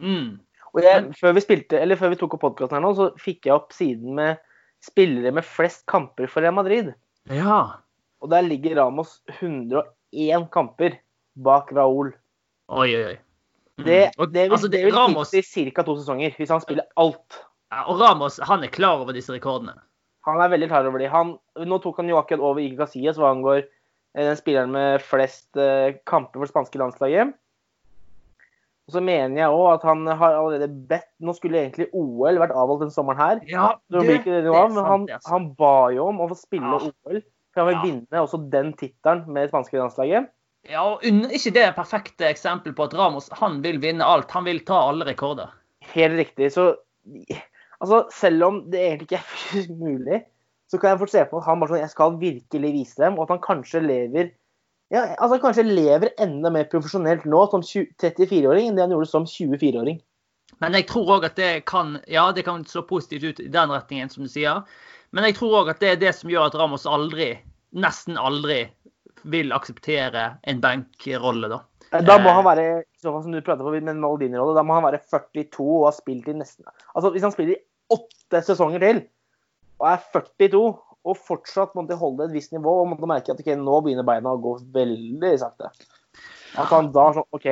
Mm. 0.00 0.30
Og 0.72 0.80
jeg, 0.80 1.04
før 1.20 1.34
vi 1.36 1.44
spilte, 1.44 1.80
eller 1.80 1.98
før 2.00 2.14
vi 2.14 2.18
tok 2.20 2.38
opp 2.38 2.44
podkasten 2.46 2.78
her 2.78 2.84
nå, 2.84 2.94
så 2.96 3.10
fikk 3.20 3.48
jeg 3.48 3.54
opp 3.54 3.74
siden 3.76 4.16
med 4.16 4.40
spillere 4.82 5.34
med 5.36 5.46
flest 5.46 5.84
kamper 5.90 6.30
for 6.30 6.44
Real 6.44 6.56
Madrid. 6.56 6.92
Ja. 7.30 7.60
Og 8.22 8.30
der 8.32 8.46
ligger 8.46 8.78
Ramos 8.80 9.20
101 9.38 10.48
kamper 10.54 10.96
bak 11.44 11.70
Raúl. 11.76 12.12
Oi, 12.72 12.88
oi, 12.88 13.04
oi. 13.12 13.18
Mm. 13.80 13.84
Det, 13.86 14.00
det 14.32 14.42
vil, 14.46 14.52
altså, 14.52 14.68
det 14.68 14.82
det, 14.84 14.94
Ramos, 14.96 15.32
si 15.32 15.64
ca. 15.70 15.84
to 15.84 15.96
sesonger, 15.98 16.34
hvis 16.36 16.50
han 16.52 16.60
spiller 16.64 16.88
alt. 17.00 17.40
ja, 17.72 17.84
og 17.88 18.00
Ramos 18.00 18.38
han 18.44 18.64
er 18.64 18.72
klar 18.72 19.00
over 19.00 19.16
disse 19.16 19.32
rekordene. 19.32 19.76
Han 20.28 20.40
er 20.40 20.52
veldig 20.52 20.68
klar 20.70 20.86
over 20.86 21.02
de. 21.02 21.08
Han, 21.10 21.36
nå 21.66 21.78
tok 21.82 21.98
han 21.98 22.10
jo 22.10 22.18
akkurat 22.20 22.44
over 22.44 22.62
Iker 22.62 22.84
Casillas, 22.84 23.18
hva 23.18 23.32
angår 23.34 23.62
eh, 23.62 24.22
den 24.22 24.38
spilleren 24.38 24.74
med 24.74 25.02
flest 25.02 25.58
eh, 25.58 25.98
kamper 26.06 26.38
for 26.38 26.46
det 26.46 26.52
spanske 26.52 26.80
landslaget. 26.80 27.32
Og 28.88 28.96
så 28.96 29.00
mener 29.04 29.36
jeg 29.44 29.54
òg 29.54 29.68
at 29.76 29.84
han 29.86 30.00
har 30.10 30.34
allerede 30.40 30.66
bedt 30.90 31.06
Nå 31.22 31.32
skulle 31.36 31.60
egentlig 31.60 31.86
OL 31.94 32.40
vært 32.42 32.50
avholdt 32.50 32.82
denne 32.82 32.94
sommeren 32.94 33.20
her. 33.20 33.42
Ja, 33.46 33.68
det, 33.94 34.02
det, 34.08 34.40
det 34.42 34.50
var, 34.50 34.72
men 34.74 34.84
han, 34.88 35.04
han 35.28 35.46
ba 35.58 35.74
jo 35.94 36.08
om 36.10 36.18
å 36.24 36.26
få 36.32 36.38
spille 36.40 36.66
Ja. 36.80 36.90
OL. 37.06 37.20
For 37.52 37.62
han 37.62 37.68
vil 37.68 37.76
Ja. 37.76 37.82
vinne 37.84 38.22
også 38.24 38.40
den 38.50 38.72
tittelen 38.80 39.26
med 39.28 39.44
det 39.44 39.52
spanske 39.52 39.78
landslaget. 39.78 40.30
Ja, 40.70 40.82
og 40.94 41.02
ikke 41.04 41.50
det 41.54 41.62
er 41.66 41.74
et 41.74 42.24
eksempel 42.30 42.74
på 42.74 42.84
at 42.86 42.94
Ramos 42.94 43.28
han 43.38 43.60
vil 43.64 43.78
vinne 43.82 44.06
alt. 44.06 44.30
Han 44.30 44.44
vil 44.46 44.62
ta 44.66 44.78
alle 44.88 45.04
rekorder. 45.04 45.50
Helt 45.92 46.14
riktig. 46.18 46.52
Så 46.54 46.76
altså, 47.80 48.06
selv 48.14 48.44
om 48.46 48.60
det 48.70 48.80
egentlig 48.80 49.08
ikke 49.10 49.22
er 49.62 49.74
mulig, 49.86 50.22
så 50.70 50.78
kan 50.80 50.90
jeg 50.94 51.02
fort 51.02 51.12
se 51.12 51.24
på 51.28 51.38
at 51.38 51.44
han 51.46 51.60
bare 51.60 51.74
sånn 51.74 51.82
Jeg 51.82 51.92
skal 51.92 52.14
virkelig 52.20 52.72
vise 52.72 53.02
dem, 53.02 53.18
og 53.18 53.26
at 53.26 53.34
han 53.36 53.42
kanskje 53.44 53.82
lever 53.84 54.30
ja, 54.92 55.06
altså 55.16 55.38
kanskje 55.40 55.64
lever 55.64 56.12
enda 56.20 56.50
mer 56.52 56.66
profesjonelt 56.68 57.24
nå 57.24 57.46
som 57.48 57.62
34-åring 57.64 58.68
enn 58.68 58.76
det 58.76 58.84
han 58.84 58.92
gjorde 58.92 59.08
som 59.08 59.24
24-åring. 59.28 60.00
Men 60.60 60.76
jeg 60.76 60.86
tror 60.90 61.16
òg 61.16 61.24
at 61.30 61.38
det 61.40 61.64
kan 61.66 61.96
ja, 62.10 62.26
det 62.36 62.44
kan 62.46 62.62
slå 62.68 62.84
positivt 62.86 63.24
ut 63.24 63.40
i 63.40 63.48
den 63.50 63.72
retningen, 63.72 64.12
som 64.12 64.26
du 64.26 64.30
sier. 64.30 64.62
Men 65.16 65.26
jeg 65.28 65.38
tror 65.38 65.62
òg 65.62 65.72
at 65.72 65.80
det 65.82 65.94
er 65.94 66.02
det 66.04 66.12
som 66.16 66.30
gjør 66.30 66.50
at 66.50 66.58
Ramos 66.60 66.84
aldri, 66.88 67.32
nesten 67.72 68.20
aldri, 68.20 68.66
vil 69.32 69.52
akseptere 69.54 70.32
en 70.50 70.60
benkrolle, 70.62 71.48
da. 71.52 71.62
Da 71.92 72.16
må 72.18 72.30
Eh. 72.30 72.36
han 72.36 72.44
være 72.44 72.84
som 73.00 73.32
du 73.32 73.40
prater 73.40 73.64
på 73.64 73.70
med 73.70 73.96
Maldini-rolle, 74.00 74.54
da 74.56 74.62
må 74.64 74.74
han 74.74 74.86
være 74.86 75.02
42 75.10 75.60
og 75.60 75.84
ha 75.86 75.92
spilt 75.92 76.28
i 76.28 76.32
nesten 76.32 76.64
Altså 76.96 77.10
Hvis 77.12 77.22
han 77.22 77.32
spiller 77.32 77.54
i 77.54 77.62
åtte 77.92 78.40
sesonger 78.42 78.80
til 78.80 79.02
og 79.78 79.88
er 79.90 80.00
42 80.14 80.62
og 81.02 81.18
fortsatt 81.18 81.74
måtte 81.78 81.98
holde 81.98 82.28
et 82.28 82.36
visst 82.36 82.54
nivå 82.54 82.76
og 82.82 82.92
måtte 82.92 83.08
merke 83.10 83.34
at 83.34 83.42
ok, 83.42 83.52
nå 83.58 83.80
begynner 83.84 84.06
beina 84.06 84.34
å 84.34 84.40
gå 84.42 84.54
veldig 84.74 85.34
sakte 85.40 85.72
At 86.60 86.70
han 86.70 86.92
da 86.94 87.08
sånn 87.16 87.28
OK, 87.34 87.48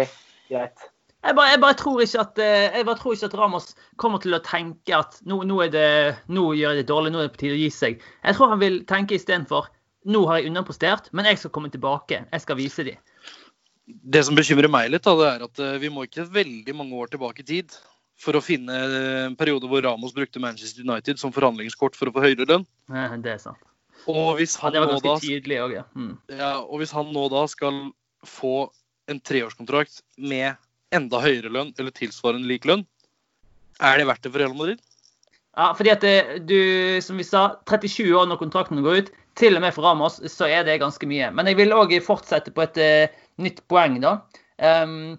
greit. 0.50 0.88
Jeg 1.20 1.36
bare, 1.36 1.50
jeg 1.52 1.60
bare, 1.60 1.76
tror, 1.76 1.98
ikke 2.00 2.22
at, 2.22 2.38
eh, 2.40 2.70
jeg 2.78 2.86
bare 2.88 2.96
tror 2.96 3.16
ikke 3.16 3.28
at 3.28 3.34
Ramos 3.36 3.66
kommer 4.00 4.22
til 4.22 4.36
å 4.36 4.40
tenke 4.44 4.94
at 4.96 5.18
nå, 5.28 5.42
nå, 5.44 5.58
er 5.66 5.72
det, 5.74 5.90
nå 6.32 6.46
gjør 6.56 6.78
jeg 6.78 6.80
det 6.80 6.88
dårlig, 6.88 7.12
nå 7.12 7.20
er 7.20 7.28
det 7.28 7.34
på 7.34 7.42
tide 7.42 7.58
å 7.58 7.60
gi 7.60 7.68
seg. 7.76 8.06
Jeg 8.24 8.38
tror 8.38 8.54
han 8.54 8.62
vil 8.62 8.80
tenke 8.88 9.18
istedenfor 9.18 9.68
nå 10.08 10.22
har 10.30 10.40
jeg 10.40 10.48
underprestert, 10.48 11.10
men 11.12 11.28
jeg 11.28 11.42
skal 11.42 11.52
komme 11.52 11.68
tilbake. 11.72 12.22
Jeg 12.24 12.44
skal 12.44 12.56
vise 12.56 12.86
dem. 12.86 12.96
Det 13.84 14.22
som 14.24 14.38
bekymrer 14.38 14.70
meg 14.72 14.88
litt, 14.94 15.04
da, 15.04 15.12
det 15.18 15.28
er 15.28 15.44
at 15.44 15.60
eh, 15.60 15.78
vi 15.82 15.90
må 15.92 16.06
ikke 16.06 16.28
veldig 16.32 16.76
mange 16.78 16.96
år 17.02 17.12
tilbake 17.12 17.44
i 17.44 17.48
tid 17.52 17.76
for 18.20 18.36
å 18.36 18.42
finne 18.44 18.76
eh, 18.76 19.24
en 19.28 19.36
periode 19.38 19.68
hvor 19.70 19.82
Ramos 19.84 20.14
brukte 20.16 20.42
Manchester 20.42 20.84
United 20.84 21.20
som 21.20 21.32
forhandlingskort 21.34 21.96
for 21.98 22.10
å 22.10 22.14
få 22.14 22.24
høyere 22.26 22.48
lønn. 22.48 22.66
Eh, 22.92 23.16
Det 23.24 23.34
er 23.36 23.42
sant. 23.42 23.62
Og 24.08 24.38
hvis 24.38 24.56
Ja, 24.56 24.64
han, 24.64 24.72
det 24.72 24.80
var 24.80 24.92
nå, 24.94 25.00
da, 25.04 25.16
tydelig 25.20 25.58
òg, 25.60 25.74
ja. 25.76 25.84
Mm. 25.92 26.14
ja, 26.32 26.52
og 26.62 26.80
hvis 26.80 26.92
han 26.96 27.10
nå 27.12 27.26
da 27.32 27.44
skal 27.52 27.90
få 28.24 28.70
en 29.10 29.20
treårskontrakt 29.20 30.00
med 30.16 30.56
enda 30.94 31.20
høyere 31.20 31.52
lønn 31.52 31.74
eller 31.78 31.92
tilsvarende 31.94 32.48
lik 32.48 32.64
lønn, 32.68 32.86
er 33.80 34.00
det 34.00 34.06
verdt 34.08 34.24
det 34.24 34.32
for 34.32 34.42
Real 34.42 34.56
Madrid? 34.56 34.80
Ja, 35.56 35.72
fordi 35.76 35.92
at 35.92 36.04
du, 36.46 36.60
som 37.04 37.18
vi 37.20 37.26
sa, 37.26 37.56
37 37.68 38.08
år 38.16 38.28
når 38.30 38.40
kontrakten 38.40 38.80
går 38.84 39.02
ut, 39.02 39.10
til 39.38 39.56
og 39.56 39.64
med 39.64 39.74
for 39.74 39.86
Ramos, 39.86 40.18
så 40.32 40.48
er 40.48 40.64
det 40.66 40.80
ganske 40.82 41.06
mye. 41.08 41.30
Men 41.34 41.48
jeg 41.50 41.58
vil 41.60 41.74
òg 41.74 41.92
fortsette 42.04 42.52
på 42.54 42.64
et 42.64 42.80
eh, 42.80 43.18
nytt 43.40 43.62
poeng, 43.70 43.98
da. 44.02 44.18
Um, 44.60 45.18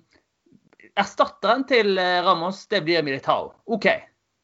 erstatteren 1.00 1.64
til 1.70 1.98
eh, 2.00 2.20
Ramos, 2.26 2.66
det 2.72 2.84
blir 2.86 3.04
Militao. 3.06 3.54
OK. 3.66 3.88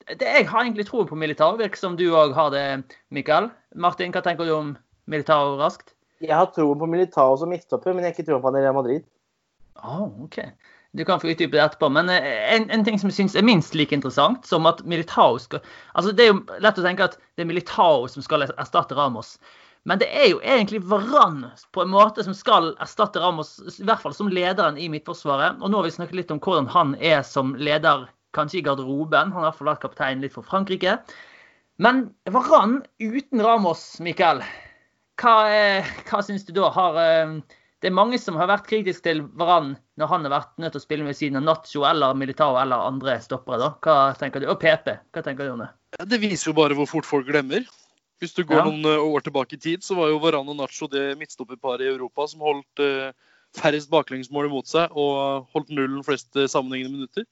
Det, 0.07 0.23
jeg 0.23 0.47
har 0.47 0.63
egentlig 0.63 0.87
troen 0.87 1.07
på 1.09 1.19
Militao. 1.19 1.57
Virker 1.59 1.79
som 1.79 1.97
du 1.99 2.05
òg 2.15 2.35
har 2.37 2.53
det, 2.53 2.65
Mikael. 3.11 3.49
Martin, 3.75 4.13
hva 4.15 4.23
tenker 4.23 4.47
du 4.47 4.53
om 4.55 4.73
Militao 5.11 5.57
raskt? 5.59 5.93
Jeg 6.23 6.33
har 6.33 6.47
troen 6.55 6.79
på 6.79 6.87
Militao 6.89 7.35
som 7.37 7.51
midtstopper, 7.51 7.93
men 7.93 8.05
jeg 8.05 8.11
har 8.11 8.15
ikke 8.15 8.29
troen 8.29 8.41
på 8.41 8.49
han 8.49 8.59
i 8.59 8.63
Real 8.63 8.77
Madrid. 8.77 9.05
Oh, 9.83 10.07
ok. 10.23 10.39
Du 10.97 11.03
kan 11.05 11.19
få 11.19 11.29
utdype 11.29 11.53
det 11.53 11.61
etterpå. 11.61 11.89
Men 11.93 12.09
eh, 12.09 12.55
en, 12.55 12.69
en 12.73 12.85
ting 12.87 12.97
som 12.99 13.11
jeg 13.11 13.19
syns 13.19 13.35
er 13.37 13.45
minst 13.45 13.75
like 13.77 13.93
interessant 13.95 14.47
som 14.47 14.65
at 14.69 14.81
Militao 14.87 15.37
skal 15.41 15.61
Altså, 15.93 16.15
Det 16.15 16.25
er 16.25 16.31
jo 16.31 16.41
lett 16.63 16.79
å 16.79 16.85
tenke 16.85 17.05
at 17.05 17.19
det 17.35 17.43
er 17.43 17.51
Militao 17.51 18.07
som 18.09 18.25
skal 18.25 18.47
erstatte 18.47 18.97
Ramos. 18.97 19.35
Men 19.87 20.01
det 20.01 20.07
er 20.11 20.25
jo 20.33 20.41
egentlig 20.43 20.81
Varan 20.83 21.45
på 21.71 21.85
en 21.85 21.93
måte 21.93 22.23
som 22.25 22.35
skal 22.35 22.73
erstatte 22.83 23.21
Ramos, 23.23 23.53
i 23.79 23.85
hvert 23.87 24.03
fall 24.03 24.15
som 24.15 24.27
lederen 24.27 24.75
i 24.75 24.89
Midtforsvaret. 24.91 25.61
Og 25.61 25.71
nå 25.71 25.79
har 25.79 25.87
vi 25.87 25.93
snakket 25.95 26.19
litt 26.19 26.33
om 26.33 26.41
hvordan 26.43 26.67
han 26.73 26.91
er 26.99 27.21
som 27.23 27.53
leder, 27.55 28.03
kanskje 28.35 28.59
i 28.59 28.65
garderoben. 28.65 29.31
Han 29.31 29.39
har 29.39 29.45
i 29.45 29.47
hvert 29.47 29.61
fall 29.61 29.71
vært 29.71 29.85
kaptein 29.85 30.25
litt 30.25 30.35
for 30.35 30.43
Frankrike. 30.43 30.97
Men 31.79 32.09
Varan 32.35 32.81
uten 32.99 33.45
Ramos, 33.45 33.85
Mikael, 34.03 34.43
hva, 35.21 35.37
hva 36.09 36.21
syns 36.25 36.43
du 36.43 36.51
da? 36.57 36.67
Har, 36.75 36.99
eh, 36.99 37.37
det 37.79 37.87
er 37.87 37.95
mange 37.95 38.19
som 38.19 38.35
har 38.41 38.51
vært 38.51 38.67
kritiske 38.67 39.07
til 39.07 39.23
Varan 39.39 39.75
når 40.01 40.11
han 40.11 40.27
har 40.27 40.35
vært 40.35 40.53
nødt 40.59 40.75
til 40.75 40.83
å 40.83 40.87
spille 40.89 41.07
ved 41.07 41.15
siden 41.15 41.39
av 41.39 41.47
Nacho 41.47 41.87
eller 41.87 42.17
Militao 42.17 42.59
eller 42.59 42.91
andre 42.91 43.21
stoppere. 43.23 43.63
da. 43.63 43.73
Hva 43.79 43.97
tenker 44.19 44.43
du? 44.43 44.51
Og 44.51 44.59
PP, 44.59 44.97
hva 45.15 45.23
tenker 45.23 45.47
du 45.47 45.55
om 45.55 45.63
det? 45.63 45.71
Det 46.03 46.19
viser 46.19 46.51
jo 46.51 46.59
bare 46.59 46.75
hvor 46.75 46.91
fort 46.91 47.07
folk 47.07 47.29
glemmer. 47.31 47.63
Hvis 48.21 48.33
du 48.33 48.43
går 48.49 48.61
ja. 48.61 48.65
noen 48.65 48.85
eh, 48.89 49.07
år 49.13 49.25
tilbake 49.25 49.57
i 49.57 49.61
tid, 49.61 49.85
så 49.85 49.97
var 49.97 50.11
jo 50.11 50.21
Varan 50.23 50.49
og 50.49 50.57
Nacho 50.57 50.89
det 50.91 51.11
midtstopperparet 51.19 51.85
i 51.85 51.91
Europa 51.91 52.25
som 52.31 52.41
holdt 52.45 52.81
uh, 52.81 53.11
færrest 53.57 53.91
baklengsmål 53.93 54.49
imot 54.49 54.69
seg 54.69 54.95
og 54.97 55.45
holdt 55.53 55.69
nullen 55.73 56.05
flest 56.05 56.33
sammenhengende 56.49 56.97
minutter. 56.97 57.27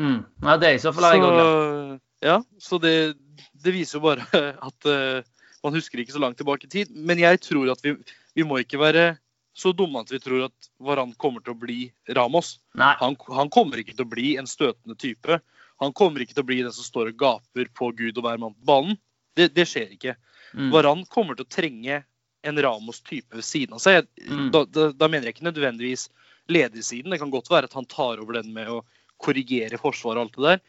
Mm. 0.00 0.24
Ja, 0.42 0.56
det 0.60 0.68
er 0.68 0.76
i 0.76 0.82
så 0.82 0.92
fall 0.92 1.08
jeg 1.14 1.24
òg 1.24 2.00
Ja, 2.24 2.40
så 2.60 2.78
det, 2.82 3.16
det 3.64 3.72
viser 3.72 3.98
jo 3.98 4.06
bare 4.08 4.26
at 4.68 4.90
uh, 4.90 5.22
man 5.64 5.76
husker 5.76 6.00
ikke 6.00 6.14
så 6.14 6.22
langt 6.22 6.38
tilbake 6.40 6.68
i 6.68 6.72
tid. 6.72 6.90
Men 6.90 7.22
jeg 7.22 7.40
tror 7.44 7.70
at 7.72 7.82
vi, 7.84 7.96
vi 8.36 8.46
må 8.46 8.60
ikke 8.62 8.80
være 8.82 9.14
så 9.56 9.72
dumme 9.72 10.02
at 10.04 10.12
vi 10.12 10.20
tror 10.20 10.48
at 10.50 10.70
Varan 10.84 11.14
kommer 11.16 11.40
til 11.40 11.54
å 11.54 11.60
bli 11.60 11.78
Ramos. 12.16 12.58
Han, 12.76 13.16
han, 13.16 13.50
kommer 13.52 13.80
ikke 13.80 13.94
til 13.96 14.04
å 14.04 14.12
bli 14.12 14.34
en 14.36 14.48
støtende 14.48 14.98
type. 15.00 15.40
Han 15.80 15.94
kommer 15.96 16.20
ikke 16.22 16.36
til 16.36 16.44
å 16.44 16.50
bli 16.50 16.60
den 16.64 16.74
som 16.76 16.84
står 16.84 17.12
og 17.12 17.22
gaper 17.22 17.70
på 17.76 17.88
Gud 17.96 18.18
og 18.18 18.26
hver 18.26 18.42
mann 18.42 18.56
på 18.56 18.68
banen. 18.68 18.98
Det, 19.36 19.50
det 19.54 19.66
skjer 19.68 19.94
ikke. 19.96 20.16
Mm. 20.56 20.70
Varan 20.72 21.04
kommer 21.12 21.36
til 21.36 21.46
å 21.46 21.52
trenge 21.52 22.02
en 22.46 22.62
Ramos-type 22.62 23.36
ved 23.36 23.44
siden 23.44 23.76
av 23.76 23.82
seg. 23.82 24.06
Mm. 24.22 24.48
Da, 24.54 24.64
da, 24.70 24.88
da, 24.94 25.08
mener 25.10 25.28
jeg 25.28 25.36
ikke 25.36 25.48
nødvendigvis 25.48 26.08
ledersiden. 26.52 27.12
Det 27.12 27.20
kan 27.22 27.32
godt 27.34 27.50
være 27.50 27.68
at 27.68 27.76
han 27.76 27.88
tar 27.90 28.22
over 28.22 28.38
den 28.38 28.52
med 28.54 28.70
å 28.70 28.82
korrigere 29.22 29.80
forsvaret 29.80 30.20
og 30.20 30.26
alt 30.26 30.36
det 30.36 30.46
der. 30.46 30.60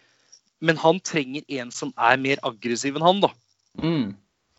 Men 0.67 0.79
han 0.81 1.01
trenger 1.05 1.45
en 1.59 1.71
som 1.73 1.93
er 2.09 2.17
mer 2.21 2.41
aggressiv 2.47 2.97
enn 2.97 3.05
han, 3.05 3.21
da. 3.21 3.29
Mm. 3.83 4.15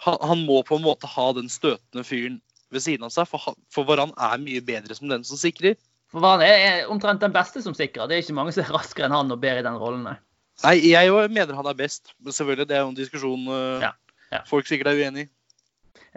Han, 0.06 0.18
han, 0.30 0.44
må 0.46 0.60
på 0.62 0.78
en 0.78 0.86
måte 0.86 1.10
ha 1.10 1.26
den 1.34 1.50
støtende 1.50 2.06
fyren 2.06 2.38
ved 2.70 2.84
siden 2.84 3.08
av 3.08 3.10
seg, 3.10 3.26
for, 3.26 3.56
for 3.72 3.88
Varan 3.88 4.12
er 4.14 4.38
mye 4.42 4.62
bedre 4.62 4.94
som 4.94 5.10
den 5.10 5.24
som 5.26 5.40
sikrer. 5.40 5.74
For 6.12 6.22
Varan 6.22 6.44
er, 6.46 6.62
er 6.68 6.92
omtrent 6.92 7.24
den 7.24 7.34
beste 7.34 7.64
som 7.64 7.74
sikrer. 7.76 8.06
Det 8.06 8.16
er 8.16 8.22
ikke 8.22 8.36
mange 8.38 8.54
som 8.54 8.62
er 8.62 8.76
raskere 8.76 9.08
enn 9.08 9.16
han 9.16 9.34
og 9.34 9.42
bedre 9.42 9.64
i 9.64 9.66
den 9.66 9.80
rollen. 9.80 10.06
Nei, 10.06 10.14
nei 10.64 10.76
jeg 10.90 11.10
jo 11.10 11.20
mener 11.30 11.58
han 11.58 11.70
er 11.70 11.78
best. 11.78 12.14
Men 12.18 12.34
selvfølgelig, 12.36 12.68
det 12.68 12.76
er 12.76 12.84
jo 12.84 12.92
en 12.92 12.98
diskusjon 12.98 13.50
uh, 13.50 13.84
ja, 13.84 13.92
ja. 14.32 14.44
folk 14.48 14.68
sikkert 14.68 14.92
er 14.92 15.02
uenig 15.02 15.26
i. 15.26 15.30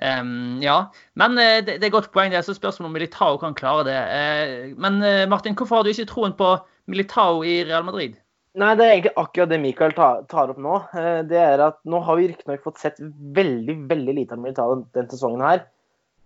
Um, 0.02 0.62
ja, 0.64 0.78
men 1.20 1.36
uh, 1.38 1.60
det, 1.62 1.78
det, 1.82 1.90
er 1.90 1.94
godt 1.94 2.12
poeng. 2.16 2.32
det, 2.34 2.42
så 2.48 2.56
Spørsmålet 2.58 2.90
om 2.90 2.98
Militao 2.98 3.38
kan 3.42 3.58
klare 3.58 3.86
det. 3.90 4.00
Uh, 4.02 4.80
men 4.82 5.02
Martin, 5.30 5.58
hvorfor 5.58 5.80
har 5.80 5.86
du 5.86 5.94
ikke 5.94 6.10
troen 6.10 6.36
på 6.38 6.56
Militao 6.92 7.44
i 7.46 7.62
Real 7.68 7.86
Madrid? 7.86 8.18
Nei, 8.60 8.74
Det 8.76 8.84
er 8.84 8.96
egentlig 8.98 9.14
akkurat 9.16 9.52
det 9.52 9.62
Michael 9.64 9.94
tar, 9.96 10.26
tar 10.28 10.50
opp 10.52 10.58
nå. 10.60 10.82
Det 11.30 11.38
er 11.40 11.62
at 11.64 11.78
Nå 11.88 12.02
har 12.04 12.18
vi 12.20 12.26
riktignok 12.34 12.66
fått 12.66 12.82
sett 12.82 12.98
veldig 13.00 13.78
veldig 13.88 14.16
lite 14.18 14.36
av 14.36 14.42
Militao 14.44 14.82
denne 14.92 15.08
sesongen. 15.14 15.46
her 15.46 15.62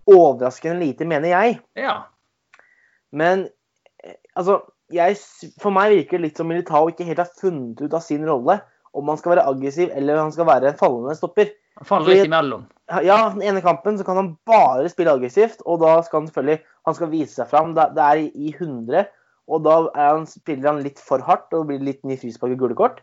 overraskende 0.05 0.80
lite, 0.80 1.05
mener 1.05 1.32
jeg. 1.32 1.59
Ja. 1.80 1.95
Men 3.16 3.47
eh, 4.03 4.18
altså 4.38 4.61
jeg, 4.94 5.18
For 5.62 5.74
meg 5.74 5.94
virker 5.94 6.20
det 6.20 6.28
litt 6.28 6.40
som 6.40 6.50
Militao 6.50 6.90
ikke 6.92 7.08
helt 7.08 7.22
har 7.24 7.32
funnet 7.40 7.82
ut 7.82 7.94
av 7.94 8.04
sin 8.06 8.26
rolle. 8.28 8.60
Om 8.96 9.12
han 9.12 9.20
skal 9.20 9.36
være 9.36 9.48
aggressiv 9.50 9.92
eller 9.92 10.16
om 10.16 10.30
han 10.30 10.36
skal 10.36 10.48
være 10.48 10.72
en 10.72 10.80
fallende 10.80 11.16
stopper. 11.18 11.50
Han 11.82 11.88
faller 11.90 12.14
litt 12.14 12.30
imellom. 12.30 12.64
Ja, 13.04 13.18
den 13.34 13.44
ene 13.44 13.64
kampen 13.66 13.98
så 14.00 14.06
kan 14.08 14.20
han 14.20 14.30
bare 14.48 14.88
spille 14.92 15.12
aggressivt. 15.18 15.64
Og 15.66 15.82
da 15.84 15.98
skal 16.06 16.22
han 16.22 16.30
selvfølgelig 16.30 16.62
han 16.86 16.98
skal 16.98 17.12
vise 17.12 17.34
seg 17.40 17.50
fram. 17.52 17.74
Det 17.76 18.06
er 18.06 18.24
i 18.30 18.54
100. 18.54 19.10
Og 19.52 19.66
da 19.66 19.76
han, 19.98 20.26
spiller 20.30 20.72
han 20.72 20.84
litt 20.86 21.02
for 21.02 21.24
hardt 21.26 21.54
og 21.54 21.68
blir 21.70 21.84
litt 21.84 22.02
ny 22.08 22.18
frispark 22.22 22.56
og 22.56 22.64
gule 22.64 22.78
kort. 22.78 23.02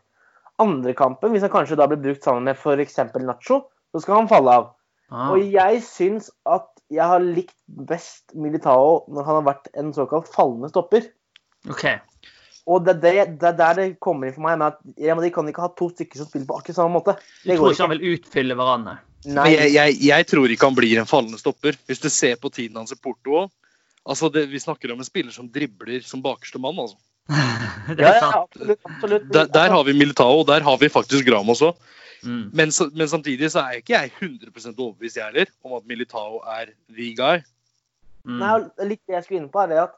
Andre 0.62 0.94
kampen, 0.94 1.32
hvis 1.32 1.44
han 1.44 1.52
kanskje 1.52 1.78
da 1.80 1.88
blir 1.90 2.00
brukt 2.02 2.24
sammen 2.24 2.46
med 2.46 2.58
f.eks. 2.58 2.98
Nacho, 3.22 3.62
så 3.92 4.02
skal 4.02 4.22
han 4.22 4.30
falle 4.30 4.54
av. 4.60 4.70
Ah. 5.12 5.32
Og 5.34 5.42
jeg 5.44 5.82
syns 5.84 6.30
at 6.48 6.68
jeg 6.92 7.04
har 7.08 7.24
likt 7.24 7.56
best 7.88 8.32
Militao 8.36 9.02
når 9.12 9.26
han 9.26 9.38
har 9.40 9.48
vært 9.50 9.68
en 9.78 9.92
såkalt 9.96 10.30
fallende 10.32 10.70
stopper. 10.72 11.04
Ok. 11.70 11.86
Og 12.70 12.84
det 12.86 12.92
er 13.10 13.26
det, 13.26 13.54
der 13.58 13.78
det 13.78 13.86
kommer 14.02 14.28
inn 14.28 14.34
for 14.36 14.44
meg. 14.44 14.58
med 14.60 14.68
at 14.70 14.78
ja, 15.02 15.16
De 15.18 15.30
kan 15.34 15.48
ikke 15.50 15.64
ha 15.64 15.70
to 15.78 15.88
stykker 15.90 16.20
som 16.20 16.28
spiller 16.28 16.46
på 16.46 16.58
akkurat 16.60 16.78
samme 16.78 16.94
måte. 16.94 17.16
Det 17.42 17.56
du 17.56 17.62
tror 17.62 17.74
ikke 17.74 17.86
han 17.86 17.94
vil 17.96 18.12
utfylle 18.14 18.58
hverandre? 18.58 18.98
Nei. 19.22 19.48
Jeg, 19.54 19.72
jeg, 19.74 19.96
jeg, 20.02 20.26
tror 20.30 20.50
ikke 20.50 20.68
han 20.70 20.78
blir 20.78 21.00
en 21.02 21.10
fallende 21.10 21.38
stopper. 21.38 21.78
Hvis 21.86 22.02
du 22.02 22.08
ser 22.10 22.38
på 22.42 22.50
tiden 22.54 22.78
hans 22.78 22.94
i 22.94 22.98
Porto 22.98 23.48
altså 24.02 24.28
det, 24.34 24.48
Vi 24.50 24.58
snakker 24.58 24.92
om 24.92 24.98
en 24.98 25.06
spiller 25.06 25.34
som 25.34 25.48
dribler 25.50 26.02
som 26.06 26.22
bakerste 26.22 26.58
mann. 26.58 26.78
altså. 26.78 26.98
ja, 28.02 28.14
ja, 28.18 28.30
absolutt, 28.42 28.80
absolutt. 28.82 29.28
Der, 29.32 29.46
der, 29.46 29.70
har 29.70 29.84
vi 29.86 29.92
Militao, 29.94 30.40
og 30.40 30.46
der 30.46 30.60
har 30.60 30.78
vi 30.78 30.88
faktisk 30.90 31.26
Gram 31.26 31.48
også. 31.48 31.72
Mm. 32.22 32.50
Men, 32.52 32.72
men, 32.94 33.08
samtidig 33.08 33.50
så 33.50 33.62
er 33.62 33.78
ikke 33.78 33.94
jeg 33.94 34.10
100 34.20 34.74
overbevist 34.78 35.18
jeg 35.18 35.24
heller 35.24 35.50
om 35.64 35.74
at 35.78 35.86
Militao 35.86 36.42
er 36.46 36.74
the 36.90 37.14
guy. 37.18 37.42
Mm. 38.26 38.38
Nei, 38.38 38.52
litt 38.86 39.02
det 39.06 39.16
jeg 39.16 39.24
skulle 39.26 39.42
inn 39.42 39.50
på, 39.50 39.62
er 39.66 39.86
at 39.86 39.96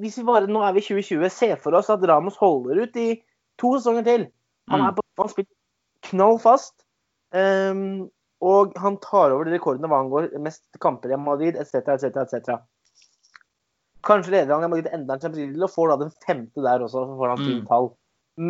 hvis 0.00 0.18
vi 0.18 0.24
bare, 0.26 0.48
Nå 0.50 0.62
er 0.66 0.74
vi 0.76 0.84
2020. 0.84 1.28
Se 1.32 1.50
for 1.60 1.78
oss 1.78 1.90
at 1.92 2.04
Ramos 2.08 2.38
holder 2.40 2.84
ut 2.84 2.96
i 3.00 3.08
to 3.60 3.74
sesonger 3.76 4.06
til. 4.06 4.26
Han, 4.70 4.80
mm. 4.80 4.86
er 4.88 4.96
på, 4.96 5.04
han 5.20 5.32
spiller 5.32 6.10
knall 6.10 6.38
fast. 6.42 6.74
Um, 7.32 8.10
og 8.42 8.74
han 8.82 8.98
tar 9.02 9.32
over 9.32 9.46
de 9.46 9.54
rekordene 9.54 9.88
hva 9.88 10.02
angår 10.02 10.32
mest 10.42 10.64
kamper 10.82 11.14
i 11.14 11.18
Madrid 11.20 11.56
etc., 11.56 11.94
etc., 11.94 12.18
etc. 12.24 12.56
Kanskje 14.02 14.34
leder 14.34 14.56
han 14.56 14.66
i 14.66 14.72
Madrid 14.72 14.90
enda 14.90 15.14
en 15.14 15.22
Champions 15.22 15.62
og 15.62 15.70
får 15.70 15.92
da 15.92 15.98
den 16.00 16.16
femte 16.26 16.64
der 16.64 16.82
også, 16.82 17.04
så 17.06 17.18
får 17.20 17.32
han 17.32 17.44
fint 17.44 17.62
mm. 17.62 17.68
tall. 17.70 17.92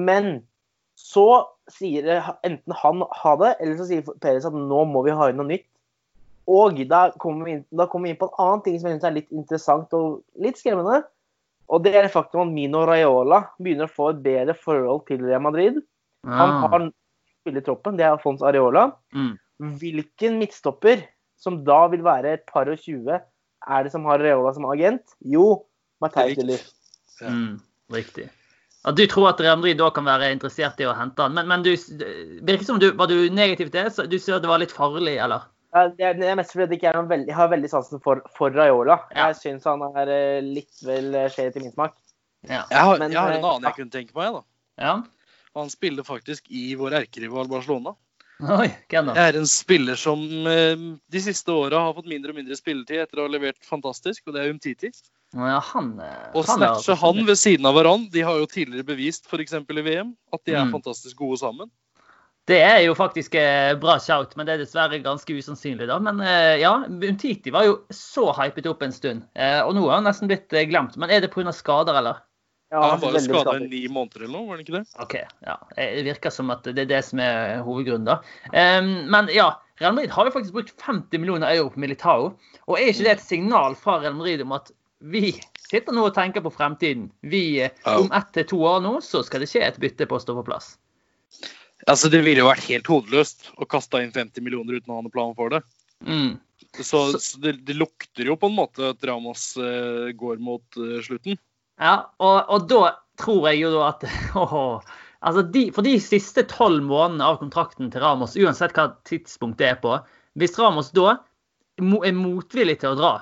Men 0.08 0.30
så 0.98 1.26
sier 1.72 2.08
enten 2.46 2.76
han 2.78 3.04
ha 3.22 3.34
det, 3.40 3.52
eller 3.60 3.76
så 3.78 3.88
sier 3.88 4.16
Perez 4.22 4.48
at 4.48 4.56
nå 4.56 4.84
må 4.88 5.04
vi 5.06 5.14
ha 5.16 5.28
inn 5.30 5.38
noe 5.40 5.50
nytt. 5.50 5.68
Og 6.50 6.80
da 6.90 7.04
kommer 7.22 7.46
vi 7.46 7.56
inn, 7.56 7.64
kommer 7.86 8.08
vi 8.08 8.12
inn 8.14 8.18
på 8.20 8.28
en 8.30 8.40
annen 8.42 8.62
ting 8.64 8.78
som 8.80 8.88
jeg 8.88 8.98
synes 8.98 9.08
er 9.08 9.18
litt 9.18 9.30
interessant 9.30 9.94
og 9.94 10.22
litt 10.42 10.58
skremmende. 10.58 11.02
Og 11.72 11.84
det 11.84 11.94
er 11.94 12.06
det 12.06 12.12
faktum 12.12 12.42
at 12.44 12.52
Mino 12.52 12.82
Raiola 12.88 13.44
begynner 13.62 13.88
å 13.88 13.94
få 13.94 14.10
et 14.12 14.22
bedre 14.24 14.56
forhold 14.58 15.06
til 15.08 15.22
Real 15.22 15.44
Madrid. 15.44 15.78
Han 16.26 16.56
ah. 16.58 16.66
har 16.66 16.90
spiller 17.42 17.62
i 17.62 17.66
troppen, 17.66 17.96
det 17.98 18.06
er 18.06 18.14
Alfons 18.14 18.42
Areola. 18.46 18.90
Mm. 19.14 19.34
Hvilken 19.80 20.38
midtstopper, 20.40 21.06
som 21.40 21.62
da 21.66 21.84
vil 21.92 22.04
være 22.06 22.36
et 22.36 22.44
par 22.50 22.70
og 22.70 22.78
tjue, 22.82 23.18
er 23.62 23.86
det 23.86 23.92
som 23.94 24.06
har 24.10 24.22
Areola 24.22 24.52
som 24.54 24.66
agent? 24.70 25.16
Jo, 25.22 25.64
Mateus 26.02 26.36
Diller. 26.38 26.62
Ja. 27.20 27.30
Mm, 27.30 27.58
riktig. 27.94 28.28
At 28.82 28.98
du 28.98 29.04
tror 29.06 29.30
at 29.30 29.40
Real 29.42 29.60
Madrid 29.60 29.78
da 29.78 29.92
kan 29.94 30.06
være 30.06 30.32
interessert 30.34 30.80
i 30.82 30.86
å 30.90 30.94
hente 30.98 31.22
han. 31.22 31.34
Men, 31.36 31.46
men 31.50 31.62
du, 31.62 31.70
virker 32.42 32.66
som 32.66 32.80
du 32.82 32.88
var 32.98 33.10
du 33.10 33.30
negativ 33.30 33.70
til 33.70 33.86
det? 33.86 34.08
Du 34.10 34.18
ser 34.18 34.42
det 34.42 34.50
var 34.50 34.62
litt 34.62 34.74
farlig, 34.74 35.14
eller? 35.22 35.46
Ja, 35.72 35.86
det 35.96 36.26
er 36.28 36.36
mest 36.36 36.52
fordi 36.52 36.76
jeg, 36.82 36.92
veldig, 37.08 37.30
jeg 37.30 37.36
har 37.36 37.48
veldig 37.48 37.70
sansen 37.72 38.00
for, 38.04 38.20
for 38.36 38.52
Raiola. 38.52 38.98
Ja. 39.14 39.30
Jeg 39.30 39.38
syns 39.40 39.64
han 39.68 39.84
er 39.88 40.10
eh, 40.12 40.44
litt 40.44 40.82
vel 40.84 41.14
eh, 41.16 41.30
skjev 41.32 41.54
til 41.54 41.64
min 41.64 41.72
smak. 41.72 41.96
Ja. 42.44 42.66
Jeg, 42.68 42.76
har, 42.76 43.00
men, 43.00 43.14
jeg, 43.14 43.20
har, 43.20 43.32
en 43.32 43.40
eh, 43.40 43.48
annen 43.48 43.68
jeg 43.70 43.78
kunne 43.78 43.94
tenke 43.94 44.16
meg, 44.18 44.36
da. 44.36 44.42
Ja. 44.82 44.94
Han 45.56 45.72
spiller 45.72 46.04
faktisk 46.04 46.50
i 46.52 46.74
vår 46.76 46.98
erkerival 47.00 47.48
Barcelona. 47.48 47.94
Oi, 48.42 48.68
hvem 48.90 49.08
da? 49.08 49.16
Jeg 49.16 49.32
er 49.32 49.38
en 49.38 49.48
spiller 49.48 49.96
som 50.00 50.20
de 50.26 51.20
siste 51.22 51.52
åra 51.54 51.84
har 51.86 51.96
fått 51.96 52.08
mindre 52.10 52.32
og 52.32 52.40
mindre 52.40 52.56
spilletid 52.58 53.04
etter 53.04 53.20
å 53.20 53.28
ha 53.28 53.30
levert 53.30 53.60
fantastisk, 53.64 54.24
og 54.26 54.34
det 54.34 54.42
er 54.42 54.50
Umtiti. 54.50 54.90
Ja, 55.36 55.60
han, 55.64 55.92
og 56.34 56.48
snatche 56.48 56.96
han 57.00 57.22
ved 57.28 57.38
siden 57.40 57.68
av 57.68 57.78
hverandre. 57.78 58.10
De 58.12 58.24
har 58.26 58.40
jo 58.40 58.48
tidligere 58.50 58.88
bevist, 58.88 59.28
f.eks. 59.30 59.54
i 59.62 59.84
VM, 59.86 60.10
at 60.34 60.42
de 60.48 60.56
er 60.56 60.66
mm. 60.66 60.74
fantastisk 60.74 61.22
gode 61.22 61.38
sammen. 61.40 61.70
Det 62.50 62.58
er 62.58 62.80
jo 62.82 62.94
faktisk 62.98 63.36
eh, 63.38 63.70
bra 63.78 64.00
shout, 64.02 64.32
men 64.34 64.48
det 64.48 64.56
er 64.56 64.64
dessverre 64.64 64.98
ganske 65.04 65.34
usannsynlig. 65.38 65.86
da. 65.86 66.00
Men 66.02 66.18
eh, 66.26 66.58
ja, 66.62 66.72
Umtiti 66.90 67.52
var 67.54 67.68
jo 67.68 67.76
så 67.94 68.32
hypet 68.34 68.66
opp 68.66 68.82
en 68.82 68.94
stund, 68.94 69.22
eh, 69.38 69.60
og 69.62 69.76
nå 69.76 69.84
har 69.86 70.00
han 70.00 70.08
nesten 70.10 70.30
blitt 70.30 70.50
glemt. 70.70 70.98
Men 70.98 71.12
er 71.14 71.22
det 71.22 71.30
pga. 71.34 71.54
skader, 71.54 72.00
eller? 72.00 72.18
Ja, 72.72 72.80
Han 72.90 73.00
var 73.02 73.12
jo 73.12 73.20
skada 73.20 73.54
i 73.60 73.68
ni 73.68 73.82
måneder 73.92 74.24
eller 74.24 74.32
noe, 74.32 74.48
var 74.48 74.58
det 74.58 74.64
ikke 74.64 74.78
det? 74.78 74.86
Ok, 75.04 75.14
ja. 75.44 75.58
Det 75.76 76.04
virker 76.06 76.32
som 76.32 76.50
at 76.54 76.64
det 76.64 76.86
er 76.86 76.88
det 76.88 77.02
som 77.04 77.20
er 77.20 77.60
hovedgrunnen, 77.66 78.08
da. 78.08 78.16
Um, 78.48 78.94
men 79.12 79.28
ja, 79.30 79.50
Real 79.82 79.92
Madrid 79.92 80.14
har 80.14 80.26
jo 80.26 80.32
faktisk 80.32 80.56
brukt 80.56 80.72
50 80.80 81.20
millioner 81.20 81.52
euro 81.52 81.68
på 81.74 81.82
Militao. 81.84 82.30
Og 82.64 82.78
er 82.78 82.88
ikke 82.88 83.04
det 83.04 83.12
et 83.18 83.26
signal 83.26 83.76
fra 83.76 83.98
Real 84.00 84.16
Madrid 84.16 84.40
om 84.46 84.56
at 84.56 84.72
vi 85.12 85.34
sitter 85.60 85.92
nå 85.92 86.06
og 86.08 86.16
tenker 86.16 86.40
på 86.40 86.54
fremtiden. 86.54 87.10
Vi, 87.20 87.60
Om 87.84 88.08
ett 88.08 88.32
til 88.32 88.48
to 88.54 88.62
år 88.64 88.80
nå 88.84 88.96
så 89.04 89.20
skal 89.26 89.44
det 89.44 89.50
skje 89.52 89.66
et 89.66 89.80
bytte 89.82 90.08
på 90.08 90.16
å 90.16 90.22
stå 90.24 90.38
på 90.38 90.46
plass. 90.48 90.76
Altså, 91.86 92.08
Det 92.08 92.22
ville 92.22 92.42
jo 92.42 92.48
vært 92.48 92.68
helt 92.70 92.88
hodeløst 92.90 93.48
å 93.58 93.66
kaste 93.68 94.02
inn 94.02 94.14
50 94.14 94.44
millioner 94.44 94.78
uten 94.78 94.92
å 94.92 94.98
ha 94.98 95.04
noen 95.04 95.14
plan 95.14 95.34
for 95.38 95.54
det. 95.54 95.62
Mm. 96.06 96.38
Så, 96.78 97.04
så 97.20 97.40
det, 97.42 97.58
det, 97.66 97.76
lukter 97.76 98.26
jo 98.26 98.36
på 98.38 98.48
en 98.48 98.56
måte 98.56 98.92
at 98.94 99.04
Ramos 99.04 99.52
eh, 99.60 100.12
går 100.16 100.38
mot 100.42 100.78
eh, 100.80 101.00
slutten. 101.04 101.38
Ja, 101.82 101.96
og, 102.22 102.38
og, 102.48 102.68
da 102.70 102.94
tror 103.20 103.50
jeg 103.50 103.60
jo 103.64 103.72
da 103.74 103.90
at 103.90 104.06
oh, 104.38 104.78
altså 105.20 105.42
de, 105.52 105.66
For 105.74 105.84
de 105.84 105.96
siste 106.00 106.46
tolv 106.48 106.84
månedene 106.86 107.26
av 107.28 107.40
kontrakten 107.42 107.90
til 107.92 108.04
Ramos, 108.04 108.38
uansett 108.38 108.74
hva 108.78 108.92
tidspunkt 109.08 109.60
det 109.60 109.72
er 109.72 109.82
på 109.82 109.98
Hvis 110.38 110.56
Ramos 110.60 110.92
da 110.96 111.18
er 111.82 112.14
motvillig 112.16 112.78
til 112.82 112.92
å 112.92 112.98
dra, 112.98 113.12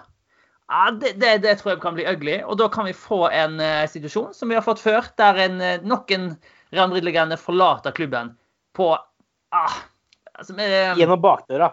ja, 0.71 0.91
det, 0.95 1.15
det, 1.23 1.37
det, 1.43 1.57
tror 1.59 1.73
jeg 1.73 1.81
kan 1.83 1.95
bli 1.97 2.05
ugly. 2.07 2.37
Og 2.45 2.59
da 2.61 2.67
kan 2.71 2.87
vi 2.87 2.93
få 2.95 3.25
en 3.35 3.57
uh, 3.63 3.87
situasjon 3.91 4.35
som 4.37 4.51
vi 4.51 4.59
har 4.59 4.63
fått 4.67 4.83
før, 4.83 5.07
der 5.19 5.39
en, 5.47 5.63
nok 5.87 6.11
en 6.15 6.27
Real 6.75 6.91
Madrid-legende 6.91 7.39
forlater 7.41 7.95
klubben 7.95 8.35
på 8.77 8.89
ah, 8.95 9.77
altså 10.35 10.57
med, 10.57 10.99
Gjennom 10.99 11.21
bakdøra. 11.23 11.71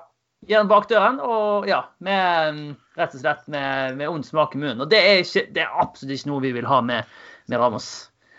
Gjennom 0.47 0.69
bakdøren, 0.69 1.21
og 1.23 1.67
ja, 1.69 1.81
med, 2.03 2.75
rett 2.97 3.15
og 3.15 3.23
slett 3.23 3.47
med, 3.51 3.97
med 3.97 4.11
ond 4.11 4.25
smak 4.25 4.53
i 4.55 4.61
munnen. 4.61 4.83
Og 4.85 4.91
det 4.91 4.99
er, 5.01 5.23
ikke, 5.23 5.47
det 5.53 5.63
er, 5.65 5.79
absolutt 5.81 6.17
ikke 6.17 6.31
noe 6.31 6.45
vi 6.45 6.53
vil 6.59 6.69
ha 6.69 6.81
med, 6.85 7.17
med 7.49 7.61
Ramos. 7.61 7.89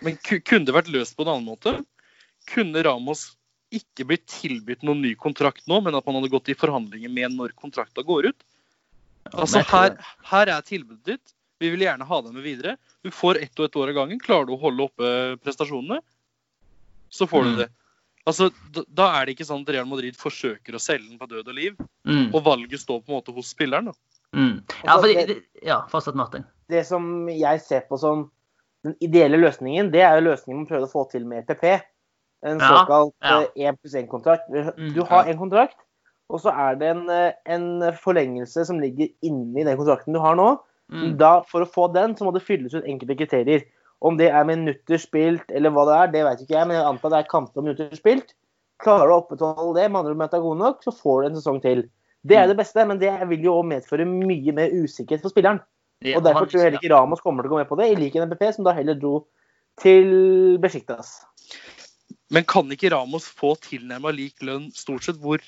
Men 0.06 0.18
kunne 0.22 0.64
det 0.68 0.76
vært 0.76 0.92
løst 0.94 1.16
på 1.18 1.26
en 1.26 1.32
annen 1.34 1.48
måte? 1.48 1.74
Kunne 2.48 2.84
Ramos 2.86 3.32
ikke 3.74 4.06
blitt 4.08 4.28
tilbudt 4.30 4.84
noen 4.86 5.02
ny 5.04 5.12
kontrakt 5.18 5.66
nå, 5.68 5.80
men 5.84 5.96
at 5.98 6.06
man 6.06 6.16
hadde 6.20 6.30
gått 6.32 6.48
i 6.48 6.56
forhandlinger 6.56 7.10
med 7.12 7.34
når 7.34 7.56
kontrakta 7.58 8.04
går 8.06 8.30
ut? 8.30 8.46
Altså, 9.34 9.60
her, 9.68 9.98
her 10.30 10.54
er 10.54 10.64
tilbudet 10.64 11.04
ditt. 11.04 11.34
Vi 11.58 11.72
vil 11.74 11.82
gjerne 11.82 12.06
ha 12.06 12.20
deg 12.22 12.36
med 12.36 12.46
videre. 12.46 12.76
Du 13.02 13.10
får 13.12 13.40
ett 13.42 13.58
og 13.58 13.66
ett 13.66 13.76
år 13.76 13.90
av 13.90 13.98
gangen. 13.98 14.22
Klarer 14.22 14.46
du 14.46 14.54
å 14.54 14.62
holde 14.62 14.86
oppe 14.86 15.10
prestasjonene, 15.42 15.98
så 17.10 17.26
får 17.28 17.44
du 17.44 17.50
mm. 17.50 17.58
det. 17.64 17.68
Altså, 18.28 18.50
Da 18.72 19.08
er 19.16 19.26
det 19.26 19.36
ikke 19.36 19.48
sånn 19.48 19.64
at 19.64 19.72
Real 19.72 19.88
Madrid 19.88 20.16
forsøker 20.18 20.76
å 20.76 20.82
selge 20.82 21.08
den 21.08 21.20
på 21.20 21.28
død 21.30 21.48
og 21.48 21.56
liv. 21.56 21.76
Mm. 22.08 22.28
Og 22.32 22.42
valget 22.44 22.82
står 22.82 23.02
på 23.02 23.12
en 23.12 23.20
måte 23.20 23.34
hos 23.36 23.52
spilleren. 23.54 23.90
da. 23.90 23.96
Mm. 24.36 24.56
Ja, 24.84 24.94
altså, 24.94 25.08
det, 25.08 25.38
ja, 25.64 25.78
fortsatt 25.88 26.18
Martin. 26.18 26.44
Det 26.68 26.84
som 26.86 27.28
jeg 27.32 27.62
ser 27.64 27.86
på 27.88 27.96
som 28.00 28.28
den 28.86 28.94
ideelle 29.04 29.40
løsningen, 29.40 29.90
det 29.92 30.02
er 30.04 30.18
jo 30.18 30.28
løsningen 30.28 30.62
man 30.62 30.68
prøvde 30.68 30.88
å 30.88 30.92
få 30.92 31.06
til 31.12 31.24
med 31.28 31.48
PP. 31.48 31.78
En 32.46 32.60
såkalt 32.62 33.14
ja, 33.24 33.40
ja. 33.58 33.70
1 33.72 33.72
eh, 33.72 33.78
pluss 33.80 33.96
1-kontrakt. 33.98 34.50
Mm. 34.52 34.92
Du 34.94 35.02
har 35.08 35.26
en 35.26 35.40
kontrakt, 35.40 35.80
og 36.30 36.42
så 36.44 36.52
er 36.52 36.76
det 36.78 36.92
en, 36.92 37.08
eh, 37.10 37.32
en, 37.50 37.66
forlengelse 37.98 38.66
som 38.68 38.78
ligger 38.82 39.10
inni 39.26 39.64
den 39.64 39.78
kontrakten 39.80 40.14
du 40.14 40.20
har 40.22 40.38
nå. 40.38 40.52
Mm. 40.92 41.16
Da, 41.20 41.32
for 41.48 41.64
å 41.64 41.68
få 41.68 41.88
den, 41.92 42.14
så 42.16 42.24
må 42.24 42.32
det 42.36 42.44
fylles 42.46 42.76
ut 42.76 42.86
enkelte 42.86 43.18
kriterier. 43.18 43.66
Om 43.98 44.18
det 44.18 44.28
er 44.30 44.46
minutter 44.46 45.00
spilt 45.00 45.48
eller 45.50 45.72
hva 45.74 45.84
det 45.88 45.94
er, 45.96 46.10
det 46.12 46.26
vet 46.26 46.42
ikke 46.44 46.54
jeg, 46.54 46.68
men 46.70 46.78
jeg 46.78 46.86
antar 46.86 47.14
det 47.14 47.22
er 47.22 47.30
kamper 47.30 47.60
og 47.60 47.66
minutter 47.66 47.96
spilt. 47.98 48.34
Klarer 48.82 49.10
du 49.10 49.14
å 49.14 49.22
opprettholde 49.24 49.80
det, 49.80 49.88
med 49.90 50.04
andre 50.04 50.14
ord 50.14 50.36
er 50.38 50.44
god 50.44 50.60
nok, 50.60 50.84
så 50.86 50.94
får 50.94 51.22
du 51.22 51.28
en 51.28 51.38
sesong 51.40 51.58
til. 51.64 51.82
Det 52.22 52.36
er 52.36 52.46
mm. 52.46 52.52
det 52.52 52.58
beste, 52.60 52.84
men 52.86 53.00
det 53.00 53.10
vil 53.30 53.48
jo 53.48 53.56
òg 53.58 53.66
medføre 53.72 54.06
mye 54.06 54.54
mer 54.54 54.74
usikkerhet 54.74 55.24
for 55.24 55.34
spilleren. 55.34 55.58
Og 56.14 56.22
Derfor 56.22 56.46
tror 56.46 56.60
jeg 56.60 56.68
heller 56.68 56.78
ikke 56.78 56.92
Ramos 56.94 57.22
kommer 57.24 57.42
til 57.42 57.50
å 57.50 57.56
gå 57.56 57.62
med 57.62 57.70
på 57.70 57.78
det, 57.80 57.88
i 57.90 57.98
likhet 57.98 58.22
med 58.22 58.30
MPP, 58.30 58.44
som 58.54 58.66
da 58.66 58.74
heller 58.76 58.98
dro 58.98 59.16
til 59.82 60.12
Besjiktas. 60.62 61.16
Men 62.34 62.46
kan 62.46 62.70
ikke 62.70 62.92
Ramos 62.94 63.26
få 63.26 63.54
tilnærma 63.64 64.12
lik 64.14 64.44
lønn 64.46 64.68
stort 64.76 65.06
sett 65.06 65.18
hvor, 65.22 65.42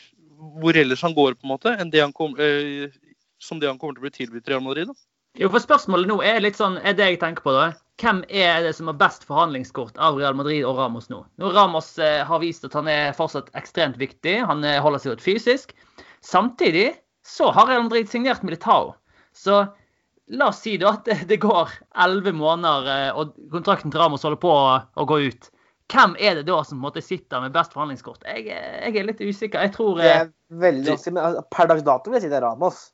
hvor, 0.58 0.74
ellers 0.74 1.04
han 1.06 1.14
går, 1.14 1.36
på 1.38 1.46
en 1.46 1.52
måte, 1.52 1.76
enn 1.78 1.92
det 1.92 2.02
kom, 2.18 2.34
øh, 2.34 2.90
som 3.38 3.62
det 3.62 3.70
han 3.70 3.78
kommer 3.78 3.98
til 3.98 4.02
å 4.02 4.08
bli 4.08 4.16
tilbudt 4.16 4.50
Real 4.50 4.64
Madrid? 4.64 4.90
da? 4.90 4.98
Jo, 5.38 5.52
for 5.52 5.62
Spørsmålet 5.62 6.10
nå 6.10 6.18
er 6.26 6.42
litt 6.42 6.58
sånn, 6.58 6.80
er 6.82 6.96
det 6.98 7.12
jeg 7.12 7.22
tenker 7.22 7.46
på 7.46 7.54
da 7.54 7.70
hvem 8.00 8.22
er 8.28 8.62
det 8.64 8.72
som 8.76 8.88
har 8.90 8.98
best 9.00 9.26
forhandlingskort 9.28 9.98
av 10.00 10.18
Real 10.18 10.36
Madrid 10.38 10.64
og 10.64 10.78
Ramos 10.78 11.10
nå? 11.12 11.20
Nå 11.40 11.52
Ramos 11.54 11.92
eh, 12.00 12.22
har 12.26 12.40
vist 12.42 12.64
at 12.66 12.76
han 12.76 12.88
er 12.90 13.14
fortsatt 13.16 13.50
ekstremt 13.58 13.98
viktig. 14.00 14.38
Han 14.48 14.64
eh, 14.64 14.80
holder 14.82 15.02
seg 15.02 15.18
ut 15.18 15.24
fysisk. 15.24 15.74
Samtidig 16.24 16.90
så 17.26 17.50
har 17.54 17.68
Real 17.70 17.86
Madrid 17.86 18.10
signert 18.10 18.42
Militao. 18.46 18.94
Så 19.36 19.62
la 20.30 20.50
oss 20.50 20.62
si 20.64 20.76
da 20.80 20.94
at 20.96 21.08
det 21.28 21.40
går 21.42 21.72
elleve 22.04 22.32
måneder 22.36 22.92
eh, 22.94 23.08
og 23.18 23.34
kontrakten 23.52 23.92
til 23.92 24.02
Ramos 24.02 24.24
holder 24.26 24.40
på 24.42 24.54
å 24.54 25.08
gå 25.08 25.20
ut. 25.28 25.50
Hvem 25.90 26.14
er 26.22 26.38
det 26.38 26.46
da 26.46 26.60
som 26.62 26.84
sitter 27.02 27.42
med 27.42 27.52
best 27.52 27.74
forhandlingskort? 27.74 28.22
Jeg, 28.28 28.46
jeg, 28.46 28.94
er 28.94 29.08
litt 29.08 29.20
usikker. 29.20 29.60
Jeg 29.66 29.74
tror 29.74 29.98
Det 29.98 30.12
er 30.12 30.30
veldig 30.62 30.92
vanskelig, 30.92 31.14
men 31.16 31.24
altså, 31.26 31.46
Per 31.50 31.70
dags 31.72 31.86
dato 31.86 32.10
vil 32.10 32.20
jeg 32.20 32.28
si 32.28 32.32
det 32.32 32.38
er 32.38 32.46
Ramos. 32.46 32.84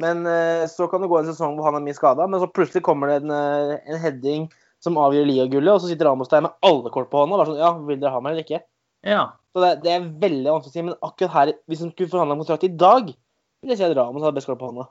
Men 0.00 0.26
uh, 0.26 0.66
så 0.70 0.88
kan 0.90 1.04
det 1.04 1.10
gå 1.10 1.20
en 1.20 1.28
sesong 1.30 1.56
hvor 1.56 1.68
han 1.68 1.78
er 1.78 1.84
mye 1.84 1.96
skada, 1.96 2.26
men 2.26 2.42
så 2.42 2.50
plutselig 2.50 2.82
kommer 2.86 3.10
det 3.10 3.22
en, 3.22 3.34
uh, 3.34 3.76
en 3.78 4.00
heading 4.02 4.48
som 4.82 4.98
avgjør 5.00 5.28
Lia-gullet, 5.28 5.70
og 5.72 5.82
så 5.82 5.90
sitter 5.90 6.10
Ramos 6.10 6.32
der 6.32 6.44
med 6.44 6.56
alle 6.66 6.90
kort 6.92 7.10
på 7.12 7.22
hånda 7.22 7.38
bare 7.38 7.52
sånn 7.52 7.62
Ja, 7.62 7.70
vil 7.86 8.00
dere 8.02 8.12
ha 8.12 8.20
meg 8.24 8.34
eller 8.34 8.44
ikke? 8.44 8.60
Ja. 9.06 9.22
Så 9.54 9.62
det, 9.62 9.70
det, 9.84 9.94
er 9.94 10.10
veldig 10.24 10.50
vanskelig 10.50 10.72
å 10.72 10.74
si, 10.74 10.84
men 10.88 10.98
akkurat 11.06 11.36
her, 11.36 11.54
hvis 11.70 11.84
han 11.84 11.94
skulle 11.94 12.12
forhandla 12.12 12.36
kontrakt 12.40 12.66
i 12.66 12.74
dag, 12.82 13.14
vil 13.62 13.72
jeg 13.72 13.80
si 13.80 13.86
at 13.86 13.96
Ramos 13.96 14.26
hadde 14.26 14.36
best 14.40 14.50
kort 14.50 14.60
på 14.60 14.72
hånda. 14.72 14.88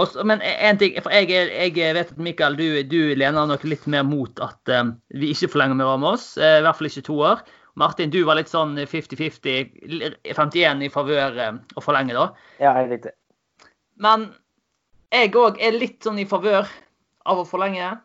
Også, 0.00 0.24
men 0.28 0.42
en 0.44 0.80
ting, 0.80 0.96
for 1.00 1.12
jeg, 1.14 1.30
jeg, 1.32 1.94
vet 1.96 2.10
at 2.12 2.18
Mikael, 2.20 2.58
du, 2.58 2.82
du 2.88 3.14
lener 3.16 3.48
nok 3.48 3.64
litt 3.64 3.86
mer 3.88 4.04
mot 4.04 4.42
at 4.44 4.72
um, 4.76 4.92
vi 5.16 5.30
ikke 5.32 5.48
forlenger 5.54 5.78
med 5.78 5.88
Ramos. 5.88 6.30
Uh, 6.40 6.58
I 6.58 6.64
hvert 6.66 6.80
fall 6.80 6.90
ikke 6.90 7.06
to 7.06 7.16
år. 7.30 7.44
Martin, 7.78 8.12
du 8.12 8.20
var 8.26 8.36
litt 8.40 8.50
sånn 8.50 8.74
50-50, 8.80 10.18
51 10.34 10.84
i 10.84 10.90
favør 10.92 11.38
å 11.78 11.84
forlenge, 11.84 12.16
da. 12.16 12.26
Ja, 12.58 12.74
er 12.74 12.90
riktig. 12.90 13.14
Men 14.02 14.30
jeg 15.14 15.32
òg 15.38 15.58
er 15.62 15.76
litt 15.76 16.04
sånn 16.04 16.20
i 16.22 16.28
favør 16.28 16.68
av 17.28 17.42
å 17.42 17.46
forlenge. 17.48 17.96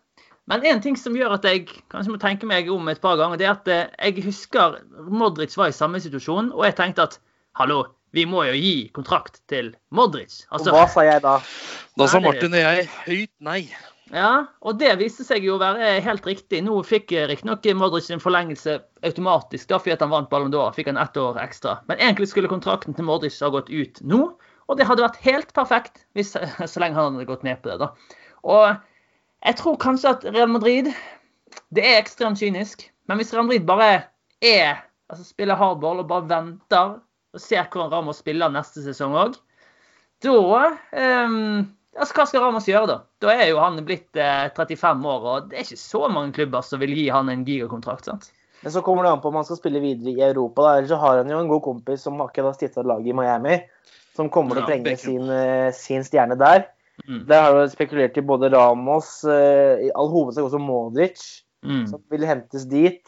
Men 0.52 0.66
en 0.68 0.82
ting 0.84 0.98
som 1.00 1.16
gjør 1.16 1.38
at 1.38 1.46
jeg 1.48 1.70
kanskje 1.92 2.12
må 2.12 2.20
tenke 2.20 2.48
meg 2.50 2.68
om 2.72 2.90
et 2.92 3.00
par 3.04 3.16
ganger, 3.20 3.40
det 3.40 3.48
er 3.48 3.54
at 3.54 3.70
eh, 3.72 3.86
jeg 4.10 4.26
husker 4.26 4.82
Modric 5.08 5.56
var 5.56 5.72
i 5.72 5.76
samme 5.76 6.02
situasjon, 6.04 6.52
og 6.52 6.66
jeg 6.68 6.76
tenkte 6.80 7.08
at 7.08 7.16
hallo, 7.60 7.86
vi 8.14 8.26
må 8.30 8.44
jo 8.50 8.58
gi 8.58 8.76
kontrakt 8.94 9.40
til 9.50 9.72
Modric. 9.96 10.44
Altså, 10.52 10.74
hva 10.76 10.84
sa 10.92 11.06
jeg 11.08 11.24
da? 11.24 11.38
Da 11.98 12.10
sa 12.12 12.22
Martin 12.22 12.54
og 12.54 12.62
jeg 12.62 12.86
høyt 13.08 13.34
nei. 13.46 13.62
Ja, 14.14 14.46
og 14.62 14.78
det 14.78 14.92
viste 15.00 15.24
seg 15.26 15.46
jo 15.48 15.56
å 15.56 15.62
være 15.62 15.96
helt 16.06 16.28
riktig. 16.28 16.60
Nå 16.66 16.76
fikk 16.86 17.16
riktignok 17.32 17.66
Modric 17.80 18.12
en 18.14 18.22
forlengelse 18.22 18.76
automatisk 19.08 19.72
da 19.72 19.80
fordi 19.82 19.96
han 20.04 20.12
vant 20.12 20.30
Ballon 20.30 20.54
d'Or. 20.54 20.76
Fikk 20.76 20.92
han 20.92 21.00
ett 21.02 21.18
år 21.18 21.40
ekstra. 21.42 21.80
Men 21.90 22.04
egentlig 22.04 22.30
skulle 22.30 22.52
kontrakten 22.52 22.94
til 22.94 23.08
Modric 23.08 23.40
ha 23.42 23.50
gått 23.54 23.72
ut 23.74 24.04
nå. 24.06 24.28
Og 24.70 24.80
det 24.80 24.88
hadde 24.88 25.04
vært 25.06 25.22
helt 25.26 25.54
perfekt 25.56 26.04
hvis, 26.18 26.34
så 26.72 26.82
lenge 26.82 26.98
han 26.98 27.18
hadde 27.18 27.30
gått 27.30 27.46
med 27.46 27.62
på 27.62 27.72
det. 27.72 27.80
da. 27.84 28.20
Og 28.44 28.76
jeg 29.44 29.60
tror 29.60 29.80
kanskje 29.82 30.16
at 30.16 30.26
Real 30.32 30.52
Madrid 30.52 30.92
Det 31.74 31.84
er 31.84 32.00
ekstremt 32.00 32.40
kynisk. 32.40 32.88
Men 33.10 33.20
hvis 33.20 33.34
Real 33.34 33.46
Madrid 33.46 33.66
bare 33.68 33.90
er, 34.44 34.84
altså 35.12 35.26
spiller 35.28 35.60
hardball 35.60 36.02
og 36.02 36.10
bare 36.10 36.30
venter 36.30 36.98
og 37.34 37.42
ser 37.42 37.66
hvordan 37.66 37.92
Ramos 37.92 38.22
spiller 38.22 38.52
neste 38.54 38.84
sesong 38.86 39.16
òg, 39.18 39.38
da 40.24 40.34
um, 40.34 41.66
altså, 41.98 42.14
Hva 42.16 42.26
skal 42.30 42.44
Ramos 42.46 42.70
gjøre, 42.70 42.88
da? 42.88 42.98
Da 43.22 43.34
er 43.34 43.50
jo 43.50 43.60
han 43.60 43.82
blitt 43.86 44.16
eh, 44.16 44.48
35 44.56 45.10
år, 45.10 45.26
og 45.32 45.50
det 45.50 45.58
er 45.58 45.66
ikke 45.66 45.82
så 45.82 46.08
mange 46.08 46.36
klubber 46.38 46.64
som 46.66 46.82
vil 46.82 46.94
gi 46.96 47.10
han 47.12 47.32
en 47.34 47.44
gigakontrakt. 47.48 48.08
sant? 48.08 48.30
Men 48.64 48.72
så 48.72 48.84
kommer 48.86 49.04
det 49.04 49.12
an 49.12 49.22
på 49.24 49.28
om 49.28 49.42
han 49.42 49.48
skal 49.48 49.60
spille 49.60 49.82
videre 49.84 50.14
i 50.14 50.30
Europa. 50.30 50.64
da, 50.64 50.78
Ellers 50.78 50.94
så 50.94 51.02
har 51.02 51.20
han 51.20 51.32
jo 51.34 51.42
en 51.42 51.52
god 51.52 51.64
kompis 51.66 52.06
som 52.06 52.22
akkurat 52.24 52.54
har 52.54 52.60
stifta 52.60 52.86
lag 52.88 53.08
i 53.08 53.16
Miami 53.18 53.60
som 54.16 54.30
kommer 54.34 54.58
til 54.58 54.66
å 54.66 54.70
trenge 54.70 54.96
sin, 55.02 55.26
eh, 55.30 55.72
sin, 55.76 56.06
stjerne 56.06 56.38
der. 56.40 56.68
Mm. 57.08 57.24
Der 57.30 57.42
har 57.42 57.58
du 57.58 57.72
spekulert 57.72 58.18
i 58.18 58.26
både 58.26 58.52
Ramos, 58.54 59.24
eh, 59.26 59.88
i 59.88 59.92
all 59.98 60.12
hovedsak 60.14 60.46
også 60.46 60.62
Modric, 60.62 61.20
mm. 61.66 61.88
som 61.90 62.04
vil 62.14 62.26
hentes 62.30 62.68
dit. 62.70 63.02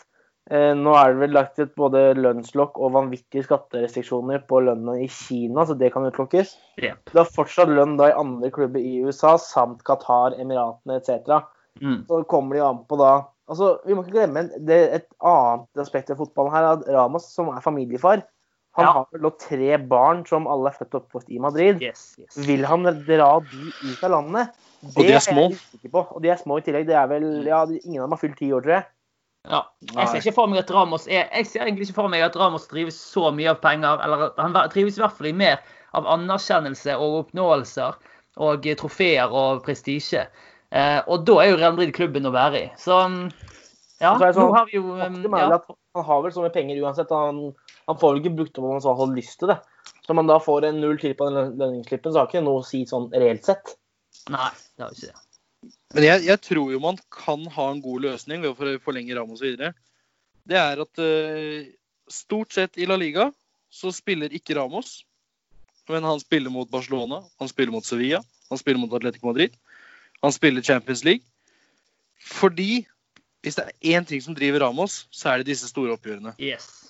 Eh, 0.49 0.73
nå 0.77 0.93
er 0.93 1.13
det 1.13 1.21
vel 1.23 1.33
lagt 1.33 1.61
et 1.61 1.71
både 1.77 2.11
lønnslokk 2.19 2.77
og 2.77 2.93
vanvittige 2.93 3.45
skatterestriksjoner 3.47 4.43
på 4.49 4.61
lønna 4.67 4.97
i 5.01 5.07
Kina, 5.09 5.65
så 5.65 5.77
det 5.77 5.91
kan 5.93 6.05
utelukkes. 6.05 6.53
Yep. 6.81 7.13
Du 7.13 7.21
har 7.21 7.31
fortsatt 7.33 7.71
lønn 7.73 7.95
da 7.97 8.11
i 8.11 8.17
andre 8.17 8.51
klubber 8.53 8.81
i 8.81 8.99
USA, 9.05 9.35
samt 9.41 9.81
Qatar, 9.87 10.37
Emiratene 10.41 10.99
etc. 11.01 11.41
Mm. 11.81 12.03
Så 12.09 12.21
kommer 12.29 12.57
de 12.57 12.65
an 12.65 12.83
på 12.89 12.99
da 13.01 13.15
Altså, 13.45 13.75
Vi 13.85 13.93
må 13.93 14.01
ikke 14.01 14.15
glemme 14.15 14.41
det, 14.65 14.77
et 14.95 15.03
annet 15.21 15.81
aspekt 15.83 16.09
ved 16.09 16.17
fotballen 16.17 16.49
her. 16.49 16.65
at 16.65 16.87
Ramos, 16.89 17.27
som 17.29 17.51
er 17.53 17.61
familiefar, 17.61 18.23
han 18.75 18.85
ja. 18.85 18.91
har 18.91 19.05
vel 19.15 19.29
tre 19.39 19.77
barn 19.79 20.25
som 20.27 20.49
alle 20.51 20.71
er 20.71 20.75
født 20.75 20.97
og 20.97 21.05
oppvokst 21.05 21.29
i 21.31 21.39
Madrid. 21.39 21.79
Yes, 21.83 22.17
yes. 22.19 22.35
Vil 22.47 22.65
han 22.67 22.83
dra 22.83 23.29
de 23.39 23.69
ut 23.71 24.01
av 24.03 24.11
landet? 24.11 24.57
Det 24.81 24.91
og 24.91 25.07
de 25.07 25.13
er 25.15 25.23
små. 25.23 25.45
Er 25.79 25.93
på. 25.93 26.01
Og 26.03 26.19
de 26.25 26.33
er 26.33 26.41
små 26.41 26.59
i 26.59 26.65
tillegg. 26.65 26.89
Det 26.89 26.97
er 26.99 27.07
vel, 27.09 27.29
ja, 27.47 27.63
Ingen 27.63 28.01
av 28.01 28.09
dem 28.09 28.17
har 28.17 28.21
fylt 28.21 28.35
ti 28.41 28.51
år, 28.51 28.65
tror 28.65 28.75
jeg. 28.77 28.87
Ja. 29.45 29.61
Jeg 29.93 30.09
ser 30.09 30.19
ikke 30.23 30.35
for 30.39 30.51
meg 30.51 30.63
at 30.63 30.73
Ramos 30.73 31.05
er, 31.05 31.27
jeg 31.29 31.47
ser 31.47 31.67
egentlig 31.67 31.87
ikke 31.87 31.99
for 31.99 32.11
meg 32.11 32.23
at 32.25 32.35
Ramos 32.39 32.65
drives 32.71 32.97
så 32.97 33.29
mye 33.31 33.53
av 33.53 33.61
penger. 33.63 34.01
eller 34.03 34.33
Han 34.41 34.57
drives 34.73 34.97
i 34.97 35.03
hvert 35.05 35.17
fall 35.17 35.29
i 35.29 35.35
mer 35.37 35.61
av 35.95 36.09
anerkjennelse 36.17 36.97
og 36.99 37.19
oppnåelser 37.21 37.95
og 38.43 38.67
trofeer 38.81 39.31
og 39.31 39.63
prestisje. 39.63 40.25
Eh, 40.75 40.99
og 41.07 41.23
da 41.29 41.39
er 41.39 41.53
jo 41.53 41.59
Real 41.61 41.77
Madrid 41.77 41.93
klubben 41.95 42.27
å 42.27 42.33
være 42.35 42.63
i. 42.65 42.69
Så 42.81 42.97
ja, 44.01 44.17
så 44.19 44.33
sånn, 44.35 44.49
nå 44.49 44.55
har 44.57 44.65
vi 44.67 44.75
jo 44.75 44.97
um, 44.97 45.21
ja. 45.39 45.59
Han 45.95 46.03
har 46.03 46.23
vel 46.25 46.33
så 46.35 46.43
mye 46.43 46.51
penger 46.51 46.81
uansett. 46.83 47.13
Han 47.15 47.53
han 47.89 47.99
får 48.01 48.13
vel 48.13 48.21
ikke 48.23 48.37
brukt 48.39 48.57
opp 48.57 48.65
om 48.65 48.75
han 48.75 48.83
så 48.83 48.95
hadde 48.97 49.17
lyst 49.17 49.39
til 49.41 49.51
det. 49.51 49.59
Så 50.05 50.13
om 50.13 50.19
man 50.21 50.29
da 50.29 50.39
får 50.41 50.67
en 50.69 50.81
null 50.81 50.97
til 51.01 51.13
på 51.17 51.27
den 51.29 51.55
lønningsslippen, 51.59 52.13
så 52.13 52.21
har 52.21 52.29
ikke 52.29 52.43
noe 52.45 52.61
å 52.61 52.65
si 52.65 52.83
sånn 52.89 53.07
reelt 53.13 53.45
sett. 53.47 53.75
Nei, 54.33 54.49
det 54.75 54.85
har 54.85 54.95
ikke 54.95 55.11
det. 55.11 55.21
Men 55.95 56.05
jeg, 56.05 56.23
jeg, 56.27 56.41
tror 56.45 56.73
jo 56.73 56.81
man 56.83 56.99
kan 57.13 57.45
ha 57.55 57.65
en 57.71 57.81
god 57.81 58.05
løsning 58.05 58.43
ved 58.43 58.53
å 58.53 58.77
forlenge 58.83 59.17
Ramos 59.17 59.41
videre. 59.41 59.73
Det 60.45 60.57
er 60.59 60.81
at 60.83 61.01
uh, 61.01 61.65
stort 62.11 62.53
sett 62.53 62.77
i 62.77 62.87
La 62.89 62.97
Liga 63.01 63.31
så 63.73 63.91
spiller 63.93 64.33
ikke 64.33 64.57
Ramos. 64.57 65.03
men 65.89 66.03
han 66.03 66.19
spiller 66.19 66.49
mot 66.49 66.69
Barcelona, 66.69 67.21
han 67.39 67.49
spiller 67.49 67.71
mot 67.71 67.85
Sevilla, 67.85 68.21
han 68.49 68.57
spiller 68.57 68.81
mot 68.81 68.93
Atletico 68.93 69.27
Madrid. 69.27 69.53
Han 70.21 70.33
spiller 70.33 70.61
Champions 70.61 71.03
League. 71.03 71.25
Fordi 72.17 72.85
hvis 73.45 73.55
det 73.55 73.65
er 73.65 73.97
én 73.97 74.05
ting 74.05 74.21
som 74.21 74.33
driver 74.35 74.63
Ramos, 74.65 75.07
så 75.11 75.29
er 75.29 75.37
det 75.37 75.51
disse 75.51 75.69
store 75.69 75.93
oppgjørene. 75.93 76.33
Yes. 76.41 76.84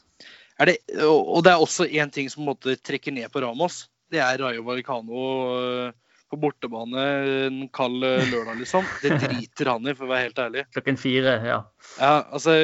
Det, 0.55 0.77
og 1.03 1.43
det 1.43 1.51
er 1.51 1.59
også 1.59 1.87
én 1.89 2.11
ting 2.13 2.29
som 2.31 2.45
måte 2.47 2.77
trekker 2.79 3.11
ned 3.11 3.27
på 3.31 3.41
Ramos. 3.43 3.85
Det 4.11 4.21
er 4.23 4.39
Rayo 4.39 4.63
Vallecano 4.63 5.23
øh, 5.59 5.89
på 6.31 6.39
bortebane 6.39 7.03
en 7.47 7.57
kald 7.75 8.03
øh, 8.03 8.23
lørdag, 8.31 8.61
liksom. 8.61 8.87
Det 9.03 9.17
driter 9.23 9.71
han 9.73 9.87
i, 9.87 9.95
for 9.97 10.07
å 10.07 10.13
være 10.13 10.29
helt 10.29 10.39
ærlig. 10.39 10.65
Klokken 10.77 10.99
fire, 11.01 11.35
ja. 11.43 11.59
ja 11.99 12.13
altså, 12.23 12.55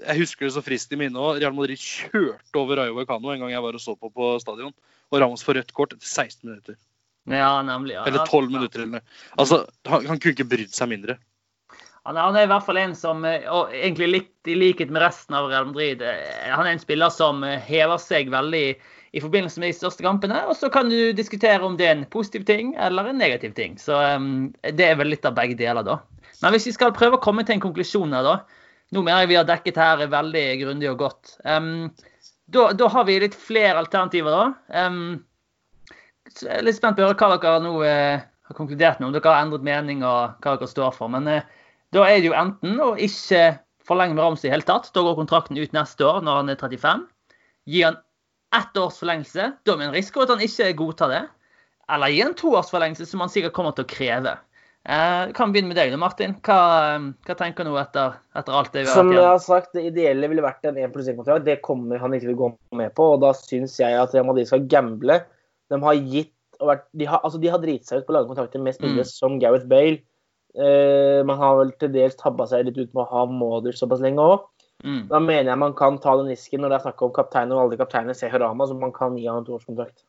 jeg 0.00 0.18
husker 0.18 0.48
det 0.48 0.54
så 0.56 0.64
frist 0.64 0.90
i 0.90 0.98
minne 0.98 1.22
òg. 1.22 1.38
Real 1.38 1.54
Madrid 1.54 1.78
kjørte 1.78 2.62
over 2.62 2.82
Rayo 2.82 2.98
Vallecano 2.98 3.30
en 3.30 3.44
gang 3.44 3.54
jeg 3.54 3.66
var 3.66 3.78
og 3.78 3.84
så 3.84 3.94
på 3.94 4.10
på 4.14 4.34
stadion. 4.42 4.74
Og 5.10 5.22
Ramos 5.22 5.46
får 5.46 5.60
rødt 5.60 5.74
kort 5.76 5.94
etter 5.94 6.06
16 6.06 6.42
minutter. 6.48 6.78
Ja, 7.30 7.60
nemlig. 7.62 7.94
Ja. 7.94 8.06
Eller 8.08 8.26
12 8.26 8.50
minutter. 8.50 8.86
Eller. 8.88 9.02
Altså, 9.38 9.64
han, 9.86 10.06
han 10.08 10.18
kunne 10.18 10.34
ikke 10.34 10.50
brydd 10.50 10.74
seg 10.74 10.90
mindre. 10.90 11.20
Han 12.10 12.16
er, 12.18 12.24
han 12.26 12.36
er, 12.40 12.46
i 12.48 12.50
hvert 12.50 12.64
fall 12.66 12.78
en 12.80 12.94
som, 12.98 13.20
eh, 13.22 13.44
og 13.46 13.70
egentlig 13.70 14.08
litt 14.10 14.48
i 14.50 14.56
likhet 14.58 14.90
med 14.90 15.04
resten 15.04 15.36
av 15.38 15.44
Real 15.46 15.68
Madrid, 15.68 16.00
eh, 16.02 16.48
han 16.50 16.66
er 16.66 16.74
en 16.74 16.82
spiller 16.82 17.12
som 17.14 17.44
eh, 17.46 17.60
hever 17.62 18.00
seg 18.02 18.32
veldig 18.32 18.64
i 19.14 19.22
forbindelse 19.22 19.62
med 19.62 19.70
de 19.70 19.76
største 19.78 20.02
kampene. 20.02 20.40
Og 20.50 20.56
så 20.58 20.66
kan 20.74 20.90
du 20.90 21.12
diskutere 21.14 21.62
om 21.62 21.76
det 21.78 21.86
er 21.86 21.94
en 21.94 22.08
positiv 22.10 22.48
ting 22.48 22.72
eller 22.82 23.12
en 23.12 23.22
negativ 23.22 23.54
ting. 23.54 23.76
Så 23.78 23.94
um, 23.94 24.48
det 24.66 24.88
er 24.88 24.98
vel 24.98 25.12
litt 25.14 25.26
av 25.26 25.36
begge 25.38 25.54
deler, 25.58 25.86
da. 25.86 26.00
Men 26.42 26.56
hvis 26.56 26.66
vi 26.66 26.74
skal 26.74 26.94
prøve 26.96 27.18
å 27.18 27.22
komme 27.22 27.46
til 27.46 27.58
en 27.60 27.62
konklusjon 27.62 28.18
her, 28.18 28.26
da. 28.26 28.66
Nå 28.90 29.04
mener 29.06 29.22
jeg 29.22 29.30
vi 29.30 29.38
har 29.38 29.46
dekket 29.46 29.78
her 29.78 30.02
veldig 30.10 30.44
grundig 30.64 30.90
og 30.90 30.98
godt. 31.04 31.36
Um, 31.46 31.92
da, 32.50 32.72
da, 32.74 32.90
har 32.90 33.06
vi 33.06 33.20
litt 33.22 33.38
flere 33.38 33.78
alternativer, 33.78 34.34
da. 34.34 34.88
Um, 34.90 35.22
jeg 36.26 36.58
er 36.58 36.66
litt 36.66 36.78
spent 36.78 36.98
på 36.98 37.06
å 37.06 37.12
høre 37.12 37.18
hva 37.22 37.38
dere 37.38 37.62
nå 37.62 37.76
uh, 37.86 38.26
har 38.50 38.58
konkludert 38.58 38.98
med, 38.98 39.12
om 39.12 39.14
dere 39.14 39.30
har 39.30 39.44
endret 39.44 39.62
mening 39.62 40.02
og 40.02 40.42
hva 40.42 40.56
dere 40.58 40.70
står 40.70 40.94
for. 40.96 41.10
Men 41.14 41.30
eh, 41.30 41.46
da 41.94 42.06
er 42.06 42.20
det 42.20 42.30
jo 42.30 42.36
enten 42.38 42.78
å 42.82 42.92
ikke 43.00 43.58
forlenge 43.86 44.14
med 44.14 44.24
Ramsey 44.24 44.50
i 44.50 44.54
hele 44.54 44.66
tatt. 44.66 44.90
Da 44.94 45.02
går 45.04 45.18
kontrakten 45.18 45.58
ut 45.58 45.74
neste 45.74 46.06
år 46.06 46.22
når 46.26 46.42
han 46.42 46.52
er 46.52 46.60
35. 46.60 47.02
Gi 47.70 47.82
han 47.86 47.98
ett 48.56 48.78
års 48.78 49.00
forlengelse. 49.02 49.50
Da 49.66 49.76
med 49.76 49.88
en 49.88 49.96
risiko 49.96 50.24
at 50.24 50.34
han 50.34 50.44
ikke 50.44 50.70
godtar 50.78 51.12
det. 51.12 51.24
Eller 51.90 52.14
gi 52.14 52.22
en 52.22 52.36
toårsforlengelse, 52.38 53.08
som 53.10 53.24
han 53.24 53.32
sikkert 53.32 53.56
kommer 53.56 53.74
til 53.74 53.86
å 53.86 53.90
kreve. 53.90 54.36
Eh, 54.88 55.32
kan 55.36 55.50
begynne 55.52 55.72
med 55.72 55.76
deg, 55.76 55.92
Martin. 56.00 56.36
Hva, 56.46 56.60
hva 57.26 57.36
tenker 57.36 57.66
du 57.66 57.74
etter, 57.76 58.14
etter, 58.38 58.54
alt 58.56 58.70
det 58.72 58.84
vi 58.84 58.88
har 58.88 58.96
Som 59.02 59.10
jeg 59.12 59.26
har 59.26 59.42
sagt, 59.42 59.74
det 59.74 59.88
ideelle 59.90 60.30
ville 60.30 60.44
vært 60.44 60.70
en 60.70 60.78
1 60.78 60.94
pluss 60.94 61.10
1-kontrakt. 61.10 61.44
Det 61.48 61.58
kommer 61.66 62.00
han 62.00 62.14
ikke 62.14 62.28
til 62.28 62.36
å 62.36 62.40
gå 62.44 62.50
med 62.80 62.94
på. 62.96 63.10
og 63.16 63.24
Da 63.24 63.34
syns 63.36 63.76
jeg 63.82 63.98
at 63.98 64.14
Real 64.14 64.28
Madrid 64.30 64.48
skal 64.48 64.68
gamble 64.70 65.20
de 65.70 65.78
har 65.84 65.98
gitt 66.10 66.34
vært, 66.60 66.88
de, 66.98 67.06
har, 67.08 67.20
altså 67.24 67.38
de 67.40 67.50
har 67.50 67.60
driti 67.62 67.88
seg 67.88 68.00
ut 68.00 68.08
på 68.08 68.12
å 68.12 68.16
lage 68.18 68.30
kontrakter 68.32 68.62
med 68.62 68.74
spillere 68.76 69.06
mm. 69.06 69.10
som 69.10 69.36
Gareth 69.42 69.68
Bale. 69.70 70.00
Eh, 70.58 71.20
man 71.26 71.38
har 71.38 71.58
vel 71.60 71.70
til 71.78 71.92
dels 71.94 72.18
tabba 72.18 72.46
seg 72.50 72.66
litt 72.66 72.78
ut 72.78 72.94
med 72.96 73.04
å 73.04 73.10
ha 73.10 73.24
Modric 73.30 73.78
såpass 73.78 74.02
lenge 74.02 74.24
òg. 74.24 74.46
Mm. 74.84 75.02
Da 75.10 75.20
mener 75.20 75.52
jeg 75.52 75.60
man 75.60 75.74
kan 75.76 75.98
ta 76.00 76.16
den 76.16 76.30
risken 76.32 76.64
når 76.64 76.72
det 76.72 76.78
er 76.78 76.86
snakk 76.88 77.02
om 77.04 77.12
kapteiner 77.14 77.56
og 77.56 77.66
alle 77.66 77.80
kapteiner 77.80 78.16
ser 78.16 78.32
Harama, 78.32 78.66
så 78.66 78.76
man 78.78 78.94
kan 78.96 79.18
gi 79.18 79.28
han 79.28 79.42
en 79.42 79.48
toårskontrakt. 79.48 80.02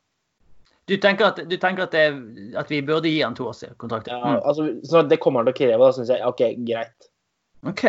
Du 0.89 0.95
tenker 0.97 1.29
at, 1.29 1.41
du 1.47 1.57
tenker 1.61 1.85
at, 1.85 1.93
det, 1.93 2.55
at 2.57 2.71
vi 2.71 2.81
burde 2.83 3.11
gi 3.11 3.21
han 3.21 3.35
toårskontrakt? 3.37 4.09
Ja, 4.11 4.21
mm. 4.23 4.39
altså, 4.39 4.69
så 4.87 5.03
det 5.05 5.19
kommer 5.23 5.43
han 5.43 5.51
til 5.51 5.55
å 5.55 5.59
kreve. 5.61 5.83
Da 5.83 5.97
syns 5.97 6.13
jeg 6.13 6.25
OK, 6.27 6.45
greit. 6.67 7.11
Ok. 7.67 7.85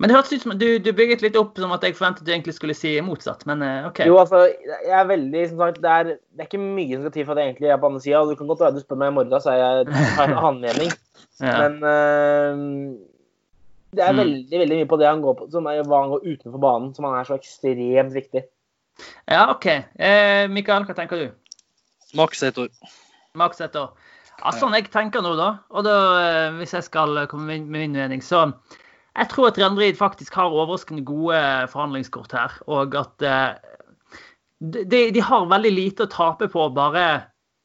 Men 0.00 0.08
det 0.08 0.16
hørtes 0.16 0.32
ut 0.32 0.44
som 0.46 0.54
du, 0.56 0.66
du, 0.80 0.90
bygget 0.96 1.20
litt 1.20 1.36
opp 1.36 1.58
som 1.60 1.74
at 1.76 1.82
jeg 1.84 1.92
forventet 1.98 2.24
du 2.24 2.30
egentlig 2.32 2.54
skulle 2.56 2.76
si 2.76 2.94
motsatt, 3.04 3.44
men 3.48 3.60
uh, 3.60 3.90
OK. 3.90 4.00
Jo, 4.08 4.16
altså, 4.22 4.46
jeg 4.70 4.94
er 4.96 5.10
veldig 5.10 5.42
som 5.50 5.60
sagt, 5.60 5.82
det 5.84 5.92
er, 5.92 6.14
det 6.16 6.44
er 6.44 6.48
ikke 6.48 6.62
mye 6.62 6.94
som 6.94 7.04
skal 7.04 7.14
til 7.18 7.26
for 7.28 7.34
at 7.34 7.42
jeg 7.42 7.52
egentlig 7.52 7.68
er 7.68 7.82
på 7.82 7.90
andre 7.90 8.00
sida. 8.06 8.22
Du 8.24 8.38
kan 8.38 8.48
godt 8.48 8.64
være 8.64 8.78
du 8.78 8.80
spør 8.80 9.00
meg 9.02 9.12
i 9.12 9.16
morgen, 9.18 9.44
så 9.44 9.58
jeg 9.58 9.98
har 10.16 10.24
en 10.24 10.38
annen 10.38 10.64
mening. 10.64 10.96
ja. 11.44 11.58
Men 11.66 11.76
uh, 11.84 13.10
det 13.90 14.06
er 14.06 14.16
mm. 14.16 14.22
veldig 14.22 14.62
veldig 14.64 14.80
mye 14.80 14.88
på 14.94 15.00
det 15.02 15.10
han 15.10 15.22
går 15.26 15.36
på, 15.36 15.50
som 15.52 15.68
er 15.68 15.84
hva 15.84 16.02
han 16.04 16.14
går 16.14 16.26
utenfor 16.30 16.64
banen, 16.64 16.90
som 16.96 17.10
han 17.10 17.20
er 17.20 17.28
så 17.28 17.36
ekstremt 17.36 18.16
viktig. 18.16 18.46
Ja, 19.28 19.46
OK. 19.52 19.66
Eh, 19.68 20.44
Mikael, 20.52 20.86
hva 20.88 20.96
tenker 20.96 21.20
du? 21.20 21.30
Maks 22.16 22.42
ett 22.46 22.58
år. 22.58 22.70
Maks 23.38 23.60
ett 23.60 23.76
år. 23.76 23.92
Ja, 24.40 24.52
sånn 24.56 24.72
jeg 24.76 24.88
tenker 24.92 25.24
nå, 25.24 25.34
da. 25.36 25.50
Og 25.74 25.84
da, 25.84 25.96
eh, 26.20 26.58
hvis 26.60 26.72
jeg 26.76 26.86
skal 26.86 27.26
komme 27.30 27.50
med 27.50 27.68
min 27.68 27.96
mening, 27.98 28.22
så 28.24 28.46
jeg 29.20 29.28
tror 29.28 29.50
at 29.50 29.58
Real 29.60 29.96
faktisk 29.96 30.34
har 30.38 30.54
overraskende 30.54 31.04
gode 31.04 31.40
forhandlingskort 31.68 32.32
her. 32.32 32.56
Og 32.72 32.94
at 32.96 33.26
eh, 33.26 33.52
de, 34.60 35.02
de, 35.12 35.20
har 35.20 35.50
veldig 35.50 35.72
lite 35.74 36.06
å 36.06 36.12
tape 36.12 36.48
på 36.48 36.64
å 36.64 36.72
bare 36.72 37.04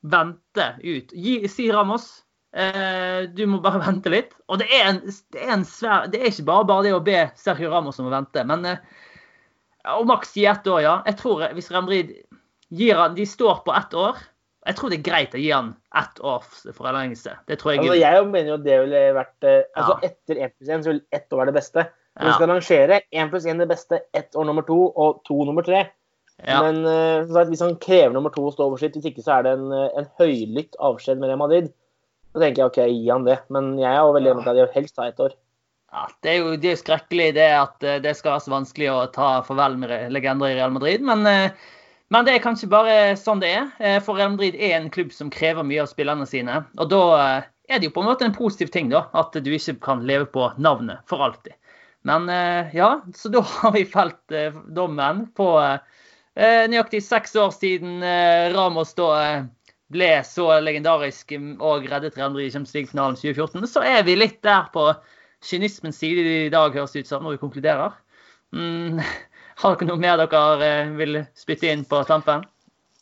vente 0.03 0.67
ut. 0.83 1.13
Gi, 1.15 1.37
si 1.51 1.69
Ramos, 1.71 2.09
eh, 2.55 3.23
du 3.31 3.45
må 3.47 3.61
bare 3.63 3.83
vente 3.87 4.11
litt. 4.11 4.35
Og 4.51 4.59
det 4.59 4.67
er, 4.67 4.89
en, 4.91 5.01
det 5.31 5.47
er, 5.47 5.63
svær, 5.69 6.09
det 6.11 6.21
er 6.21 6.33
ikke 6.33 6.49
bare 6.51 6.69
bare 6.71 6.87
det 6.89 6.95
å 6.97 7.03
be 7.07 7.23
Sergio 7.39 7.71
Ramos 7.71 8.01
om 8.03 8.11
å 8.11 8.15
vente. 8.17 8.43
Men 8.51 8.67
eh, 8.73 8.83
og 9.95 10.07
maks 10.09 10.35
gi 10.35 10.47
ett 10.49 10.67
år, 10.67 10.81
ja. 10.83 10.95
Jeg 11.07 11.21
tror 11.21 11.45
hvis 11.55 11.71
Real 11.71 11.91
gir 12.73 12.97
han 12.97 13.15
De 13.15 13.25
står 13.29 13.61
på 13.63 13.75
ett 13.77 13.93
år. 13.95 14.19
Jeg 14.65 14.77
tror 14.79 14.89
det 14.89 14.97
er 14.97 15.05
greit 15.05 15.35
å 15.37 15.41
gi 15.41 15.51
han 15.53 15.75
ett 15.99 16.21
års 16.25 16.63
forlengelse. 16.73 17.35
Det 17.45 17.59
tror 17.61 17.75
jeg 17.75 17.83
altså, 17.83 17.97
Jeg 18.01 18.23
mener 18.31 18.49
jo 18.49 18.57
det 18.65 18.79
ville 18.81 19.03
vært 19.13 19.45
eh, 19.45 19.61
altså 19.77 19.99
ja. 19.99 20.09
Etter 20.09 20.41
1 20.47 20.55
pluss 20.55 20.71
1 20.71 20.85
så 20.85 20.93
vil 20.93 21.03
ett 21.13 21.35
år 21.35 21.41
være 21.41 21.51
det 21.51 21.59
beste. 21.59 21.85
Men 22.15 22.25
ja. 22.25 22.31
du 22.31 22.39
skal 22.39 22.51
rangere 22.51 22.99
1 23.11 23.31
pluss 23.33 23.45
1 23.51 23.61
det 23.61 23.69
beste, 23.69 24.01
ett 24.17 24.39
år 24.39 24.49
nummer 24.49 24.65
to 24.65 24.79
og 24.89 25.21
to 25.27 25.37
nummer 25.45 25.65
tre. 25.67 25.83
Ja. 26.41 26.63
Men 26.65 26.81
uh, 26.83 27.29
sagt, 27.29 27.51
hvis 27.53 27.63
han 27.63 27.77
krever 27.83 28.15
nummer 28.15 28.33
to 28.33 28.47
å 28.47 28.53
stå 28.55 28.65
over 28.65 28.81
sitt, 28.81 28.97
hvis 28.97 29.11
ikke 29.11 29.23
så 29.23 29.37
er 29.37 29.45
det 29.45 29.55
en, 29.55 29.69
eh, 29.71 30.01
en 30.01 30.09
høylytt 30.19 30.75
avskjed 30.83 31.21
med 31.21 31.31
Real 31.31 31.41
Madrid. 31.43 31.69
Så 32.33 32.41
tenker 32.41 32.63
jeg 32.63 32.71
OK, 32.71 32.81
gi 32.89 33.05
han 33.11 33.27
det. 33.27 33.37
Men 33.53 33.75
jeg 33.79 33.91
er 33.91 34.01
jo 34.01 34.17
veldig 34.17 34.33
enig 34.33 34.43
med 34.43 34.51
at 34.51 34.61
jeg 34.63 34.73
helst 34.79 34.99
ha 34.99 35.07
ett 35.11 35.21
år. 35.23 35.37
Ja, 35.95 36.09
det 36.25 36.33
er 36.33 36.41
jo 36.41 36.57
det 36.59 36.73
er 36.73 36.81
skrekkelig 36.81 37.29
det 37.37 37.47
at 37.55 37.85
det 38.03 38.17
skal 38.17 38.33
være 38.33 38.43
så 38.43 38.51
vanskelig 38.51 38.89
å 38.91 38.97
ta 39.15 39.29
farvel 39.47 39.77
med 39.79 39.93
legender 40.11 40.49
i 40.49 40.57
Real 40.57 40.73
Madrid. 40.75 41.05
Men 41.05 41.23
uh, 41.23 41.69
men 42.13 42.25
det 42.25 42.35
er 42.35 42.43
kanskje 42.43 42.69
bare 42.69 42.95
sånn 43.17 43.41
det 43.41 43.51
er. 43.55 43.69
Eh, 43.79 43.97
for 44.03 44.19
Real 44.19 44.35
Madrid 44.35 44.57
er 44.59 44.77
en 44.77 44.91
klubb 44.93 45.13
som 45.13 45.31
krever 45.33 45.65
mye 45.65 45.81
av 45.83 45.89
spillerne 45.89 46.27
sine. 46.29 46.61
Og 46.77 46.89
da 46.91 47.01
eh, 47.17 47.47
er 47.71 47.81
det 47.81 47.89
jo 47.89 47.95
på 47.95 48.03
en 48.03 48.09
måte 48.11 48.27
en 48.27 48.35
positiv 48.35 48.69
ting, 48.73 48.91
da. 48.93 49.07
At 49.17 49.33
du 49.33 49.51
ikke 49.53 49.77
kan 49.87 50.05
leve 50.05 50.27
på 50.29 50.51
navnet 50.61 51.01
for 51.09 51.25
alltid. 51.25 51.57
Men 52.05 52.29
eh, 52.29 52.75
ja, 52.77 52.99
så 53.17 53.33
da 53.33 53.41
har 53.57 53.73
vi 53.73 53.85
felt 53.89 54.37
dommen 54.77 55.27
på 55.37 55.49
nøyaktig 56.35 56.99
seks 56.99 57.31
år 57.39 57.53
siden 57.55 58.01
Ramos 58.51 58.89
da 58.97 59.05
ble 59.95 60.09
så 60.27 60.49
legendarisk 60.59 61.29
og 61.63 61.85
reddet 61.87 62.17
Real 62.17 62.33
Madrid 62.33 62.49
i 62.49 62.51
Champions 62.51 62.73
League-finalen 62.75 63.15
2014. 63.15 63.69
Så 63.71 63.83
er 63.87 64.03
vi 64.03 64.17
litt 64.19 64.41
der 64.43 64.67
på 64.73 64.89
kynismens 65.47 66.01
side 66.03 66.25
i 66.25 66.51
dag, 66.51 66.75
høres 66.75 66.91
det 66.91 67.05
ut 67.05 67.11
som, 67.13 67.23
når 67.23 67.37
vi 67.37 67.41
konkluderer. 67.45 67.95
Mm. 68.51 68.99
Har 69.61 69.75
dere 69.75 69.87
noe 69.89 70.01
mer 70.01 70.19
dere 70.19 70.67
eh, 70.67 70.93
vil 70.97 71.21
spytte 71.37 71.71
inn 71.71 71.85
på 71.87 72.01
tampen? 72.07 72.43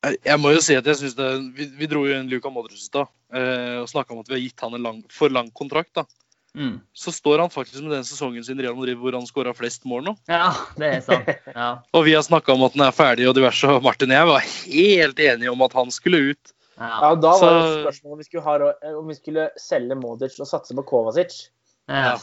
Jeg 0.04 0.39
må 0.41 0.51
jo 0.51 0.60
si 0.64 0.76
at 0.76 0.88
jeg 0.89 0.99
synes 0.99 1.14
det, 1.16 1.28
Vi, 1.56 1.70
vi 1.80 1.88
dro 1.88 2.01
jo 2.04 2.18
inn 2.18 2.28
Luka 2.32 2.51
Modric 2.51 2.89
da, 2.91 3.06
eh, 3.34 3.80
og 3.80 3.88
snakka 3.89 4.14
om 4.14 4.20
at 4.24 4.30
vi 4.30 4.36
har 4.36 4.43
gitt 4.43 4.66
han 4.66 4.76
en 4.76 4.86
lang, 4.89 4.99
for 5.12 5.32
lang 5.32 5.49
kontrakt. 5.56 5.93
da. 5.95 6.06
Mm. 6.54 6.82
Så 6.93 7.12
står 7.12 7.39
han 7.39 7.49
faktisk 7.49 7.82
med 7.82 7.95
den 7.95 8.06
sesongen 8.06 8.43
sin 8.45 8.60
Real 8.62 8.76
Madrid 8.78 8.99
hvor 9.01 9.16
han 9.18 9.26
skåra 9.26 9.56
flest 9.58 9.88
mål 9.89 10.04
nå. 10.06 10.16
Ja, 10.30 10.51
det 10.78 10.89
er 10.89 10.99
sant. 11.06 11.32
Ja. 11.49 11.70
og 11.95 12.06
vi 12.06 12.14
har 12.14 12.26
snakka 12.26 12.54
om 12.54 12.66
at 12.68 12.76
han 12.78 12.86
er 12.86 12.93
ferdig 12.93 13.26
og 13.30 13.38
diverse. 13.38 13.70
Og 13.70 13.82
Martin 13.86 14.14
og 14.14 14.20
jeg 14.20 14.30
var 14.30 14.51
helt 14.76 15.24
enige 15.32 15.56
om 15.56 15.66
at 15.66 15.80
han 15.80 15.95
skulle 15.95 16.22
ut. 16.34 16.54
Ja, 16.78 16.91
ja 16.91 17.10
Da 17.16 17.34
var 17.39 17.58
det 17.58 17.82
spørsmålet 17.88 18.14
om 18.14 18.22
vi 18.22 18.28
skulle, 18.28 18.45
ha, 18.45 18.93
om 18.99 19.10
vi 19.10 19.18
skulle 19.18 19.49
selge 19.62 19.97
Modric 19.97 20.38
og 20.38 20.49
satse 20.49 20.78
på 20.78 20.86
Kovacic. 20.93 21.47
Ja. 21.89 22.18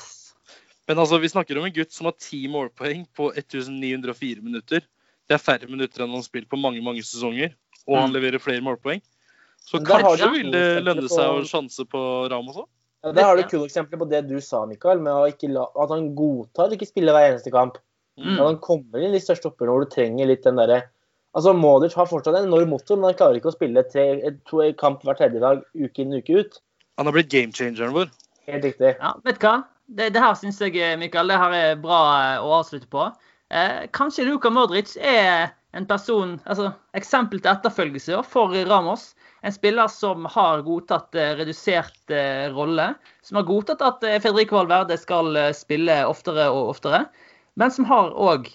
Men 0.91 0.99
altså, 0.99 1.21
vi 1.23 1.29
snakker 1.31 1.59
om 1.61 1.69
en 1.69 1.75
gutt 1.75 1.93
som 1.95 2.09
har 2.09 2.17
ti 2.19 2.41
målpoeng 2.51 3.05
på 3.15 3.29
1904 3.39 4.43
minutter. 4.43 4.83
Det 5.31 5.37
er 5.37 5.43
færre 5.43 5.69
minutter 5.71 6.03
enn 6.03 6.11
han 6.11 6.19
har 6.19 6.27
spilt 6.27 6.49
på 6.51 6.59
mange 6.59 6.83
mange 6.83 7.05
sesonger. 7.07 7.53
Og 7.87 7.95
han 7.95 8.11
mm. 8.11 8.17
leverer 8.17 8.43
flere 8.43 8.65
målpoeng. 8.67 8.99
Så 9.63 9.79
kanskje 9.87 10.33
vil 10.35 10.51
det 10.51 10.65
lønne 10.83 11.07
seg 11.13 11.31
å 11.31 11.45
sjanse 11.47 11.87
på 11.87 12.01
Ramos 12.33 12.59
òg. 12.65 12.67
Ja, 13.05 13.13
der 13.15 13.29
har 13.29 13.39
du 13.39 13.47
kule 13.47 13.69
eksempler 13.69 14.01
på 14.03 14.09
det 14.11 14.25
du 14.27 14.35
sa, 14.43 14.65
Mikael, 14.67 14.99
med 15.01 15.47
la, 15.55 15.69
at 15.71 15.95
han 15.95 16.11
godtar 16.19 16.75
ikke 16.75 16.89
spille 16.91 17.15
hver 17.15 17.31
eneste 17.31 17.55
kamp. 17.55 17.79
Mm. 18.19 18.35
At 18.35 18.43
han 18.49 18.59
kommer 18.67 19.07
i 19.07 19.13
de 19.15 19.23
største 19.23 19.49
oppgjørene 19.49 19.77
hvor 19.77 19.87
du 19.87 19.95
trenger 19.95 20.29
litt 20.29 20.43
den 20.45 20.59
derre 20.59 20.83
Altså, 21.31 21.53
Modric 21.55 21.95
har 21.95 22.09
fortsatt 22.11 22.35
en 22.35 22.49
enorm 22.49 22.73
motor, 22.75 22.99
men 22.99 23.13
han 23.13 23.19
klarer 23.21 23.39
ikke 23.39 23.53
å 23.53 23.55
spille 23.55 23.85
tre, 23.87 24.33
to 24.51 24.65
kamp 24.81 25.05
hver 25.07 25.15
tredje 25.15 25.39
dag 25.39 25.61
uke 25.79 26.03
inn 26.03 26.17
uke 26.19 26.41
ut. 26.43 26.59
Han 26.99 27.07
har 27.07 27.15
blitt 27.15 27.31
gamechangeren 27.31 27.95
vår. 27.95 28.11
Helt 28.51 28.67
riktig. 28.67 28.97
Ja, 28.97 29.13
vet 29.23 29.39
du 29.39 29.47
hva? 29.47 29.61
Det, 29.91 30.11
det 30.15 30.23
her 30.23 30.37
syns 30.39 30.61
jeg, 30.63 30.77
eh, 30.79 30.99
Mikael, 30.99 31.31
det 31.31 31.39
her 31.41 31.57
er 31.57 31.81
bra 31.83 32.01
eh, 32.15 32.43
å 32.45 32.61
avslutte 32.61 32.91
på. 32.91 33.09
Eh, 33.51 33.89
kanskje 33.97 34.29
Luka 34.29 34.51
Modric 34.55 34.95
er 34.97 35.51
en 35.75 35.87
person, 35.87 36.37
altså 36.51 36.71
eksempel 36.99 37.43
til 37.43 37.51
etterfølgelse 37.51 38.23
for 38.31 38.55
Ramos. 38.71 39.11
En 39.47 39.55
spiller 39.55 39.91
som 39.91 40.29
har 40.31 40.63
godtatt 40.67 41.19
eh, 41.19 41.35
redusert 41.41 42.15
rolle. 42.55 42.93
Som 43.27 43.41
har 43.41 43.49
godtatt 43.51 43.83
at 43.87 44.07
Federico 44.23 44.61
Valverde 44.61 44.99
skal 45.01 45.39
spille 45.57 46.01
oftere 46.07 46.49
og 46.53 46.75
oftere. 46.77 47.05
Men 47.59 47.75
som 47.75 47.87
har 47.91 48.15
òg 48.15 48.53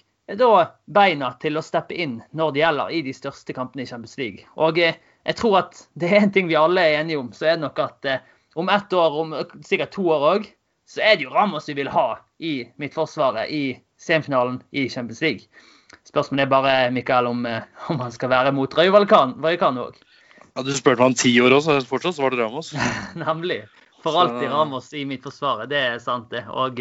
beina 0.90 1.28
til 1.38 1.56
å 1.56 1.62
steppe 1.62 1.94
inn 1.94 2.18
når 2.34 2.54
det 2.54 2.62
gjelder 2.64 2.94
i 2.96 3.02
de 3.06 3.12
største 3.14 3.54
kampene 3.54 3.84
i 3.84 3.88
Champions 3.88 4.16
League. 4.18 4.48
Og 4.58 4.80
jeg 4.80 5.36
tror 5.38 5.60
at 5.60 5.84
det 6.00 6.12
er 6.12 6.24
en 6.24 6.32
ting 6.32 6.48
vi 6.48 6.58
alle 6.58 6.82
er 6.82 7.02
enige 7.02 7.20
om, 7.20 7.32
så 7.36 7.50
er 7.50 7.58
det 7.58 7.66
nok 7.68 7.82
at 7.84 8.14
om 8.56 8.70
ett 8.72 8.92
år, 8.96 9.18
om 9.20 9.34
sikkert 9.68 9.92
to 9.92 10.06
år 10.10 10.30
òg, 10.32 10.48
så 10.86 11.02
er 11.02 11.16
det 11.16 11.26
jo 11.26 11.34
Ramos 11.34 11.68
vi 11.68 11.76
vil 11.80 11.90
ha 11.90 12.08
i 12.38 12.52
Midtforsvaret 12.80 13.50
i 13.50 13.62
semifinalen 14.00 14.60
i 14.70 14.88
Champions 14.92 15.22
League. 15.24 15.48
Spørsmålet 16.06 16.46
er 16.46 16.52
bare 16.52 16.74
Mikael, 16.94 17.26
om, 17.26 17.46
eh, 17.46 17.62
om 17.90 18.00
han 18.00 18.12
skal 18.14 18.30
være 18.30 18.52
mot 18.54 18.74
Røyvalkan. 18.78 19.34
Òg. 19.42 19.98
Ja, 20.54 20.62
du 20.62 20.72
spurte 20.72 21.02
meg 21.02 21.12
om 21.12 21.18
ti 21.18 21.34
år 21.42 21.58
også, 21.58 21.80
så 21.80 21.90
fortsatt 21.90 22.22
var 22.22 22.30
det 22.30 22.44
Ramos. 22.44 22.72
Nemlig. 23.26 23.64
For 24.04 24.14
alltid 24.14 24.50
Ramos 24.52 24.92
i 24.94 25.04
Midtforsvaret. 25.04 25.68
Det 25.70 25.82
er 25.82 25.98
sant, 25.98 26.30
det. 26.30 26.44
Og 26.46 26.78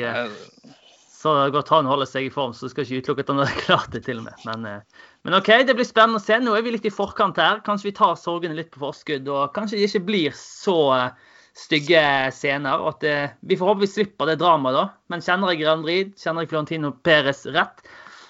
så 1.25 1.33
godt 1.53 1.71
han 1.73 1.87
holder 1.89 2.09
seg 2.09 2.27
i 2.27 2.33
form, 2.33 2.53
så 2.53 2.69
skal 2.69 2.85
ikke 2.85 3.01
utelukke 3.01 3.25
at 3.25 3.31
han 3.33 3.41
har 3.41 3.61
klart 3.65 3.93
det 3.95 4.03
til 4.05 4.21
og 4.21 4.27
med. 4.27 4.41
Men, 4.45 4.65
eh, 4.69 5.05
men, 5.25 5.37
OK, 5.39 5.49
det 5.65 5.77
blir 5.77 5.87
spennende 5.87 6.21
å 6.21 6.25
se. 6.25 6.37
Nå 6.41 6.53
er 6.53 6.65
vi 6.65 6.75
litt 6.75 6.85
i 6.85 6.93
forkant 6.93 7.39
her. 7.41 7.63
Kanskje 7.65 7.89
vi 7.89 7.95
tar 7.97 8.17
sorgene 8.19 8.57
litt 8.57 8.69
på 8.73 8.83
forskudd, 8.83 9.29
og 9.31 9.55
kanskje 9.55 9.79
det 9.79 9.89
ikke 9.89 10.05
blir 10.11 10.35
så 10.37 10.77
eh, 10.97 11.31
stygge 11.55 12.01
scener. 12.35 12.81
og 12.81 12.95
at 12.95 13.05
det, 13.05 13.17
Vi 13.41 13.57
får 13.57 13.71
håpe 13.71 13.85
vi 13.85 13.91
slipper 13.91 14.29
det 14.29 14.39
dramaet, 14.41 14.75
da. 14.75 14.85
Men 15.09 15.23
kjenner 15.23 15.53
jeg 15.53 15.63
Grand 15.63 15.83
Madrid, 15.83 16.15
kjenner 16.19 16.43
jeg 16.43 16.51
Florentino 16.51 16.91
Perez 16.91 17.45
rett, 17.55 17.85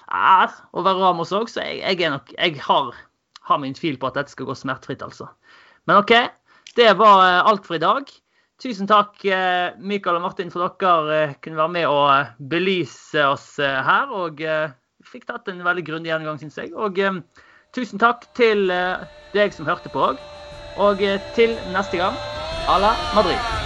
er 0.06 0.52
å 0.72 0.84
være 0.86 1.02
Ramos 1.02 1.34
òg, 1.34 1.50
så 1.50 1.64
jeg, 1.66 1.82
jeg, 1.82 2.10
nok, 2.10 2.30
jeg 2.36 2.60
har, 2.62 2.92
har, 3.48 3.58
min 3.58 3.74
tvil 3.74 3.98
på 3.98 4.06
at 4.06 4.20
dette 4.20 4.30
skal 4.30 4.46
gå 4.46 4.54
smertefritt, 4.54 5.02
altså. 5.02 5.26
Men 5.86 5.98
OK, 6.04 6.14
det 6.78 6.92
var 6.98 7.24
eh, 7.24 7.42
alt 7.50 7.66
for 7.66 7.78
i 7.78 7.82
dag. 7.82 8.06
Tusen 8.62 8.88
takk, 8.88 9.18
eh, 9.24 9.74
Mikael 9.76 10.16
og 10.16 10.22
Martin, 10.24 10.50
for 10.52 10.64
dere 10.64 11.16
eh, 11.16 11.34
kunne 11.44 11.58
være 11.60 11.74
med 11.74 11.88
og 11.90 12.06
eh, 12.14 12.30
belyse 12.52 13.26
oss 13.28 13.58
her. 13.60 14.14
Og 14.16 14.40
fikk 15.06 15.28
tatt 15.28 15.50
en 15.52 15.60
veldig 15.66 15.84
grundig 15.84 16.10
gjennomgang, 16.10 16.40
syns 16.40 16.56
jeg. 16.62 16.72
Og 16.72 16.96
tusen 17.76 18.00
takk 18.00 18.24
til 18.38 18.66
deg 19.36 19.54
som 19.54 19.68
hørte 19.68 19.92
på 19.92 20.08
òg. 20.08 20.24
Og 20.80 21.04
til 21.36 21.56
neste 21.72 22.00
gang, 22.00 22.16
à 22.68 22.78
la 22.78 22.96
Madrid. 23.14 23.65